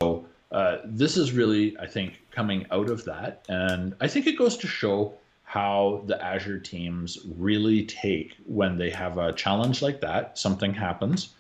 uh, 0.52 0.78
this 0.84 1.16
is 1.16 1.32
really 1.32 1.78
i 1.80 1.86
think 1.86 2.20
coming 2.32 2.66
out 2.72 2.90
of 2.90 3.06
that. 3.06 3.46
And 3.50 3.96
i 4.02 4.08
think 4.08 4.28
it 4.28 4.38
goes 4.38 4.58
to 4.58 4.68
show 4.68 5.14
how 5.44 6.04
the 6.06 6.24
azure 6.24 6.60
teams 6.60 7.18
really 7.38 7.86
take 7.86 8.36
when 8.46 8.78
they 8.78 8.90
have 8.90 9.18
a 9.18 9.34
challenge 9.34 9.82
like 9.82 10.00
that 10.02 10.38
something 10.38 10.74
happens 10.74 11.34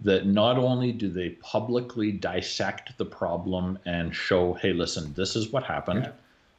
that 0.00 0.26
not 0.26 0.58
only 0.58 0.92
do 0.92 1.08
they 1.08 1.30
publicly 1.30 2.12
dissect 2.12 2.96
the 2.98 3.04
problem 3.04 3.78
and 3.86 4.14
show 4.14 4.52
hey 4.54 4.72
listen 4.72 5.12
this 5.14 5.36
is 5.36 5.50
what 5.50 5.64
happened. 5.64 6.04
Yeah. 6.04 6.12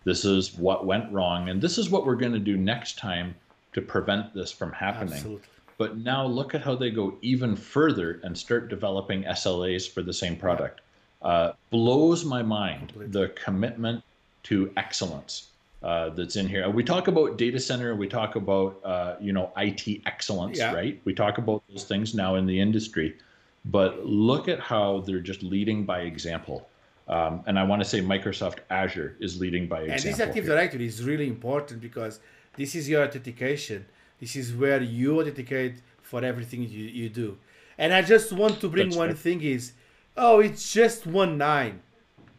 This 0.06 0.24
is 0.24 0.54
what 0.54 0.86
went 0.86 1.12
wrong, 1.12 1.50
and 1.50 1.60
this 1.60 1.80
is 1.80 1.90
what 1.90 2.06
we're 2.06 2.16
going 2.16 2.34
to 2.34 2.40
do 2.40 2.58
next 2.58 3.00
time 3.00 3.34
to 3.74 3.82
prevent 3.82 4.36
this 4.36 4.52
from 4.52 4.72
happening. 4.72 5.16
Absolutely. 5.16 5.48
But 5.78 5.98
now 5.98 6.26
look 6.26 6.56
at 6.56 6.62
how 6.62 6.76
they 6.76 6.90
go 6.90 7.18
even 7.22 7.56
further 7.56 8.20
and 8.24 8.38
start 8.38 8.70
developing 8.70 9.24
SLAs 9.24 9.90
for 9.90 10.02
the 10.02 10.14
same 10.14 10.36
product. 10.38 10.82
Uh, 11.22 11.54
blows 11.70 12.24
my 12.24 12.42
mind 12.42 12.94
the 12.96 13.30
commitment 13.30 14.04
to 14.44 14.72
excellence 14.78 15.48
uh, 15.82 16.10
that's 16.10 16.36
in 16.36 16.48
here. 16.48 16.70
We 16.70 16.84
talk 16.84 17.08
about 17.08 17.38
data 17.38 17.60
center, 17.60 17.96
we 17.96 18.08
talk 18.08 18.36
about 18.36 18.80
uh, 18.84 19.16
you 19.20 19.34
know 19.34 19.52
IT 19.58 20.02
excellence, 20.06 20.58
yeah. 20.58 20.74
right? 20.74 21.02
We 21.04 21.14
talk 21.14 21.38
about 21.38 21.64
those 21.70 21.84
things 21.84 22.14
now 22.14 22.36
in 22.36 22.46
the 22.46 22.60
industry, 22.60 23.18
but 23.66 24.06
look 24.06 24.48
at 24.48 24.60
how 24.60 25.02
they're 25.02 25.20
just 25.20 25.44
leading 25.44 25.84
by 25.84 26.02
example. 26.02 26.68
Um, 27.08 27.44
and 27.46 27.60
I 27.60 27.64
want 27.64 27.84
to 27.84 27.88
say 27.88 28.02
Microsoft 28.02 28.60
Azure 28.70 29.16
is 29.20 29.40
leading 29.40 29.68
by 29.68 29.82
example. 29.82 30.10
And 30.10 30.14
this 30.14 30.20
Active 30.20 30.46
here. 30.46 30.56
Directory 30.56 30.86
is 30.88 31.04
really 31.04 31.28
important 31.28 31.82
because 31.82 32.20
this 32.58 32.74
is 32.74 32.90
your 32.90 33.04
authentication. 33.04 33.86
This 34.20 34.36
is 34.36 34.54
where 34.54 34.82
you 34.82 35.20
authenticate 35.20 35.76
for 36.02 36.24
everything 36.24 36.62
you, 36.62 36.86
you 36.86 37.10
do. 37.10 37.38
And 37.78 37.94
I 37.94 38.02
just 38.02 38.32
want 38.32 38.62
to 38.62 38.70
bring 38.70 38.88
That's 38.90 38.98
one 38.98 39.10
right. 39.10 39.18
thing 39.18 39.42
is, 39.42 39.74
oh, 40.16 40.40
it's 40.40 40.72
just 40.72 41.06
one 41.06 41.38
nine, 41.38 41.82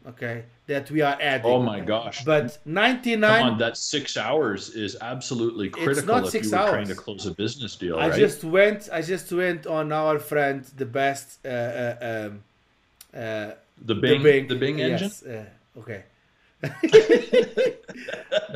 okay, 0.07 0.45
that 0.67 0.91
we 0.91 1.03
are 1.03 1.19
adding. 1.21 1.51
Oh 1.51 1.63
my 1.63 1.81
gosh! 1.81 2.25
But 2.25 2.59
ninety 2.65 3.17
nine. 3.17 3.43
Come 3.43 3.53
on, 3.53 3.59
that 3.59 3.77
six 3.77 4.17
hours 4.17 4.71
is 4.71 4.97
absolutely 5.01 5.69
critical 5.69 5.99
it's 5.99 6.07
not 6.07 6.25
if 6.25 6.31
six 6.31 6.47
you 6.47 6.53
were 6.53 6.59
hours. 6.59 6.71
trying 6.71 6.89
to 6.89 6.95
close 6.95 7.27
a 7.27 7.33
business 7.33 7.77
deal. 7.77 7.99
I 7.99 8.09
right? 8.09 8.19
just 8.19 8.45
went. 8.45 8.89
I 8.91 9.03
just 9.03 9.31
went 9.31 9.67
on 9.67 9.93
our 9.93 10.19
friend, 10.19 10.65
the 10.77 10.87
best. 10.87 11.45
Uh, 11.45 11.49
uh, 11.49 12.29
um, 12.31 12.43
uh, 13.15 13.51
the 13.85 13.95
Bing, 13.95 14.23
the 14.23 14.31
Bing, 14.31 14.49
the 14.49 14.57
Bing 14.57 14.81
engine. 14.81 15.09
Yes, 15.09 15.23
uh, 15.23 15.45
okay. 15.81 16.05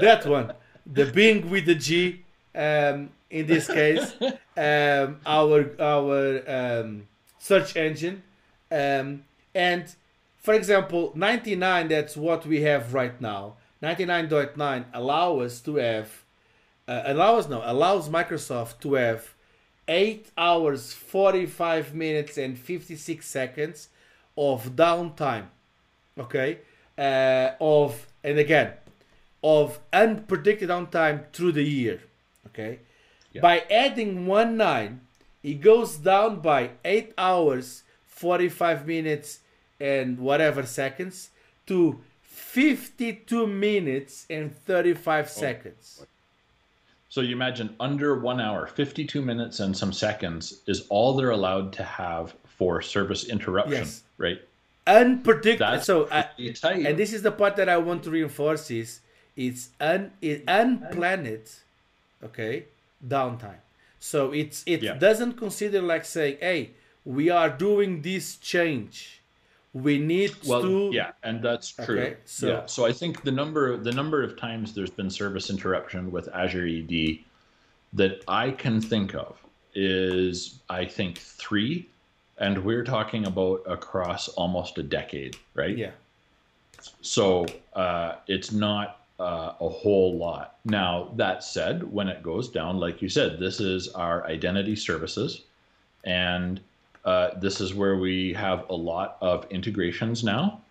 that 0.00 0.22
one, 0.26 0.54
the 0.86 1.04
Bing 1.06 1.50
with 1.50 1.66
the 1.66 1.74
G. 1.74 2.24
Um, 2.54 3.10
in 3.30 3.46
this 3.46 3.66
case, 3.66 4.14
um, 4.56 5.20
our 5.24 5.70
our 5.78 6.42
um, 6.48 7.06
search 7.38 7.76
engine, 7.76 8.22
um, 8.70 9.24
and 9.54 9.94
for 10.38 10.54
example, 10.54 11.12
99. 11.14 11.88
That's 11.88 12.16
what 12.16 12.46
we 12.46 12.62
have 12.62 12.94
right 12.94 13.20
now. 13.20 13.54
99.9 13.82 14.84
allow 14.92 15.38
us 15.38 15.60
to 15.60 15.76
have 15.76 16.24
uh, 16.86 17.02
allow 17.06 17.36
us 17.36 17.48
no 17.48 17.62
allows 17.64 18.08
Microsoft 18.08 18.80
to 18.80 18.94
have 18.94 19.34
eight 19.88 20.30
hours, 20.36 20.92
45 20.92 21.94
minutes, 21.94 22.38
and 22.38 22.58
56 22.58 23.26
seconds 23.26 23.88
of 24.36 24.76
downtime, 24.76 25.46
okay, 26.18 26.58
uh, 26.98 27.50
of 27.60 28.06
and 28.22 28.38
again 28.38 28.72
of 29.42 29.80
unpredicted 29.92 30.68
downtime 30.68 31.24
through 31.32 31.52
the 31.52 31.62
year, 31.62 32.02
okay. 32.52 32.80
Yeah. 33.32 33.42
By 33.42 33.64
adding 33.70 34.26
one 34.26 34.56
nine, 34.56 35.00
it 35.42 35.60
goes 35.60 35.96
down 35.96 36.40
by 36.40 36.70
eight 36.84 37.14
hours, 37.16 37.84
forty 38.06 38.48
five 38.48 38.86
minutes, 38.86 39.40
and 39.78 40.18
whatever 40.18 40.64
seconds 40.64 41.30
to 41.66 42.00
52 42.22 43.46
minutes 43.46 44.26
and 44.28 44.54
35 44.64 45.24
oh. 45.24 45.28
seconds. 45.28 46.06
So 47.08 47.20
you 47.20 47.34
imagine 47.34 47.74
under 47.80 48.18
one 48.18 48.40
hour, 48.40 48.66
52 48.66 49.20
minutes 49.20 49.60
and 49.60 49.76
some 49.76 49.92
seconds 49.92 50.62
is 50.66 50.86
all 50.88 51.14
they're 51.14 51.30
allowed 51.30 51.72
to 51.74 51.84
have 51.84 52.34
for 52.44 52.82
service 52.82 53.24
interruption, 53.24 53.82
yes. 53.82 54.02
right? 54.18 54.40
Unpredictable. 54.86 55.80
So, 55.80 56.04
uh, 56.04 56.24
and 56.64 56.96
this 56.96 57.12
is 57.12 57.22
the 57.22 57.32
part 57.32 57.56
that 57.56 57.68
I 57.68 57.78
want 57.78 58.04
to 58.04 58.10
reinforce 58.10 58.70
is 58.70 59.00
it's 59.36 59.70
un 59.80 60.12
it 60.20 60.44
unplanned, 60.46 61.50
okay, 62.24 62.66
downtime. 63.06 63.62
So 63.98 64.32
it's 64.32 64.62
it 64.66 64.82
yeah. 64.82 64.94
doesn't 64.94 65.34
consider 65.34 65.82
like 65.82 66.04
saying, 66.04 66.38
hey, 66.40 66.70
we 67.04 67.30
are 67.30 67.50
doing 67.50 68.02
this 68.02 68.36
change. 68.36 69.22
We 69.72 69.98
need 69.98 70.34
well, 70.46 70.62
to 70.62 70.90
yeah, 70.92 71.12
and 71.22 71.42
that's 71.42 71.70
true. 71.70 72.00
Okay, 72.00 72.16
so 72.24 72.48
yeah. 72.48 72.66
so 72.66 72.86
I 72.86 72.92
think 72.92 73.22
the 73.22 73.30
number 73.30 73.76
the 73.76 73.92
number 73.92 74.22
of 74.22 74.36
times 74.36 74.74
there's 74.74 74.90
been 74.90 75.10
service 75.10 75.50
interruption 75.50 76.10
with 76.10 76.28
Azure 76.34 76.66
AD 76.66 77.18
that 77.92 78.24
I 78.26 78.50
can 78.50 78.80
think 78.80 79.14
of 79.14 79.36
is 79.74 80.58
I 80.68 80.84
think 80.84 81.18
three 81.18 81.88
and 82.40 82.64
we're 82.64 82.84
talking 82.84 83.26
about 83.26 83.62
across 83.66 84.28
almost 84.28 84.78
a 84.78 84.82
decade, 84.82 85.36
right? 85.54 85.76
Yeah. 85.76 85.90
So 87.02 87.46
uh, 87.74 88.14
it's 88.26 88.50
not 88.50 88.99
uh, 89.20 89.54
a 89.60 89.68
whole 89.68 90.16
lot. 90.16 90.56
Now, 90.64 91.12
that 91.16 91.44
said, 91.44 91.82
when 91.92 92.08
it 92.08 92.22
goes 92.22 92.48
down, 92.48 92.78
like 92.78 93.02
you 93.02 93.08
said, 93.08 93.38
this 93.38 93.60
is 93.60 93.88
our 93.88 94.26
identity 94.26 94.74
services, 94.74 95.42
and 96.04 96.60
uh, 97.04 97.38
this 97.38 97.60
is 97.60 97.74
where 97.74 97.96
we 97.96 98.32
have 98.32 98.68
a 98.70 98.74
lot 98.74 99.18
of 99.20 99.46
integrations 99.50 100.24
now, 100.24 100.62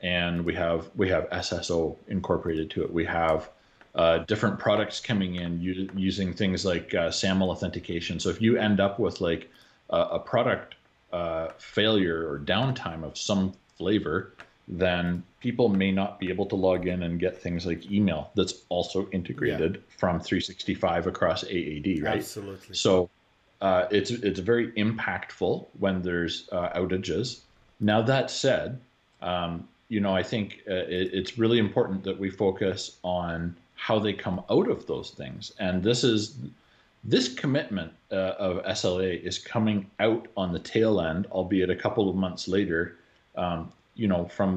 and 0.00 0.44
we 0.44 0.54
have 0.54 0.88
we 0.96 1.10
have 1.10 1.28
SSO 1.28 1.96
incorporated 2.08 2.70
to 2.70 2.82
it. 2.82 2.92
We 2.92 3.04
have 3.04 3.50
uh, 3.94 4.18
different 4.18 4.58
products 4.58 4.98
coming 5.00 5.34
in 5.34 5.60
u- 5.60 5.90
using 5.94 6.32
things 6.32 6.64
like 6.64 6.94
uh, 6.94 7.10
SAML 7.10 7.50
authentication. 7.50 8.18
So 8.18 8.30
if 8.30 8.40
you 8.40 8.56
end 8.56 8.80
up 8.80 8.98
with 8.98 9.20
like 9.20 9.50
a 9.90 10.20
product 10.20 10.76
uh, 11.12 11.48
failure 11.58 12.30
or 12.30 12.38
downtime 12.38 13.02
of 13.02 13.18
some 13.18 13.52
flavor, 13.76 14.32
then 14.70 15.24
people 15.40 15.68
may 15.68 15.90
not 15.90 16.20
be 16.20 16.28
able 16.28 16.46
to 16.46 16.54
log 16.54 16.86
in 16.86 17.02
and 17.02 17.18
get 17.18 17.36
things 17.36 17.66
like 17.66 17.90
email 17.90 18.30
that's 18.36 18.62
also 18.68 19.08
integrated 19.10 19.74
yeah. 19.74 19.96
from 19.98 20.20
365 20.20 21.08
across 21.08 21.42
AAD, 21.42 22.02
right? 22.02 22.18
Absolutely. 22.18 22.74
So 22.76 23.10
uh, 23.60 23.86
it's 23.90 24.10
it's 24.10 24.38
very 24.38 24.70
impactful 24.72 25.66
when 25.80 26.02
there's 26.02 26.48
uh, 26.52 26.70
outages. 26.70 27.40
Now 27.80 28.00
that 28.02 28.30
said, 28.30 28.78
um, 29.20 29.68
you 29.88 30.00
know 30.00 30.14
I 30.14 30.22
think 30.22 30.60
uh, 30.70 30.74
it, 30.74 31.10
it's 31.12 31.36
really 31.36 31.58
important 31.58 32.04
that 32.04 32.18
we 32.18 32.30
focus 32.30 32.96
on 33.02 33.56
how 33.74 33.98
they 33.98 34.12
come 34.12 34.40
out 34.50 34.68
of 34.68 34.86
those 34.86 35.10
things, 35.10 35.52
and 35.58 35.82
this 35.82 36.04
is 36.04 36.36
this 37.02 37.34
commitment 37.34 37.92
uh, 38.12 38.34
of 38.38 38.62
SLA 38.64 39.20
is 39.22 39.38
coming 39.38 39.90
out 39.98 40.28
on 40.36 40.52
the 40.52 40.58
tail 40.58 41.00
end, 41.00 41.26
albeit 41.32 41.70
a 41.70 41.76
couple 41.76 42.08
of 42.08 42.14
months 42.14 42.46
later, 42.46 42.98
um, 43.36 43.72
you 44.00 44.08
know, 44.12 44.22
from 44.38 44.50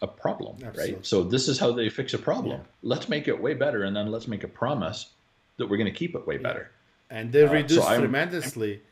a 0.00 0.06
problem, 0.24 0.54
Absolutely. 0.56 0.94
right? 0.94 1.06
So 1.06 1.16
this 1.34 1.44
is 1.48 1.56
how 1.62 1.70
they 1.78 1.88
fix 1.90 2.14
a 2.14 2.22
problem. 2.30 2.60
Yeah. 2.60 2.66
Let's 2.92 3.08
make 3.08 3.28
it 3.32 3.38
way 3.46 3.54
better, 3.54 3.80
and 3.86 3.94
then 3.96 4.06
let's 4.14 4.28
make 4.34 4.44
a 4.50 4.52
promise 4.62 4.98
that 5.56 5.66
we're 5.68 5.80
going 5.82 5.92
to 5.94 5.98
keep 6.02 6.14
it 6.18 6.24
way 6.26 6.38
better. 6.48 6.64
And 7.10 7.32
they 7.32 7.44
uh, 7.44 7.52
reduced 7.52 7.88
so 7.88 7.98
tremendously, 7.98 8.82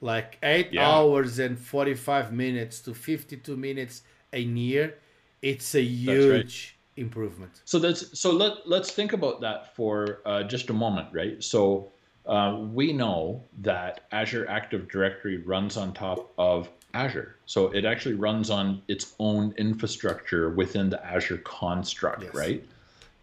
like 0.00 0.38
eight 0.42 0.70
yeah. 0.72 0.88
hours 0.90 1.38
and 1.38 1.58
forty-five 1.58 2.32
minutes 2.32 2.80
to 2.84 2.94
fifty-two 2.94 3.56
minutes 3.56 4.02
a 4.32 4.40
year. 4.40 4.94
It's 5.42 5.74
a 5.74 5.82
huge 5.82 6.56
right. 6.96 7.04
improvement. 7.04 7.52
So 7.64 7.78
that's 7.78 8.02
so 8.18 8.28
let 8.42 8.52
let's 8.74 8.90
think 8.98 9.12
about 9.12 9.40
that 9.40 9.74
for 9.76 10.20
uh, 10.24 10.42
just 10.54 10.70
a 10.70 10.72
moment, 10.84 11.08
right? 11.12 11.42
So 11.42 11.92
uh, 12.34 12.50
we 12.78 12.92
know 12.92 13.42
that 13.62 13.92
Azure 14.10 14.46
Active 14.48 14.82
Directory 14.88 15.36
runs 15.52 15.76
on 15.76 15.92
top 15.92 16.32
of 16.38 16.68
Azure. 16.96 17.36
So 17.44 17.68
it 17.68 17.84
actually 17.84 18.14
runs 18.14 18.48
on 18.48 18.80
its 18.88 19.14
own 19.18 19.54
infrastructure 19.58 20.48
within 20.50 20.88
the 20.88 21.04
Azure 21.04 21.38
construct, 21.38 22.22
yes. 22.22 22.34
right? 22.34 22.64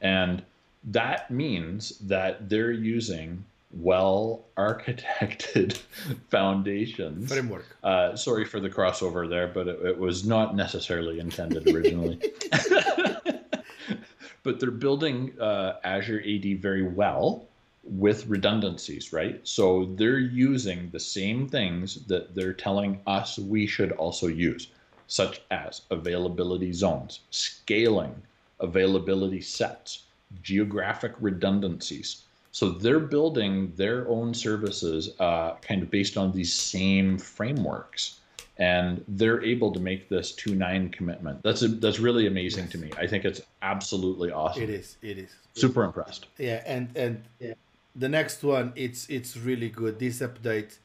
And 0.01 0.43
that 0.85 1.31
means 1.31 1.97
that 1.99 2.49
they're 2.49 2.71
using 2.71 3.43
well 3.71 4.45
architected 4.57 5.73
foundations. 6.29 7.31
Framework. 7.31 7.65
Uh, 7.83 8.15
sorry 8.15 8.45
for 8.45 8.59
the 8.59 8.69
crossover 8.69 9.27
there, 9.27 9.47
but 9.47 9.67
it, 9.67 9.79
it 9.83 9.97
was 9.97 10.25
not 10.25 10.55
necessarily 10.55 11.19
intended 11.19 11.67
originally. 11.67 12.19
but 14.43 14.59
they're 14.59 14.69
building 14.69 15.33
uh, 15.39 15.77
Azure 15.83 16.21
AD 16.21 16.59
very 16.61 16.83
well 16.83 17.47
with 17.83 18.27
redundancies, 18.27 19.11
right? 19.11 19.39
So 19.43 19.93
they're 19.95 20.19
using 20.19 20.89
the 20.91 20.99
same 20.99 21.47
things 21.47 22.05
that 22.05 22.33
they're 22.33 22.53
telling 22.53 23.01
us 23.05 23.37
we 23.37 23.67
should 23.67 23.91
also 23.93 24.27
use, 24.27 24.69
such 25.07 25.41
as 25.51 25.81
availability 25.91 26.71
zones, 26.71 27.21
scaling, 27.29 28.15
availability 28.59 29.41
sets, 29.41 30.03
geographic 30.41 31.13
redundancies. 31.19 32.23
So 32.51 32.69
they're 32.69 32.99
building 32.99 33.73
their 33.75 34.07
own 34.07 34.33
services 34.33 35.09
uh, 35.19 35.55
kind 35.55 35.83
of 35.83 35.91
based 35.91 36.17
on 36.17 36.31
these 36.31 36.53
same 36.53 37.17
frameworks. 37.17 38.19
And 38.57 39.03
they're 39.07 39.43
able 39.43 39.71
to 39.73 39.79
make 39.79 40.09
this 40.09 40.31
2 40.33 40.53
9 40.53 40.89
commitment. 40.89 41.41
That's 41.41 41.63
a, 41.63 41.69
that's 41.69 41.99
really 41.99 42.27
amazing 42.27 42.65
yes. 42.65 42.71
to 42.73 42.77
me. 42.77 42.91
I 42.99 43.07
think 43.07 43.25
it's 43.25 43.41
absolutely 43.63 44.31
awesome. 44.31 44.61
It 44.61 44.69
is. 44.69 44.97
It 45.01 45.17
is. 45.17 45.31
Super 45.55 45.83
impressed. 45.83 46.27
Yeah, 46.37 46.61
and 46.67 46.95
and 46.95 47.23
yeah 47.39 47.55
the 47.95 48.09
next 48.09 48.43
one 48.43 48.73
it's 48.75 49.09
it's 49.09 49.37
really 49.37 49.69
good. 49.69 49.99
This 49.99 50.19
update 50.19 50.77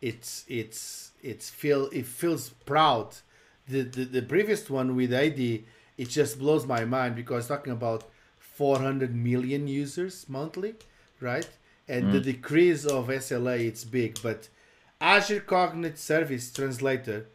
it's 0.00 0.44
it's 0.48 1.12
it's 1.22 1.50
feel 1.50 1.88
it 1.92 2.06
feels 2.06 2.50
proud. 2.50 3.08
The, 3.68 3.82
the 3.82 4.04
the 4.04 4.22
previous 4.22 4.68
one 4.68 4.96
with 4.96 5.12
AD 5.12 5.38
it 5.38 6.08
just 6.08 6.38
blows 6.38 6.66
my 6.66 6.84
mind 6.84 7.14
because 7.16 7.48
talking 7.48 7.72
about 7.72 8.04
400 8.38 9.14
million 9.14 9.68
users 9.68 10.26
monthly 10.28 10.74
right? 11.20 11.48
And 11.88 12.06
mm. 12.06 12.12
the 12.12 12.20
decrease 12.20 12.84
of 12.84 13.08
sla 13.08 13.58
it's 13.58 13.84
big 13.84 14.18
but 14.22 14.48
azure 15.00 15.40
cognitive 15.40 15.98
service 15.98 16.52
translator 16.52 17.26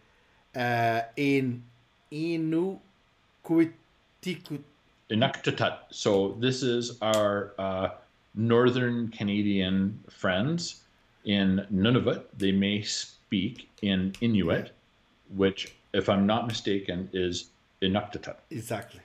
uh, 0.56 1.02
in 1.16 1.64
inuktitut 2.12 2.82
inuktitut. 5.10 5.78
So 5.92 6.36
this 6.40 6.64
is 6.64 6.98
our 7.02 7.54
uh, 7.58 7.90
northern 8.38 9.10
Canadian 9.10 10.00
friends 10.10 10.84
in 11.26 11.66
Nunavut, 11.74 12.24
they 12.38 12.52
may 12.52 12.82
speak 12.84 13.70
in 13.82 14.14
Inuit, 14.22 14.72
which, 15.36 15.76
if 15.94 16.08
I'm 16.08 16.26
not 16.26 16.48
mistaken, 16.48 17.10
is 17.12 17.50
Inuktitut. 17.82 18.38
Exactly. 18.50 19.02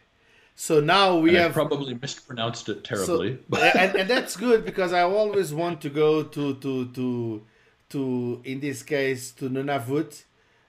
So 0.55 0.81
now 0.81 1.17
we 1.17 1.31
and 1.31 1.39
have 1.39 1.51
I 1.53 1.55
probably 1.55 1.95
mispronounced 1.95 2.69
it 2.69 2.85
terribly. 2.85 3.39
So, 3.53 3.59
and, 3.59 3.97
and 3.97 4.09
that's 4.09 4.37
good 4.37 4.65
because 4.65 4.93
I 4.93 5.03
always 5.03 5.53
want 5.53 5.81
to 5.81 5.91
go 5.91 6.23
to 6.23 6.55
to 6.55 6.87
to 6.89 7.43
to 7.89 8.41
in 8.45 8.61
this 8.61 8.83
case 8.83 9.33
to 9.33 9.49
Nunavut, 9.49 10.23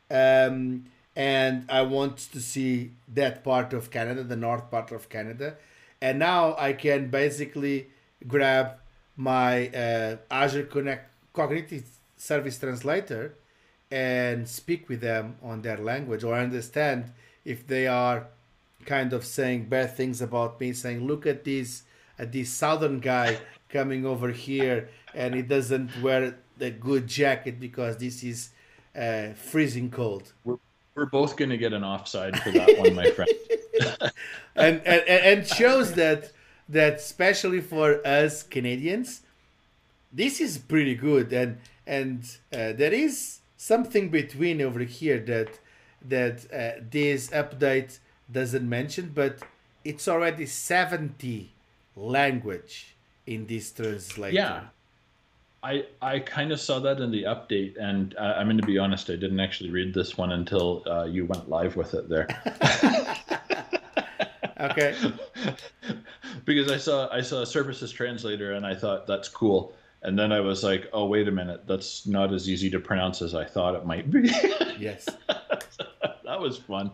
um, 0.09 0.85
and 1.15 1.65
I 1.69 1.81
want 1.81 2.17
to 2.17 2.39
see 2.39 2.91
that 3.13 3.43
part 3.43 3.73
of 3.73 3.91
Canada, 3.91 4.23
the 4.23 4.37
north 4.37 4.71
part 4.71 4.91
of 4.91 5.09
Canada, 5.09 5.57
and 6.01 6.17
now 6.17 6.55
I 6.57 6.73
can 6.73 7.09
basically 7.09 7.89
grab 8.27 8.77
my 9.15 9.67
uh, 9.69 10.17
Azure 10.31 10.63
Connect 10.63 11.11
Cognitive 11.33 11.85
Service 12.17 12.57
Translator 12.57 13.35
and 13.91 14.47
speak 14.47 14.89
with 14.89 15.01
them 15.01 15.35
on 15.43 15.61
their 15.61 15.77
language 15.77 16.23
or 16.23 16.33
understand 16.33 17.11
if 17.45 17.67
they 17.67 17.85
are 17.87 18.27
kind 18.85 19.13
of 19.13 19.25
saying 19.25 19.65
bad 19.65 19.95
things 19.95 20.21
about 20.21 20.59
me, 20.59 20.73
saying, 20.73 21.05
"Look 21.05 21.25
at 21.25 21.43
this, 21.43 21.83
at 22.17 22.31
this 22.31 22.49
southern 22.49 22.99
guy 22.99 23.37
coming 23.69 24.05
over 24.05 24.31
here, 24.31 24.89
and 25.13 25.35
he 25.35 25.41
doesn't 25.41 25.89
wear 26.01 26.35
the 26.57 26.71
good 26.71 27.07
jacket 27.07 27.59
because 27.59 27.97
this 27.97 28.23
is 28.23 28.49
uh, 28.95 29.33
freezing 29.33 29.89
cold." 29.91 30.33
We're, 30.43 30.57
we're 30.95 31.05
both 31.05 31.35
going 31.35 31.49
to 31.49 31.57
get 31.57 31.73
an 31.73 31.83
offside 31.83 32.39
for 32.41 32.51
that 32.51 32.77
one, 32.77 32.95
my 32.95 33.11
friend. 33.11 33.31
and, 34.55 34.81
and 34.85 35.01
and 35.07 35.47
shows 35.47 35.93
that 35.93 36.31
that 36.69 36.95
especially 36.95 37.61
for 37.61 38.05
us 38.05 38.43
Canadians, 38.43 39.21
this 40.11 40.39
is 40.39 40.57
pretty 40.57 40.95
good, 40.95 41.33
and 41.33 41.57
and 41.85 42.23
uh, 42.53 42.73
there 42.73 42.93
is 42.93 43.39
something 43.57 44.09
between 44.09 44.61
over 44.61 44.81
here 44.81 45.19
that 45.19 45.59
that 46.07 46.45
uh, 46.53 46.81
this 46.89 47.29
update 47.29 47.99
doesn't 48.31 48.67
mention, 48.67 49.11
but 49.13 49.39
it's 49.83 50.07
already 50.07 50.45
seventy 50.45 51.53
language 51.95 52.95
in 53.25 53.47
this 53.47 53.71
translation. 53.71 54.35
Yeah. 54.35 54.63
I, 55.63 55.85
I 56.01 56.19
kind 56.19 56.51
of 56.51 56.59
saw 56.59 56.79
that 56.79 56.99
in 56.99 57.09
the 57.09 57.23
update, 57.23 57.77
and 57.79 58.13
uh, 58.17 58.33
I'm 58.35 58.47
going 58.47 58.57
to 58.57 58.67
be 58.67 58.77
honest, 58.77 59.09
I 59.09 59.15
didn't 59.15 59.39
actually 59.39 59.71
read 59.71 59.93
this 59.93 60.17
one 60.17 60.33
until 60.33 60.83
uh, 60.85 61.05
you 61.05 61.25
went 61.25 61.49
live 61.49 61.77
with 61.77 61.93
it 61.93 62.09
there. 62.09 62.27
okay. 64.59 64.93
because 66.45 66.71
I 66.71 66.77
saw 66.77 67.09
I 67.11 67.21
saw 67.21 67.41
a 67.41 67.45
services 67.45 67.91
translator 67.91 68.53
and 68.53 68.65
I 68.65 68.75
thought 68.75 69.07
that's 69.07 69.27
cool. 69.27 69.73
And 70.01 70.19
then 70.19 70.33
I 70.33 70.41
was 70.41 70.63
like, 70.63 70.89
oh 70.91 71.05
wait 71.05 71.27
a 71.27 71.31
minute, 71.31 71.65
that's 71.65 72.05
not 72.05 72.33
as 72.33 72.49
easy 72.49 72.69
to 72.71 72.79
pronounce 72.79 73.21
as 73.21 73.33
I 73.33 73.45
thought 73.45 73.75
it 73.75 73.85
might 73.85 74.11
be. 74.11 74.27
yes. 74.79 75.07
that 75.27 76.39
was 76.39 76.57
fun. 76.57 76.91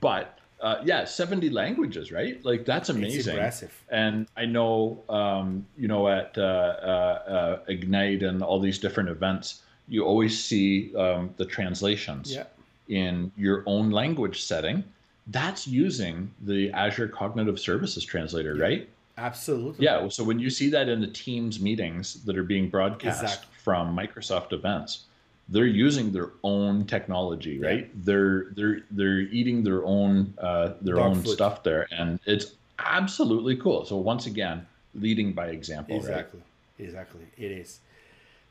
But 0.00 0.38
uh, 0.60 0.82
yeah, 0.84 1.06
70 1.06 1.48
languages, 1.50 2.12
right? 2.12 2.44
Like 2.44 2.66
that's 2.66 2.90
amazing. 2.90 3.18
It's 3.18 3.28
impressive. 3.28 3.84
And 3.88 4.26
I 4.36 4.44
know, 4.44 5.02
um, 5.08 5.66
you 5.78 5.88
know, 5.88 6.08
at 6.08 6.36
uh, 6.36 6.42
uh, 6.42 7.22
uh, 7.28 7.58
Ignite 7.68 8.22
and 8.22 8.42
all 8.42 8.60
these 8.60 8.78
different 8.78 9.08
events, 9.08 9.62
you 9.88 10.04
always 10.04 10.42
see 10.42 10.94
um, 10.96 11.32
the 11.38 11.46
translations 11.46 12.34
yeah. 12.34 12.44
in 12.88 13.32
your 13.36 13.62
own 13.66 13.90
language 13.90 14.42
setting 14.42 14.84
that's 15.26 15.66
using 15.66 16.30
the 16.42 16.70
Azure 16.72 17.08
Cognitive 17.08 17.58
Services 17.58 18.04
Translator, 18.04 18.56
yeah, 18.56 18.62
right? 18.62 18.88
Absolutely. 19.18 19.84
Yeah. 19.84 20.08
So 20.08 20.24
when 20.24 20.38
you 20.38 20.50
see 20.50 20.70
that 20.70 20.88
in 20.88 21.00
the 21.00 21.06
Teams 21.06 21.60
meetings 21.60 22.24
that 22.24 22.36
are 22.36 22.42
being 22.42 22.68
broadcast 22.68 23.22
exactly. 23.22 23.48
from 23.62 23.96
Microsoft 23.96 24.52
events, 24.52 25.04
they're 25.48 25.66
using 25.66 26.12
their 26.12 26.30
own 26.42 26.86
technology, 26.86 27.58
right? 27.58 27.90
Yeah. 27.92 28.02
They're 28.04 28.44
they're 28.56 28.80
they're 28.90 29.20
eating 29.20 29.62
their 29.62 29.84
own 29.84 30.32
uh, 30.38 30.74
their 30.80 30.96
Dog 30.96 31.10
own 31.10 31.22
food. 31.22 31.32
stuff 31.32 31.62
there, 31.62 31.86
and 31.90 32.18
it's 32.24 32.54
absolutely 32.78 33.56
cool. 33.56 33.84
So 33.84 33.96
once 33.96 34.26
again, 34.26 34.66
leading 34.94 35.32
by 35.32 35.48
example. 35.48 35.96
Exactly. 35.96 36.40
Right? 36.40 36.86
Exactly. 36.86 37.26
It 37.36 37.52
is. 37.52 37.80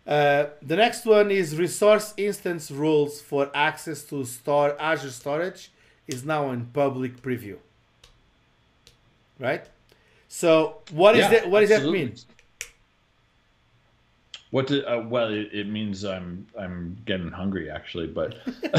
Uh, 0.05 0.45
the 0.61 0.75
next 0.75 1.05
one 1.05 1.29
is 1.31 1.55
resource 1.57 2.13
instance 2.17 2.71
rules 2.71 3.21
for 3.21 3.51
access 3.53 4.03
to 4.03 4.25
store 4.25 4.79
Azure 4.79 5.11
storage 5.11 5.71
is 6.09 6.25
now 6.25 6.51
in 6.51 6.65
public 6.65 7.21
preview. 7.21 7.57
Right? 9.37 9.65
So 10.27 10.81
what 10.91 11.15
is 11.15 11.21
yeah, 11.21 11.29
that 11.29 11.49
what 11.49 11.61
does 11.61 11.69
that 11.69 11.83
mean? 11.83 12.15
What 14.51 14.67
do, 14.67 14.83
uh, 14.83 15.05
well 15.07 15.31
it, 15.31 15.49
it, 15.53 15.67
means 15.67 16.03
I'm 16.03 16.47
I'm 16.59 16.97
getting 17.05 17.31
hungry 17.31 17.69
actually, 17.69 18.07
but 18.07 18.35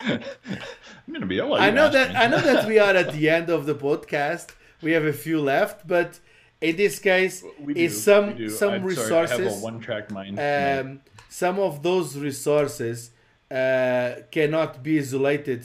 I'm 0.00 1.12
gonna 1.12 1.26
be 1.26 1.40
I 1.40 1.70
know 1.70 1.90
that 1.90 2.10
me. 2.10 2.16
I 2.16 2.26
know 2.26 2.40
that 2.40 2.66
we 2.66 2.78
are 2.78 2.94
at 2.94 3.12
the 3.12 3.28
end 3.28 3.50
of 3.50 3.66
the 3.66 3.74
podcast. 3.74 4.48
We 4.82 4.92
have 4.92 5.04
a 5.04 5.12
few 5.12 5.40
left, 5.40 5.86
but 5.86 6.18
in 6.60 6.76
this 6.76 6.98
case, 6.98 7.44
is 7.68 8.02
some 8.02 8.48
some 8.48 8.74
I'm 8.74 8.84
resources. 8.84 9.36
Sorry, 9.36 9.46
I 9.46 9.50
have 9.50 9.60
a 9.60 9.64
one 9.64 9.80
track 9.80 10.10
mind. 10.10 10.38
Um, 10.40 11.00
some 11.28 11.58
of 11.58 11.82
those 11.82 12.16
resources 12.16 13.10
cannot 14.30 14.82
be 14.82 14.98
isolated 14.98 15.64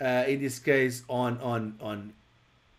uh, 0.00 0.24
in 0.26 0.40
this 0.40 0.58
case 0.58 1.02
on 1.08 1.38
on 1.38 1.76
on 1.80 2.12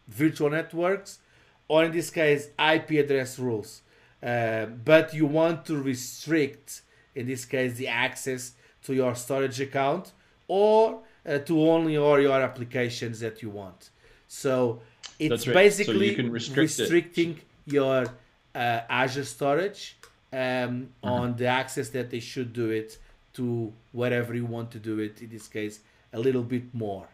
virtual 0.07 0.49
networks 0.49 1.20
or 1.68 1.86
in 1.86 1.91
this 1.91 2.09
case 2.09 2.49
IP 2.59 2.91
address 2.91 3.39
rules. 3.39 3.82
Uh, 4.22 4.66
but 4.66 5.14
you 5.14 5.26
want 5.26 5.66
to 5.66 5.76
restrict 5.82 6.82
in 7.16 7.26
this 7.26 7.45
case 7.45 7.76
the 7.76 7.88
access 7.88 8.53
to 8.84 8.93
your 8.93 9.16
storage 9.16 9.59
account 9.59 10.12
or 10.47 11.01
uh, 11.26 11.38
to 11.39 11.62
only 11.70 11.97
or 11.97 12.20
your 12.20 12.41
applications 12.41 13.20
that 13.20 13.41
you 13.41 13.49
want. 13.49 13.89
So 14.28 14.82
it's 15.18 15.47
right. 15.47 15.53
basically 15.53 16.16
so 16.16 16.24
restrict 16.24 16.57
restricting 16.57 17.32
it. 17.32 17.74
your 17.74 18.05
uh, 18.53 18.82
Azure 18.89 19.26
storage 19.26 19.97
um, 20.34 20.39
mm-hmm. 20.39 21.07
on 21.07 21.36
the 21.36 21.47
access 21.47 21.89
that 21.89 22.09
they 22.09 22.20
should 22.20 22.53
do 22.53 22.70
it 22.70 22.97
to 23.34 23.71
whatever 23.91 24.34
you 24.36 24.45
want 24.45 24.71
to 24.71 24.79
do 24.79 24.99
it 24.99 25.21
in 25.21 25.29
this 25.29 25.47
case 25.47 25.79
a 26.13 26.19
little 26.19 26.43
bit 26.43 26.63
more 26.73 27.07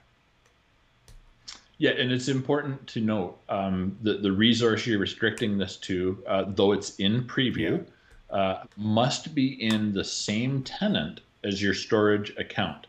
Yeah, 1.77 1.91
and 1.91 2.11
it's 2.11 2.27
important 2.27 2.87
to 2.87 3.01
note 3.01 3.37
um, 3.49 3.95
that 4.01 4.23
the 4.23 4.31
resource 4.31 4.87
you're 4.87 4.99
restricting 4.99 5.57
this 5.57 5.77
to, 5.77 6.23
uh, 6.27 6.45
though 6.47 6.71
it's 6.71 6.95
in 6.95 7.23
preview, 7.25 7.85
yeah. 8.31 8.35
uh, 8.35 8.63
must 8.77 9.35
be 9.35 9.61
in 9.61 9.93
the 9.93 10.03
same 10.03 10.63
tenant 10.63 11.21
as 11.43 11.61
your 11.61 11.75
storage 11.75 12.35
account. 12.37 12.87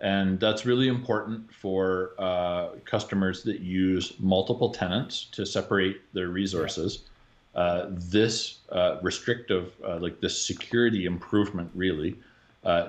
And 0.00 0.38
that's 0.38 0.66
really 0.66 0.88
important 0.88 1.52
for 1.54 2.12
uh, 2.18 2.70
customers 2.84 3.42
that 3.44 3.60
use 3.60 4.12
multiple 4.18 4.70
tenants 4.70 5.26
to 5.32 5.46
separate 5.46 6.02
their 6.12 6.28
resources. 6.28 6.98
Yeah. 7.54 7.60
Uh, 7.62 7.86
this 7.90 8.58
uh, 8.70 8.98
restrictive, 9.02 9.72
uh, 9.82 9.96
like 9.98 10.20
this 10.20 10.40
security 10.40 11.06
improvement, 11.06 11.70
really 11.74 12.18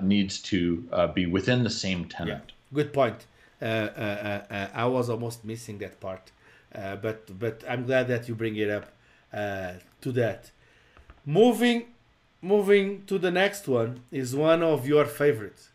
needs 0.02 0.40
to 0.40 0.84
be 1.14 1.26
within 1.26 1.64
the 1.64 1.70
same 1.70 2.04
tenant. 2.06 2.44
Yeah. 2.46 2.74
Good 2.74 2.92
point. 2.92 3.26
Uh, 3.60 3.64
uh, 3.64 4.44
uh, 4.50 4.66
I 4.72 4.86
was 4.86 5.10
almost 5.10 5.44
missing 5.44 5.78
that 5.78 5.98
part, 6.00 6.30
but 6.72 7.38
but 7.38 7.64
I'm 7.68 7.86
glad 7.86 8.06
that 8.08 8.28
you 8.28 8.34
bring 8.34 8.56
it 8.56 8.70
up 8.70 8.92
to 9.32 10.12
that. 10.12 10.50
Moving, 11.26 11.86
moving 12.40 13.04
to 13.06 13.18
the 13.18 13.30
next 13.30 13.66
one 13.66 14.00
is 14.12 14.34
one 14.34 14.62
of 14.62 14.86
your 14.86 15.04
favorites. 15.04 15.70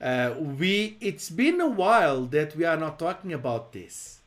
Uh, 0.00 0.34
we 0.38 0.96
it's 1.00 1.28
been 1.28 1.60
a 1.60 1.66
while 1.66 2.24
that 2.26 2.54
we 2.54 2.64
are 2.64 2.76
not 2.76 3.00
talking 3.00 3.32
about 3.32 3.72
this 3.72 4.17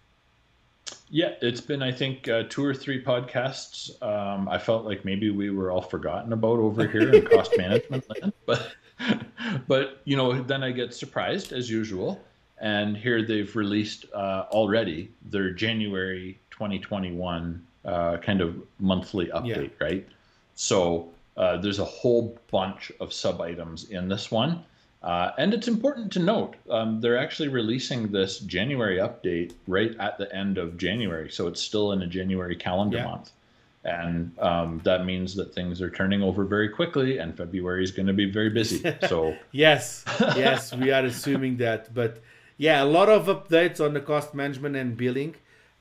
yeah 1.10 1.34
it's 1.42 1.62
been 1.62 1.82
i 1.82 1.92
think 1.92 2.28
uh, 2.28 2.44
two 2.50 2.64
or 2.64 2.74
three 2.74 3.04
podcasts 3.04 4.02
um, 4.02 4.48
i 4.50 4.58
felt 4.58 4.86
like 4.86 5.06
maybe 5.06 5.30
we 5.30 5.50
were 5.50 5.72
all 5.72 5.82
forgotten 5.82 6.34
about 6.34 6.60
over 6.60 6.88
here 6.88 7.14
in 7.14 7.26
cost 7.32 7.56
management 7.58 8.06
land 8.10 8.34
but 8.46 8.74
but 9.68 10.02
you 10.06 10.16
know 10.16 10.42
then 10.42 10.64
i 10.64 10.72
get 10.72 10.94
surprised 10.94 11.52
as 11.52 11.70
usual 11.70 12.22
and 12.62 12.96
here 12.96 13.24
they've 13.24 13.56
released 13.56 14.06
uh, 14.14 14.46
already 14.52 15.12
their 15.26 15.50
January 15.50 16.40
2021 16.52 17.66
uh, 17.84 18.18
kind 18.18 18.40
of 18.40 18.56
monthly 18.80 19.26
update, 19.28 19.72
yeah. 19.80 19.86
right? 19.86 20.08
So 20.54 21.10
uh, 21.36 21.58
there's 21.58 21.80
a 21.80 21.86
whole 21.86 22.38
bunch 22.52 22.92
of 23.00 23.12
sub 23.12 23.42
items 23.42 23.90
in 23.90 24.08
this 24.08 24.30
one. 24.30 24.64
Uh, 25.04 25.32
and 25.40 25.54
it's 25.54 25.68
important 25.68 26.12
to 26.12 26.20
note 26.20 26.56
um, 26.70 27.02
they're 27.02 27.18
actually 27.18 27.48
releasing 27.48 28.12
this 28.12 28.40
January 28.40 28.98
update 28.98 29.54
right 29.68 29.96
at 30.00 30.18
the 30.20 30.34
end 30.36 30.60
of 30.60 30.78
January. 30.78 31.30
So 31.32 31.48
it's 31.48 31.62
still 31.62 31.92
in 31.94 32.04
a 32.04 32.08
January 32.08 32.56
calendar 32.56 32.98
yeah. 32.98 33.06
month. 33.06 33.32
And 33.84 34.38
um, 34.38 34.80
that 34.84 35.06
means 35.06 35.34
that 35.36 35.56
things 35.56 35.82
are 35.82 35.90
turning 35.90 36.22
over 36.22 36.46
very 36.46 36.70
quickly, 36.70 37.18
and 37.18 37.36
February 37.36 37.84
is 37.84 37.92
going 37.92 38.06
to 38.06 38.14
be 38.14 38.30
very 38.30 38.52
busy. 38.52 38.84
So 39.08 39.36
yes, 39.52 40.06
yes, 40.20 40.72
we 40.72 40.92
are 40.92 41.04
assuming 41.04 41.58
that. 41.58 41.92
But 41.92 42.22
yeah, 42.58 42.84
a 42.84 42.86
lot 42.86 43.10
of 43.10 43.26
updates 43.26 43.84
on 43.84 43.96
the 43.96 44.02
cost 44.02 44.36
management 44.36 44.76
and 44.76 44.96
billing 44.96 45.34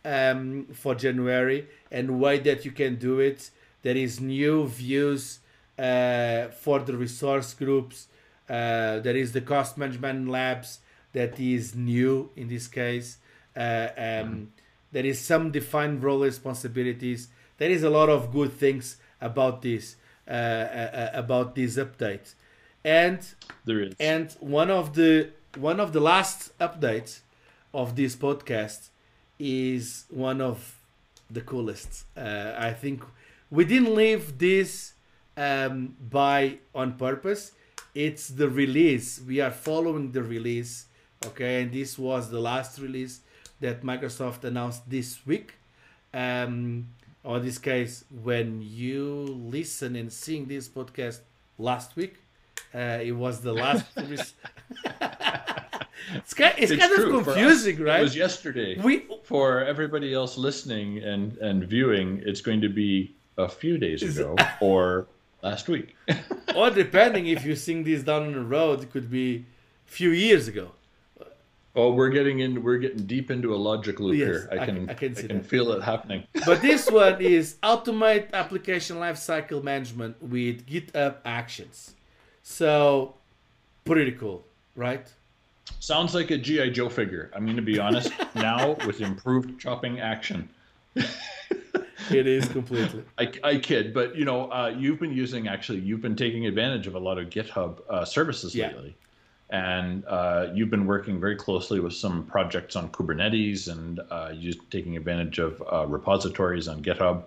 um, 0.03 0.67
for 0.73 0.95
January 0.95 1.69
and 1.91 2.19
way 2.19 2.39
that 2.39 2.65
you 2.65 2.71
can 2.71 2.97
do 2.97 3.21
it. 3.21 3.51
There 3.83 3.97
is 3.97 4.19
new 4.19 4.67
views 4.67 5.41
uh, 5.79 6.49
for 6.49 6.79
the 6.81 6.97
resource 6.97 7.53
groups. 7.53 8.09
Uh, 8.51 8.99
there 8.99 9.17
is 9.17 9.31
the 9.31 9.41
cost 9.41 9.79
management 9.79 10.29
labs 10.29 10.81
that 11.13 11.39
is 11.39 11.77
new 11.77 12.31
in 12.35 12.49
this 12.49 12.67
case. 12.67 13.19
Uh, 13.57 13.89
um, 13.97 14.53
there 14.93 15.07
is 15.07 15.21
some 15.21 15.53
defined 15.53 16.03
role 16.03 16.21
responsibilities. 16.21 17.29
There 17.59 17.71
is 17.71 17.85
a 17.85 17.91
lot 17.91 18.09
of 18.09 18.33
good 18.33 18.53
things 18.53 18.97
about 19.21 19.63
this 19.63 19.97
uh, 20.27 20.33
uh, 20.33 20.35
uh, 20.35 21.11
about 21.15 21.55
these 21.55 21.77
updates, 21.77 22.35
and 22.85 23.19
there 23.65 23.83
is 23.83 23.95
and 24.01 24.31
one 24.41 24.71
of 24.71 24.95
the 24.95 25.31
one 25.57 25.79
of 25.79 25.93
the 25.93 26.01
last 26.01 26.57
updates 26.59 27.21
of 27.73 27.97
this 27.97 28.17
podcast 28.17 28.89
is 29.39 30.05
one 30.11 30.41
of 30.41 30.77
the 31.31 31.41
coolest. 31.41 32.05
Uh, 32.17 32.55
I 32.59 32.73
think 32.73 33.03
we 33.51 33.65
didn't 33.65 33.95
leave 33.95 34.39
this 34.39 34.95
um, 35.37 35.97
by 36.01 36.59
on 36.75 36.95
purpose. 36.95 37.53
It's 37.95 38.29
the 38.29 38.49
release. 38.49 39.21
We 39.27 39.41
are 39.41 39.51
following 39.51 40.13
the 40.13 40.23
release. 40.23 40.87
Okay, 41.27 41.63
and 41.63 41.73
this 41.73 41.99
was 41.99 42.31
the 42.31 42.41
last 42.41 42.79
release 42.79 43.21
that 43.61 43.83
Microsoft 43.83 44.45
announced 44.45 44.89
this 44.89 45.27
week. 45.27 45.55
Um, 46.15 46.89
or 47.23 47.39
in 47.39 47.45
this 47.45 47.59
case, 47.59 48.05
when 48.23 48.63
you 48.63 49.05
listen 49.05 49.97
and 49.97 50.13
seeing 50.13 50.47
this 50.47 50.69
podcast 50.69 51.21
last 51.59 51.97
week, 51.97 52.17
uh, 52.75 52.99
it 53.03 53.13
was 53.13 53.41
the 53.41 53.53
last. 53.53 53.87
it's 53.97 54.35
kind, 56.35 56.55
it's, 56.57 56.71
it's 56.71 56.81
kind 56.81 56.99
of 56.99 57.25
confusing, 57.25 57.83
right? 57.83 58.01
It 58.01 58.05
was 58.05 58.17
yesterday. 58.17 58.81
We 58.81 59.07
for 59.25 59.65
everybody 59.65 60.15
else 60.15 60.39
listening 60.39 60.99
and 60.99 61.37
and 61.39 61.65
viewing, 61.65 62.23
it's 62.25 62.41
going 62.41 62.61
to 62.63 62.69
be 62.69 63.15
a 63.37 63.49
few 63.49 63.79
days 63.79 64.03
ago 64.03 64.37
or 64.61 65.07
last 65.43 65.69
week. 65.69 65.97
or 66.55 66.71
depending 66.71 67.27
if 67.27 67.45
you 67.45 67.57
sing 67.57 67.85
this 67.85 68.03
down 68.03 68.25
on 68.25 68.33
the 68.33 68.41
road, 68.43 68.83
it 68.83 68.91
could 68.91 69.11
be 69.11 69.45
a 69.87 69.91
few 69.91 70.11
years 70.11 70.49
ago. 70.49 70.73
Oh, 71.77 71.93
we're 71.93 72.11
getting 72.11 72.41
in. 72.41 72.65
We're 72.65 72.79
getting 72.79 73.07
deep 73.07 73.31
into 73.31 73.55
a 73.55 73.57
logic 73.57 74.01
loop 74.01 74.17
yes, 74.17 74.27
here. 74.27 74.49
I 74.51 74.65
can. 74.67 74.91
I, 74.91 74.95
can, 74.95 75.17
I 75.17 75.23
can 75.23 75.43
feel 75.43 75.71
it 75.73 75.83
happening. 75.83 76.25
But 76.45 76.61
this 76.69 76.91
one 76.91 77.21
is 77.21 77.57
automate 77.63 78.33
application 78.33 78.97
lifecycle 78.97 79.63
management 79.63 80.21
with 80.21 80.67
GitHub 80.67 81.17
Actions. 81.25 81.95
So, 82.43 83.15
pretty 83.85 84.11
cool, 84.13 84.45
right? 84.75 85.07
Sounds 85.79 86.13
like 86.13 86.33
a 86.33 86.39
GI 86.39 86.71
Joe 86.71 86.89
figure. 86.89 87.31
I'm 87.35 87.45
going 87.45 87.57
to 87.57 87.63
be 87.63 87.79
honest. 87.79 88.13
now 88.35 88.77
with 88.85 89.01
improved 89.01 89.61
chopping 89.61 90.01
action. 90.01 90.49
It 92.11 92.27
is 92.27 92.49
completely. 92.49 93.05
I, 93.19 93.33
I 93.43 93.59
kid, 93.59 93.95
but 93.95 94.17
you 94.17 94.25
know, 94.25 94.51
uh, 94.51 94.75
you've 94.77 95.01
been 95.01 95.13
using 95.13 95.49
actually, 95.49 95.81
you've 95.81 96.01
been 96.01 96.17
taking 96.17 96.47
advantage 96.47 96.87
of 96.87 96.95
a 96.95 96.99
lot 96.99 97.19
of 97.19 97.31
GitHub 97.31 97.79
uh, 97.89 98.05
services 98.05 98.55
yeah. 98.55 98.69
lately, 98.69 98.97
and 99.51 100.05
uh, 100.07 100.49
you've 100.55 100.71
been 100.71 100.87
working 100.87 101.21
very 101.21 101.37
closely 101.37 101.81
with 101.81 101.95
some 101.95 102.25
projects 102.25 102.77
on 102.77 102.89
Kubernetes 102.91 103.69
and 103.69 104.01
uh, 104.11 104.33
you 104.35 104.55
taking 104.71 104.97
advantage 104.97 105.39
of 105.39 105.63
uh, 105.73 105.87
repositories 105.87 106.69
on 106.69 106.83
GitHub, 106.83 107.25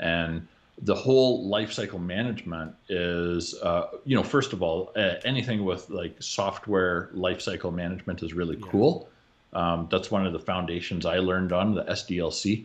and 0.00 0.46
the 0.82 0.94
whole 0.94 1.50
lifecycle 1.50 2.00
management 2.00 2.74
is, 2.88 3.54
uh, 3.62 3.88
you 4.04 4.14
know, 4.14 4.22
first 4.22 4.52
of 4.52 4.62
all, 4.62 4.92
uh, 4.96 5.14
anything 5.24 5.64
with 5.64 5.88
like 5.88 6.14
software 6.20 7.08
lifecycle 7.14 7.72
management 7.72 8.22
is 8.22 8.34
really 8.34 8.56
yeah. 8.56 8.66
cool. 8.70 9.08
Um, 9.52 9.88
that's 9.90 10.10
one 10.10 10.26
of 10.26 10.32
the 10.34 10.38
foundations 10.38 11.06
I 11.06 11.18
learned 11.18 11.52
on 11.52 11.74
the 11.74 11.84
SDLC, 11.84 12.64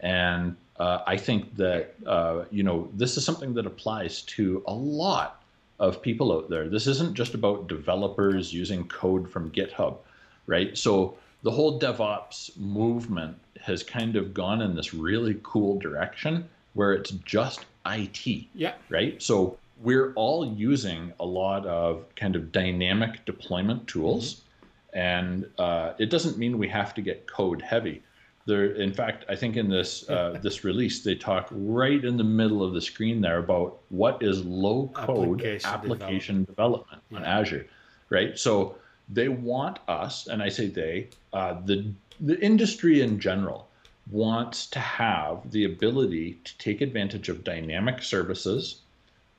and 0.00 0.56
uh, 0.82 1.04
I 1.06 1.16
think 1.16 1.54
that 1.56 1.94
uh, 2.06 2.44
you 2.50 2.64
know 2.64 2.88
this 2.94 3.16
is 3.16 3.24
something 3.24 3.54
that 3.54 3.66
applies 3.66 4.22
to 4.36 4.64
a 4.66 4.74
lot 4.74 5.44
of 5.78 6.02
people 6.02 6.32
out 6.32 6.50
there. 6.50 6.68
This 6.68 6.88
isn't 6.88 7.14
just 7.14 7.34
about 7.34 7.68
developers 7.68 8.52
using 8.52 8.88
code 8.88 9.30
from 9.30 9.52
GitHub, 9.52 9.98
right? 10.46 10.76
So 10.76 11.16
the 11.44 11.52
whole 11.52 11.78
DevOps 11.78 12.56
movement 12.56 13.36
has 13.60 13.84
kind 13.84 14.16
of 14.16 14.34
gone 14.34 14.60
in 14.60 14.74
this 14.74 14.92
really 14.92 15.38
cool 15.44 15.78
direction 15.78 16.48
where 16.74 16.92
it's 16.94 17.10
just 17.10 17.64
IT. 17.86 18.46
Yeah. 18.52 18.74
Right. 18.90 19.22
So 19.22 19.58
we're 19.82 20.12
all 20.14 20.44
using 20.44 21.12
a 21.20 21.24
lot 21.24 21.64
of 21.64 22.12
kind 22.16 22.34
of 22.34 22.50
dynamic 22.50 23.24
deployment 23.24 23.86
tools, 23.86 24.34
mm-hmm. 24.34 24.98
and 24.98 25.46
uh, 25.58 25.92
it 25.98 26.10
doesn't 26.10 26.38
mean 26.38 26.58
we 26.58 26.68
have 26.68 26.92
to 26.94 27.02
get 27.02 27.28
code 27.28 27.62
heavy. 27.62 28.02
There, 28.44 28.72
in 28.72 28.92
fact, 28.92 29.24
I 29.28 29.36
think 29.36 29.56
in 29.56 29.68
this 29.68 30.08
uh, 30.08 30.38
this 30.42 30.64
release 30.64 31.02
they 31.02 31.14
talk 31.14 31.48
right 31.50 32.04
in 32.04 32.16
the 32.16 32.24
middle 32.24 32.62
of 32.62 32.74
the 32.74 32.80
screen 32.80 33.20
there 33.20 33.38
about 33.38 33.78
what 33.90 34.22
is 34.22 34.44
low 34.44 34.90
code 34.94 35.40
application, 35.40 35.70
application 35.70 36.44
development, 36.44 37.02
development 37.02 37.02
yeah. 37.10 37.18
on 37.18 37.24
Azure, 37.24 37.66
right? 38.10 38.38
So 38.38 38.76
they 39.08 39.28
want 39.28 39.78
us, 39.88 40.26
and 40.26 40.42
I 40.42 40.48
say 40.48 40.66
they, 40.66 41.08
uh, 41.32 41.60
the 41.64 41.92
the 42.20 42.40
industry 42.40 43.00
in 43.00 43.18
general 43.18 43.68
wants 44.10 44.66
to 44.66 44.78
have 44.78 45.50
the 45.50 45.64
ability 45.64 46.38
to 46.44 46.58
take 46.58 46.80
advantage 46.80 47.28
of 47.28 47.44
dynamic 47.44 48.02
services 48.02 48.80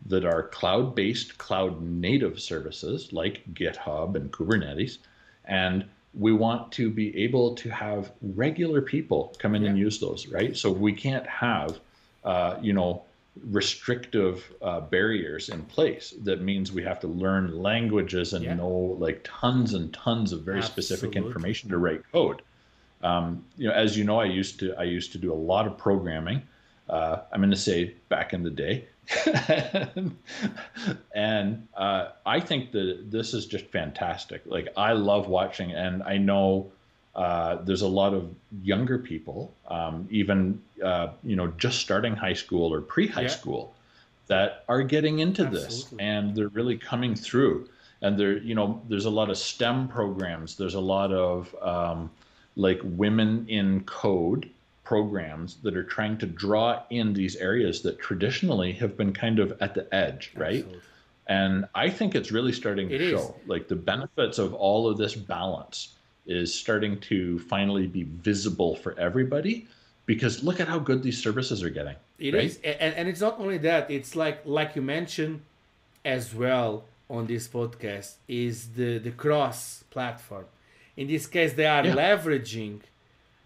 that 0.06 0.26
are 0.26 0.44
cloud 0.44 0.96
based, 0.96 1.38
cloud 1.38 1.82
native 1.82 2.40
services 2.40 3.14
like 3.14 3.42
GitHub 3.54 4.16
and 4.16 4.32
Kubernetes. 4.32 4.98
And 5.46 5.86
we 6.14 6.32
want 6.32 6.72
to 6.74 6.90
be 6.90 7.16
able 7.24 7.56
to 7.56 7.70
have 7.70 8.12
regular 8.22 8.82
people 8.82 9.36
come 9.40 9.56
in 9.56 9.64
yeah. 9.64 9.70
and 9.70 9.78
use 9.78 10.00
those, 10.00 10.28
right? 10.28 10.56
So 10.56 10.72
we 10.72 10.94
can't 10.94 11.26
have, 11.26 11.80
uh, 12.24 12.58
you 12.62 12.74
know, 12.74 13.04
restrictive 13.50 14.54
uh, 14.62 14.80
barriers 14.80 15.50
in 15.50 15.64
place 15.64 16.14
that 16.22 16.42
means 16.42 16.72
we 16.72 16.84
have 16.84 17.00
to 17.00 17.08
learn 17.08 17.60
languages 17.60 18.34
and 18.34 18.46
yeah. 18.46 18.54
know 18.54 18.96
like 19.00 19.22
tons 19.24 19.74
and 19.74 19.92
tons 19.92 20.32
of 20.32 20.42
very 20.44 20.60
Absolutely. 20.60 20.84
specific 20.84 21.16
information 21.16 21.68
to 21.70 21.80
write 21.80 22.04
code 22.12 22.44
um, 23.04 23.46
you 23.58 23.68
know, 23.68 23.74
as 23.74 23.98
you 23.98 24.06
know, 24.06 24.20
I 24.20 24.26
used 24.26 24.60
to 24.60 24.74
I 24.76 24.84
used 24.84 25.12
to 25.12 25.18
do 25.18 25.32
a 25.32 25.36
lot 25.36 25.68
of 25.68 25.78
programming. 25.78 26.42
Uh, 26.90 27.18
I'm 27.32 27.42
going 27.42 27.52
to 27.52 27.58
say 27.58 27.96
back 28.10 28.34
in 28.34 28.44
the 28.44 28.50
day, 28.50 28.88
and 31.16 31.68
uh, 31.76 32.08
I 32.26 32.40
think 32.40 32.72
that 32.72 33.12
this 33.12 33.34
is 33.34 33.46
just 33.46 33.66
fantastic. 33.68 34.42
Like 34.46 34.70
I 34.78 34.94
love 34.94 35.28
watching, 35.28 35.72
and 35.72 36.04
I 36.04 36.18
know 36.18 36.72
Uh, 37.16 37.62
there's 37.64 37.84
a 37.84 37.88
lot 37.88 38.12
of 38.16 38.24
younger 38.64 38.98
people, 38.98 39.54
um, 39.70 40.08
even 40.10 40.60
uh, 40.84 41.10
you 41.24 41.36
know, 41.36 41.48
just 41.60 41.80
starting 41.80 42.16
high 42.16 42.34
school 42.34 42.74
or 42.74 42.82
pre-high 42.82 43.30
yeah. 43.30 43.38
school, 43.40 43.72
that 44.26 44.64
are 44.68 44.82
getting 44.82 45.20
into 45.20 45.44
Absolutely. 45.44 45.68
this, 45.68 45.94
and 46.00 46.36
they're 46.36 46.56
really 46.60 46.76
coming 46.76 47.14
through. 47.16 47.70
And 48.02 48.18
there, 48.18 48.38
you 48.38 48.56
know, 48.56 48.82
there's 48.90 49.06
a 49.06 49.12
lot 49.12 49.30
of 49.30 49.38
STEM 49.38 49.90
programs. 49.90 50.56
There's 50.58 50.74
a 50.74 50.82
lot 50.82 51.14
of 51.14 51.56
um, 51.62 52.10
like 52.56 52.82
women 52.84 53.46
in 53.48 53.84
code 53.84 54.50
programs 54.84 55.56
that 55.64 55.76
are 55.76 55.84
trying 55.84 56.18
to 56.18 56.26
draw 56.26 56.84
in 56.90 57.14
these 57.14 57.36
areas 57.38 57.82
that 57.82 58.00
traditionally 58.00 58.74
have 58.74 58.98
been 58.98 59.14
kind 59.14 59.40
of 59.40 59.54
at 59.62 59.74
the 59.74 59.94
edge, 59.94 60.32
right? 60.36 60.58
Absolutely. 60.58 60.82
And 61.28 61.66
I 61.74 61.90
think 61.90 62.16
it's 62.16 62.32
really 62.32 62.52
starting 62.52 62.90
to 62.90 62.96
it 62.96 63.10
show. 63.12 63.36
Is. 63.42 63.48
Like 63.48 63.68
the 63.68 63.76
benefits 63.76 64.40
of 64.40 64.54
all 64.54 64.90
of 64.90 64.98
this 64.98 65.16
balance 65.16 65.96
is 66.26 66.54
starting 66.54 67.00
to 67.00 67.40
finally 67.40 67.88
be 67.88 68.04
visible 68.04 68.76
for 68.76 68.98
everybody 69.00 69.68
because 70.06 70.44
look 70.44 70.60
at 70.60 70.68
how 70.68 70.80
good 70.80 71.02
these 71.02 71.22
services 71.22 71.64
are 71.64 71.70
getting. 71.70 71.96
It 72.20 72.34
right? 72.34 72.44
is, 72.44 72.60
and, 72.64 72.94
and 72.96 73.08
it's 73.08 73.22
not 73.22 73.40
only 73.40 73.58
that, 73.60 73.90
it's 73.90 74.16
like 74.16 74.42
like 74.46 74.76
you 74.76 74.82
mentioned 74.82 75.42
as 76.04 76.34
well 76.36 76.84
on 77.10 77.28
this 77.28 77.48
podcast 77.48 78.16
is 78.28 78.70
the 78.74 78.98
the 78.98 79.12
cross 79.12 79.84
platform. 79.90 80.46
In 80.96 81.08
this 81.08 81.26
case, 81.26 81.54
they 81.54 81.66
are 81.66 81.86
yeah. 81.86 81.96
leveraging 81.96 82.82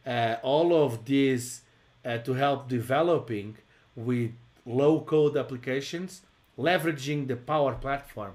uh, 0.08 0.38
all 0.42 0.74
of 0.74 1.06
this 1.06 1.62
uh, 2.06 2.18
to 2.20 2.34
help 2.34 2.70
developing 2.70 3.58
with 3.96 4.32
low 4.66 5.02
code 5.02 5.36
applications, 5.36 6.22
leveraging 6.58 7.28
the 7.28 7.36
Power 7.36 7.74
Platform, 7.74 8.34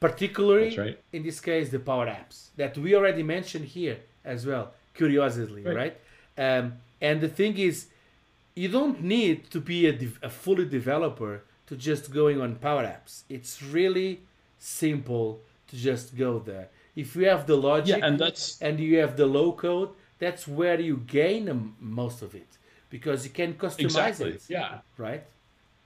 particularly 0.00 0.76
right. 0.76 0.98
in 1.12 1.22
this 1.24 1.40
case 1.40 1.70
the 1.70 1.78
Power 1.80 2.06
Apps 2.06 2.48
that 2.56 2.78
we 2.78 2.94
already 2.94 3.22
mentioned 3.22 3.64
here 3.64 3.98
as 4.24 4.46
well. 4.46 4.72
Curiously, 4.94 5.62
right? 5.62 5.76
right? 5.76 5.96
Um, 6.38 6.74
and 7.00 7.20
the 7.20 7.28
thing 7.28 7.58
is, 7.58 7.86
you 8.54 8.68
don't 8.68 9.02
need 9.02 9.50
to 9.50 9.60
be 9.60 9.86
a, 9.86 9.92
de- 9.92 10.18
a 10.22 10.30
fully 10.30 10.64
developer 10.64 11.42
to 11.66 11.76
just 11.76 12.12
going 12.12 12.40
on 12.40 12.54
Power 12.56 12.84
Apps. 12.84 13.22
It's 13.28 13.62
really 13.62 14.20
simple 14.58 15.40
to 15.68 15.76
just 15.76 16.16
go 16.16 16.38
there. 16.38 16.68
If 16.94 17.14
you 17.14 17.28
have 17.28 17.46
the 17.46 17.56
logic 17.56 17.98
yeah, 17.98 18.06
and 18.06 18.18
that's 18.18 18.62
and 18.62 18.80
you 18.80 18.98
have 18.98 19.16
the 19.18 19.26
low 19.26 19.52
code, 19.52 19.90
that's 20.18 20.48
where 20.48 20.80
you 20.80 20.98
gain 21.06 21.74
most 21.80 22.22
of 22.22 22.34
it 22.34 22.48
because 22.90 23.24
you 23.24 23.30
can 23.30 23.54
customize 23.54 23.80
exactly. 23.80 24.30
it. 24.32 24.42
Yeah. 24.48 24.78
Right. 24.96 25.24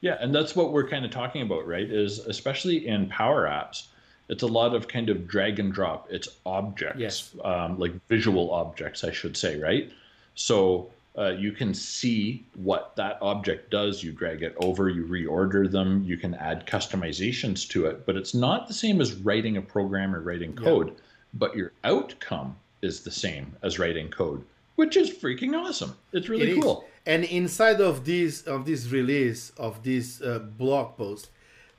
Yeah, 0.01 0.17
and 0.19 0.35
that's 0.35 0.57
what 0.57 0.73
we're 0.73 0.89
kind 0.89 1.05
of 1.05 1.11
talking 1.11 1.43
about, 1.43 1.67
right? 1.67 1.89
Is 1.89 2.21
especially 2.21 2.87
in 2.87 3.09
Power 3.09 3.45
Apps, 3.47 3.89
it's 4.31 4.43
a 4.43 4.47
lot 4.47 4.75
of 4.75 4.89
kind 4.89 5.11
of 5.11 5.29
drag 5.29 5.59
and 5.59 5.73
drop. 5.73 6.07
It's 6.11 6.29
objects, 6.47 7.01
yes. 7.01 7.35
um, 7.45 7.79
like 7.79 7.93
visual 8.09 8.51
objects, 8.53 9.05
I 9.05 9.11
should 9.11 9.37
say, 9.37 9.61
right? 9.61 9.93
So 10.37 10.91
uh, 11.19 11.31
you 11.31 11.53
can 11.53 11.75
see 11.75 12.45
what 12.55 12.97
that 12.97 13.19
object 13.21 13.71
does. 13.71 14.03
You 14.03 14.13
drag 14.13 14.43
it 14.43 14.57
over, 14.63 14.89
you 14.89 15.05
reorder 15.05 15.71
them, 15.71 16.03
you 16.05 16.17
can 16.17 16.35
add 16.35 16.67
customizations 16.67 17.69
to 17.71 17.87
it, 17.87 18.07
but 18.07 18.17
it's 18.17 18.33
not 18.33 18.69
the 18.69 18.75
same 18.75 19.01
as 19.01 19.15
writing 19.15 19.57
a 19.59 19.63
program 19.63 20.15
or 20.15 20.21
writing 20.21 20.55
code. 20.55 20.89
Yeah. 20.89 20.95
But 21.35 21.57
your 21.57 21.73
outcome 21.85 22.57
is 22.83 23.01
the 23.01 23.11
same 23.11 23.57
as 23.63 23.79
writing 23.79 24.09
code, 24.09 24.45
which 24.77 24.97
is 24.97 25.11
freaking 25.11 25.55
awesome. 25.55 25.97
It's 26.13 26.29
really 26.29 26.53
it 26.53 26.63
cool. 26.63 26.81
Is. 26.81 26.87
And 27.07 27.25
inside 27.25 27.81
of 27.81 28.05
this 28.05 28.43
of 28.43 28.65
this 28.65 28.91
release 28.91 29.51
of 29.57 29.83
this 29.83 30.21
uh, 30.21 30.39
blog 30.39 30.97
post, 30.97 31.31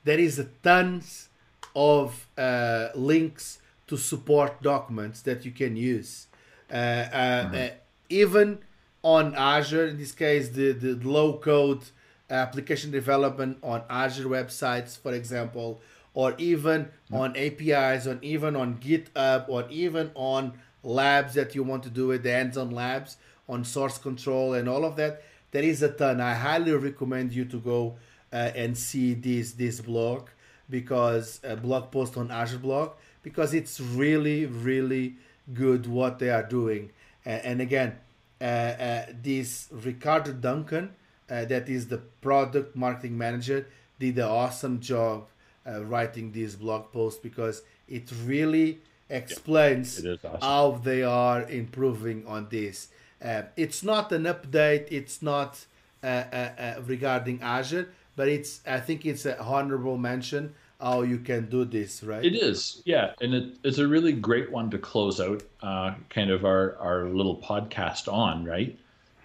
there 0.04 0.18
is 0.18 0.38
a 0.38 0.44
tons 0.62 1.28
of 1.74 2.26
uh, 2.36 2.88
links 2.94 3.58
to 3.86 3.96
support 3.96 4.62
documents 4.62 5.22
that 5.22 5.44
you 5.44 5.52
can 5.52 5.76
use. 5.76 6.26
Uh, 6.70 6.74
uh 6.74 7.44
mm-hmm. 7.44 7.54
Uh, 7.54 7.68
even 8.08 8.58
on 9.02 9.34
Azure, 9.34 9.88
in 9.88 9.98
this 9.98 10.12
case, 10.12 10.50
the, 10.50 10.72
the 10.72 10.94
low 11.06 11.38
code 11.38 11.82
application 12.30 12.90
development 12.90 13.58
on 13.62 13.82
Azure 13.90 14.28
websites, 14.28 14.98
for 14.98 15.12
example, 15.12 15.80
or 16.14 16.34
even 16.38 16.84
mm-hmm. 16.84 17.14
on 17.14 17.36
APIs, 17.36 18.06
or 18.06 18.18
even 18.22 18.54
on 18.54 18.76
GitHub, 18.76 19.48
or 19.48 19.66
even 19.70 20.10
on 20.14 20.52
labs 20.82 21.34
that 21.34 21.54
you 21.54 21.62
want 21.62 21.82
to 21.84 21.90
do 21.90 22.10
it, 22.10 22.22
the 22.22 22.30
hands-on 22.30 22.70
labs 22.70 23.16
on 23.48 23.64
source 23.64 23.98
control 23.98 24.54
and 24.54 24.68
all 24.68 24.84
of 24.84 24.96
that. 24.96 25.22
There 25.50 25.62
is 25.62 25.82
a 25.82 25.90
ton. 25.90 26.20
I 26.20 26.34
highly 26.34 26.72
recommend 26.72 27.32
you 27.32 27.44
to 27.46 27.58
go 27.58 27.96
uh, 28.32 28.50
and 28.56 28.76
see 28.76 29.14
this 29.14 29.52
this 29.52 29.80
blog 29.80 30.28
because 30.70 31.40
a 31.44 31.56
blog 31.56 31.90
post 31.90 32.16
on 32.16 32.30
Azure 32.30 32.58
blog 32.58 32.92
because 33.22 33.52
it's 33.52 33.78
really 33.80 34.46
really 34.46 35.16
good 35.52 35.86
what 35.86 36.18
they 36.18 36.30
are 36.30 36.42
doing. 36.42 36.90
Uh, 37.26 37.30
and 37.30 37.60
again, 37.60 37.98
uh, 38.40 38.44
uh, 38.44 39.06
this 39.22 39.68
Ricardo 39.70 40.32
Duncan, 40.32 40.94
uh, 41.30 41.44
that 41.44 41.68
is 41.68 41.88
the 41.88 41.98
product 41.98 42.74
marketing 42.74 43.16
manager, 43.16 43.66
did 43.98 44.18
an 44.18 44.24
awesome 44.24 44.80
job 44.80 45.28
uh, 45.66 45.84
writing 45.84 46.32
this 46.32 46.56
blog 46.56 46.90
post 46.92 47.22
because 47.22 47.62
it 47.88 48.10
really 48.24 48.80
explains 49.12 50.02
yeah, 50.02 50.16
awesome. 50.24 50.40
how 50.40 50.70
they 50.82 51.02
are 51.02 51.42
improving 51.48 52.26
on 52.26 52.48
this. 52.50 52.88
Uh, 53.22 53.42
it's 53.56 53.82
not 53.82 54.10
an 54.12 54.24
update. 54.24 54.88
It's 54.90 55.22
not 55.22 55.64
uh, 56.02 56.06
uh, 56.06 56.50
uh, 56.58 56.74
regarding 56.86 57.40
Azure, 57.42 57.90
but 58.16 58.28
it's 58.28 58.60
I 58.66 58.80
think 58.80 59.06
it's 59.06 59.26
a 59.26 59.40
honorable 59.40 59.96
mention 59.96 60.54
how 60.80 61.02
you 61.02 61.18
can 61.18 61.48
do 61.48 61.64
this, 61.64 62.02
right? 62.02 62.24
It 62.24 62.34
is, 62.34 62.82
yeah, 62.84 63.12
and 63.20 63.32
it, 63.32 63.54
it's 63.62 63.78
a 63.78 63.86
really 63.86 64.12
great 64.12 64.50
one 64.50 64.68
to 64.70 64.78
close 64.78 65.20
out 65.20 65.44
uh, 65.62 65.94
kind 66.10 66.30
of 66.30 66.44
our 66.44 66.76
our 66.78 67.04
little 67.04 67.36
podcast 67.36 68.12
on, 68.12 68.44
right? 68.44 68.76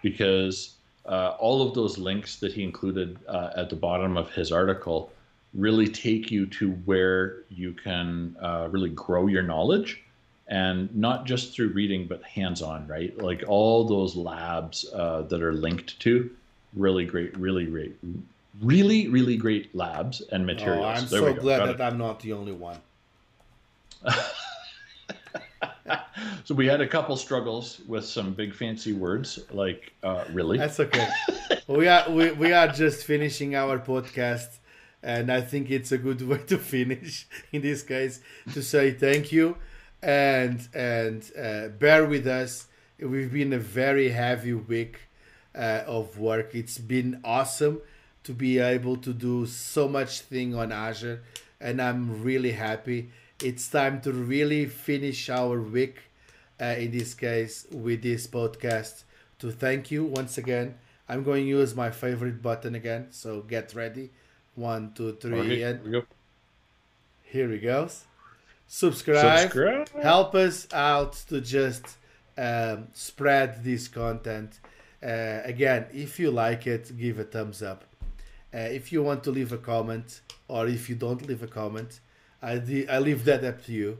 Because 0.03 0.75
uh, 1.07 1.29
all 1.39 1.67
of 1.67 1.73
those 1.73 1.97
links 1.97 2.35
that 2.35 2.53
he 2.53 2.63
included 2.63 3.17
at 3.27 3.69
the 3.71 3.75
bottom 3.75 4.17
of 4.17 4.29
his 4.31 4.51
article 4.51 5.11
really 5.53 5.87
take 5.87 6.29
you 6.31 6.45
to 6.45 6.71
where 6.85 7.43
you 7.49 7.73
can 7.73 8.35
uh, 8.41 8.67
really 8.69 8.89
grow 8.89 9.27
your 9.27 9.43
knowledge 9.43 10.03
and 10.47 10.93
not 10.95 11.25
just 11.25 11.53
through 11.53 11.69
reading 11.69 12.07
but 12.07 12.23
hands-on 12.23 12.87
right? 12.87 13.17
Like 13.17 13.43
all 13.47 13.85
those 13.85 14.15
labs 14.15 14.85
uh, 14.93 15.23
that 15.23 15.41
are 15.41 15.53
linked 15.53 15.99
to 16.01 16.29
really 16.73 17.05
great 17.05 17.35
really 17.37 17.65
great 17.65 17.95
really 18.61 19.07
really 19.07 19.37
great 19.37 19.73
labs 19.75 20.21
and 20.31 20.45
materials. 20.45 20.85
Oh, 20.85 20.89
i'm 20.89 21.07
there 21.07 21.33
so 21.35 21.41
glad 21.41 21.57
Got 21.59 21.65
that 21.65 21.75
it. 21.75 21.81
i'm 21.81 21.97
not 21.97 22.19
the 22.19 22.33
only 22.33 22.51
one. 22.51 22.77
So 26.47 26.55
we 26.55 26.65
had 26.65 26.79
a 26.79 26.87
couple 26.87 27.17
struggles 27.17 27.81
with 27.87 28.05
some 28.05 28.33
big 28.33 28.55
fancy 28.55 28.93
words 28.93 29.39
like 29.51 29.91
uh, 30.01 30.23
really. 30.31 30.57
That's 30.57 30.79
okay. 30.79 31.07
We 31.67 31.89
are 31.89 32.09
we, 32.09 32.31
we 32.31 32.53
are 32.53 32.69
just 32.69 33.03
finishing 33.05 33.53
our 33.53 33.77
podcast 33.77 34.47
and 35.07 35.31
I 35.31 35.39
think 35.39 35.71
it's 35.71 35.93
a 35.93 35.97
good 35.97 36.21
way 36.29 36.39
to 36.47 36.57
finish 36.57 37.27
in 37.53 37.61
this 37.61 37.81
case 37.81 38.19
to 38.53 38.61
say 38.61 38.91
thank 38.91 39.31
you 39.31 39.55
and 40.03 40.67
and 40.75 41.23
uh, 41.41 41.69
bear 41.69 42.05
with 42.05 42.27
us. 42.27 42.67
We've 42.99 43.31
been 43.31 43.53
a 43.53 43.59
very 43.59 44.09
heavy 44.09 44.53
week 44.53 44.99
uh, 45.55 45.83
of 45.87 46.19
work. 46.19 46.53
It's 46.53 46.77
been 46.77 47.21
awesome 47.23 47.81
to 48.25 48.33
be 48.33 48.59
able 48.59 48.97
to 48.97 49.13
do 49.13 49.45
so 49.45 49.87
much 49.87 50.21
thing 50.21 50.53
on 50.53 50.73
Azure, 50.73 51.21
and 51.61 51.81
I'm 51.81 52.21
really 52.21 52.51
happy. 52.51 53.09
It's 53.41 53.69
time 53.69 54.01
to 54.01 54.11
really 54.11 54.65
finish 54.65 55.29
our 55.29 55.61
week. 55.61 55.99
Uh, 56.59 56.75
in 56.79 56.89
this 56.89 57.13
case, 57.13 57.67
with 57.71 58.01
this 58.01 58.25
podcast, 58.25 59.03
to 59.37 59.51
thank 59.51 59.91
you 59.91 60.03
once 60.03 60.39
again. 60.39 60.73
I'm 61.07 61.23
going 61.23 61.43
to 61.43 61.49
use 61.49 61.75
my 61.75 61.91
favorite 61.91 62.41
button 62.41 62.73
again, 62.73 63.07
so 63.11 63.41
get 63.41 63.75
ready 63.75 64.09
one, 64.57 64.91
two, 64.93 65.13
three, 65.13 65.63
and 65.63 65.83
we 65.83 65.91
go. 65.91 66.03
here 67.23 67.49
we 67.49 67.59
go. 67.59 67.89
Subscribe. 68.67 69.39
Subscribe. 69.39 69.89
Help 70.01 70.35
us 70.35 70.67
out 70.73 71.13
to 71.29 71.39
just 71.39 71.85
um, 72.37 72.87
spread 72.93 73.63
this 73.63 73.87
content. 73.87 74.59
Uh, 75.01 75.41
again, 75.43 75.85
if 75.93 76.19
you 76.19 76.31
like 76.31 76.67
it, 76.67 76.97
give 76.97 77.19
a 77.19 77.23
thumbs 77.23 77.61
up. 77.61 77.85
Uh, 78.53 78.57
if 78.57 78.91
you 78.91 79.03
want 79.03 79.23
to 79.23 79.31
leave 79.31 79.53
a 79.53 79.57
comment, 79.57 80.21
or 80.47 80.67
if 80.67 80.89
you 80.89 80.95
don't 80.95 81.25
leave 81.27 81.43
a 81.43 81.47
comment, 81.47 81.99
I, 82.41 82.85
I 82.89 82.99
leave 82.99 83.23
that 83.25 83.43
up 83.43 83.63
to 83.65 83.71
you. 83.71 83.97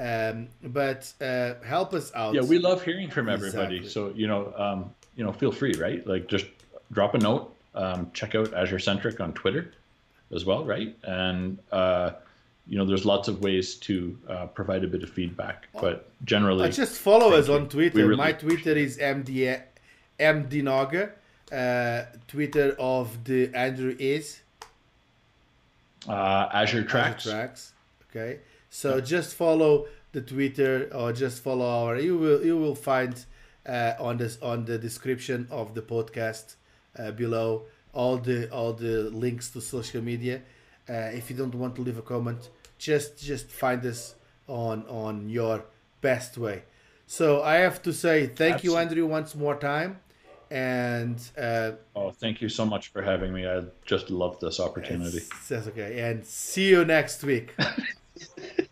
Um, 0.00 0.48
but 0.62 1.12
uh, 1.20 1.54
help 1.64 1.94
us 1.94 2.12
out. 2.14 2.34
Yeah, 2.34 2.42
we 2.42 2.58
love 2.58 2.82
hearing 2.82 3.10
from 3.10 3.28
everybody. 3.28 3.76
Exactly. 3.76 3.88
So 3.88 4.12
you 4.16 4.26
know, 4.26 4.52
um, 4.56 4.92
you 5.16 5.24
know, 5.24 5.32
feel 5.32 5.52
free, 5.52 5.74
right? 5.74 6.04
Like 6.06 6.26
just 6.28 6.46
drop 6.90 7.14
a 7.14 7.18
note. 7.18 7.54
Um, 7.74 8.10
check 8.12 8.34
out 8.34 8.52
Azure 8.52 8.78
Centric 8.78 9.20
on 9.20 9.32
Twitter 9.32 9.72
as 10.32 10.44
well, 10.44 10.64
right? 10.64 10.96
And 11.04 11.58
uh, 11.70 12.12
you 12.66 12.78
know, 12.78 12.84
there's 12.84 13.04
lots 13.04 13.28
of 13.28 13.42
ways 13.42 13.74
to 13.76 14.18
uh, 14.28 14.46
provide 14.46 14.84
a 14.84 14.88
bit 14.88 15.02
of 15.02 15.10
feedback, 15.10 15.68
but 15.80 16.10
generally, 16.24 16.68
uh, 16.68 16.70
just 16.70 16.98
follow 16.98 17.32
us 17.32 17.48
on 17.48 17.68
Twitter. 17.68 18.06
Really 18.06 18.16
My 18.16 18.32
Twitter 18.32 18.72
is 18.72 18.98
md 18.98 19.62
mdnoga. 20.18 21.10
Uh, 21.50 22.04
Twitter 22.28 22.74
of 22.78 23.24
the 23.24 23.54
Andrew 23.54 23.94
is 23.98 24.40
uh, 26.08 26.48
Azure 26.52 26.84
Tracks. 26.84 27.26
Azure 27.26 27.36
Tracks. 27.36 27.72
Okay, 28.10 28.40
so 28.70 29.00
just 29.00 29.34
follow 29.34 29.86
the 30.12 30.20
Twitter 30.20 30.88
or 30.94 31.12
just 31.12 31.42
follow 31.42 31.66
our. 31.66 31.98
You 31.98 32.16
will 32.16 32.44
you 32.44 32.56
will 32.56 32.74
find 32.74 33.24
uh, 33.66 33.94
on 33.98 34.18
this 34.18 34.38
on 34.40 34.64
the 34.64 34.78
description 34.78 35.48
of 35.50 35.74
the 35.74 35.82
podcast 35.82 36.54
uh, 36.98 37.10
below 37.10 37.64
all 37.92 38.16
the 38.16 38.50
all 38.50 38.72
the 38.72 39.10
links 39.10 39.50
to 39.50 39.60
social 39.60 40.02
media. 40.02 40.42
Uh, 40.88 41.10
if 41.14 41.30
you 41.30 41.36
don't 41.36 41.54
want 41.54 41.76
to 41.76 41.82
leave 41.82 41.98
a 41.98 42.02
comment, 42.02 42.50
just 42.78 43.18
just 43.22 43.48
find 43.50 43.84
us 43.86 44.14
on 44.48 44.84
on 44.86 45.28
your 45.28 45.64
best 46.00 46.38
way. 46.38 46.64
So 47.06 47.42
I 47.42 47.56
have 47.56 47.82
to 47.82 47.92
say 47.92 48.26
thank 48.26 48.54
Absolutely. 48.54 48.70
you, 48.70 48.76
Andrew, 48.76 49.06
once 49.06 49.34
more 49.34 49.56
time. 49.56 50.00
And 50.50 51.18
uh, 51.38 51.72
oh, 51.96 52.10
thank 52.10 52.42
you 52.42 52.50
so 52.50 52.66
much 52.66 52.88
for 52.88 53.00
having 53.00 53.32
me. 53.32 53.46
I 53.46 53.62
just 53.86 54.10
love 54.10 54.38
this 54.38 54.60
opportunity. 54.60 55.20
That's 55.48 55.66
okay. 55.68 56.00
And 56.00 56.26
see 56.26 56.68
you 56.68 56.84
next 56.84 57.24
week. 57.24 57.54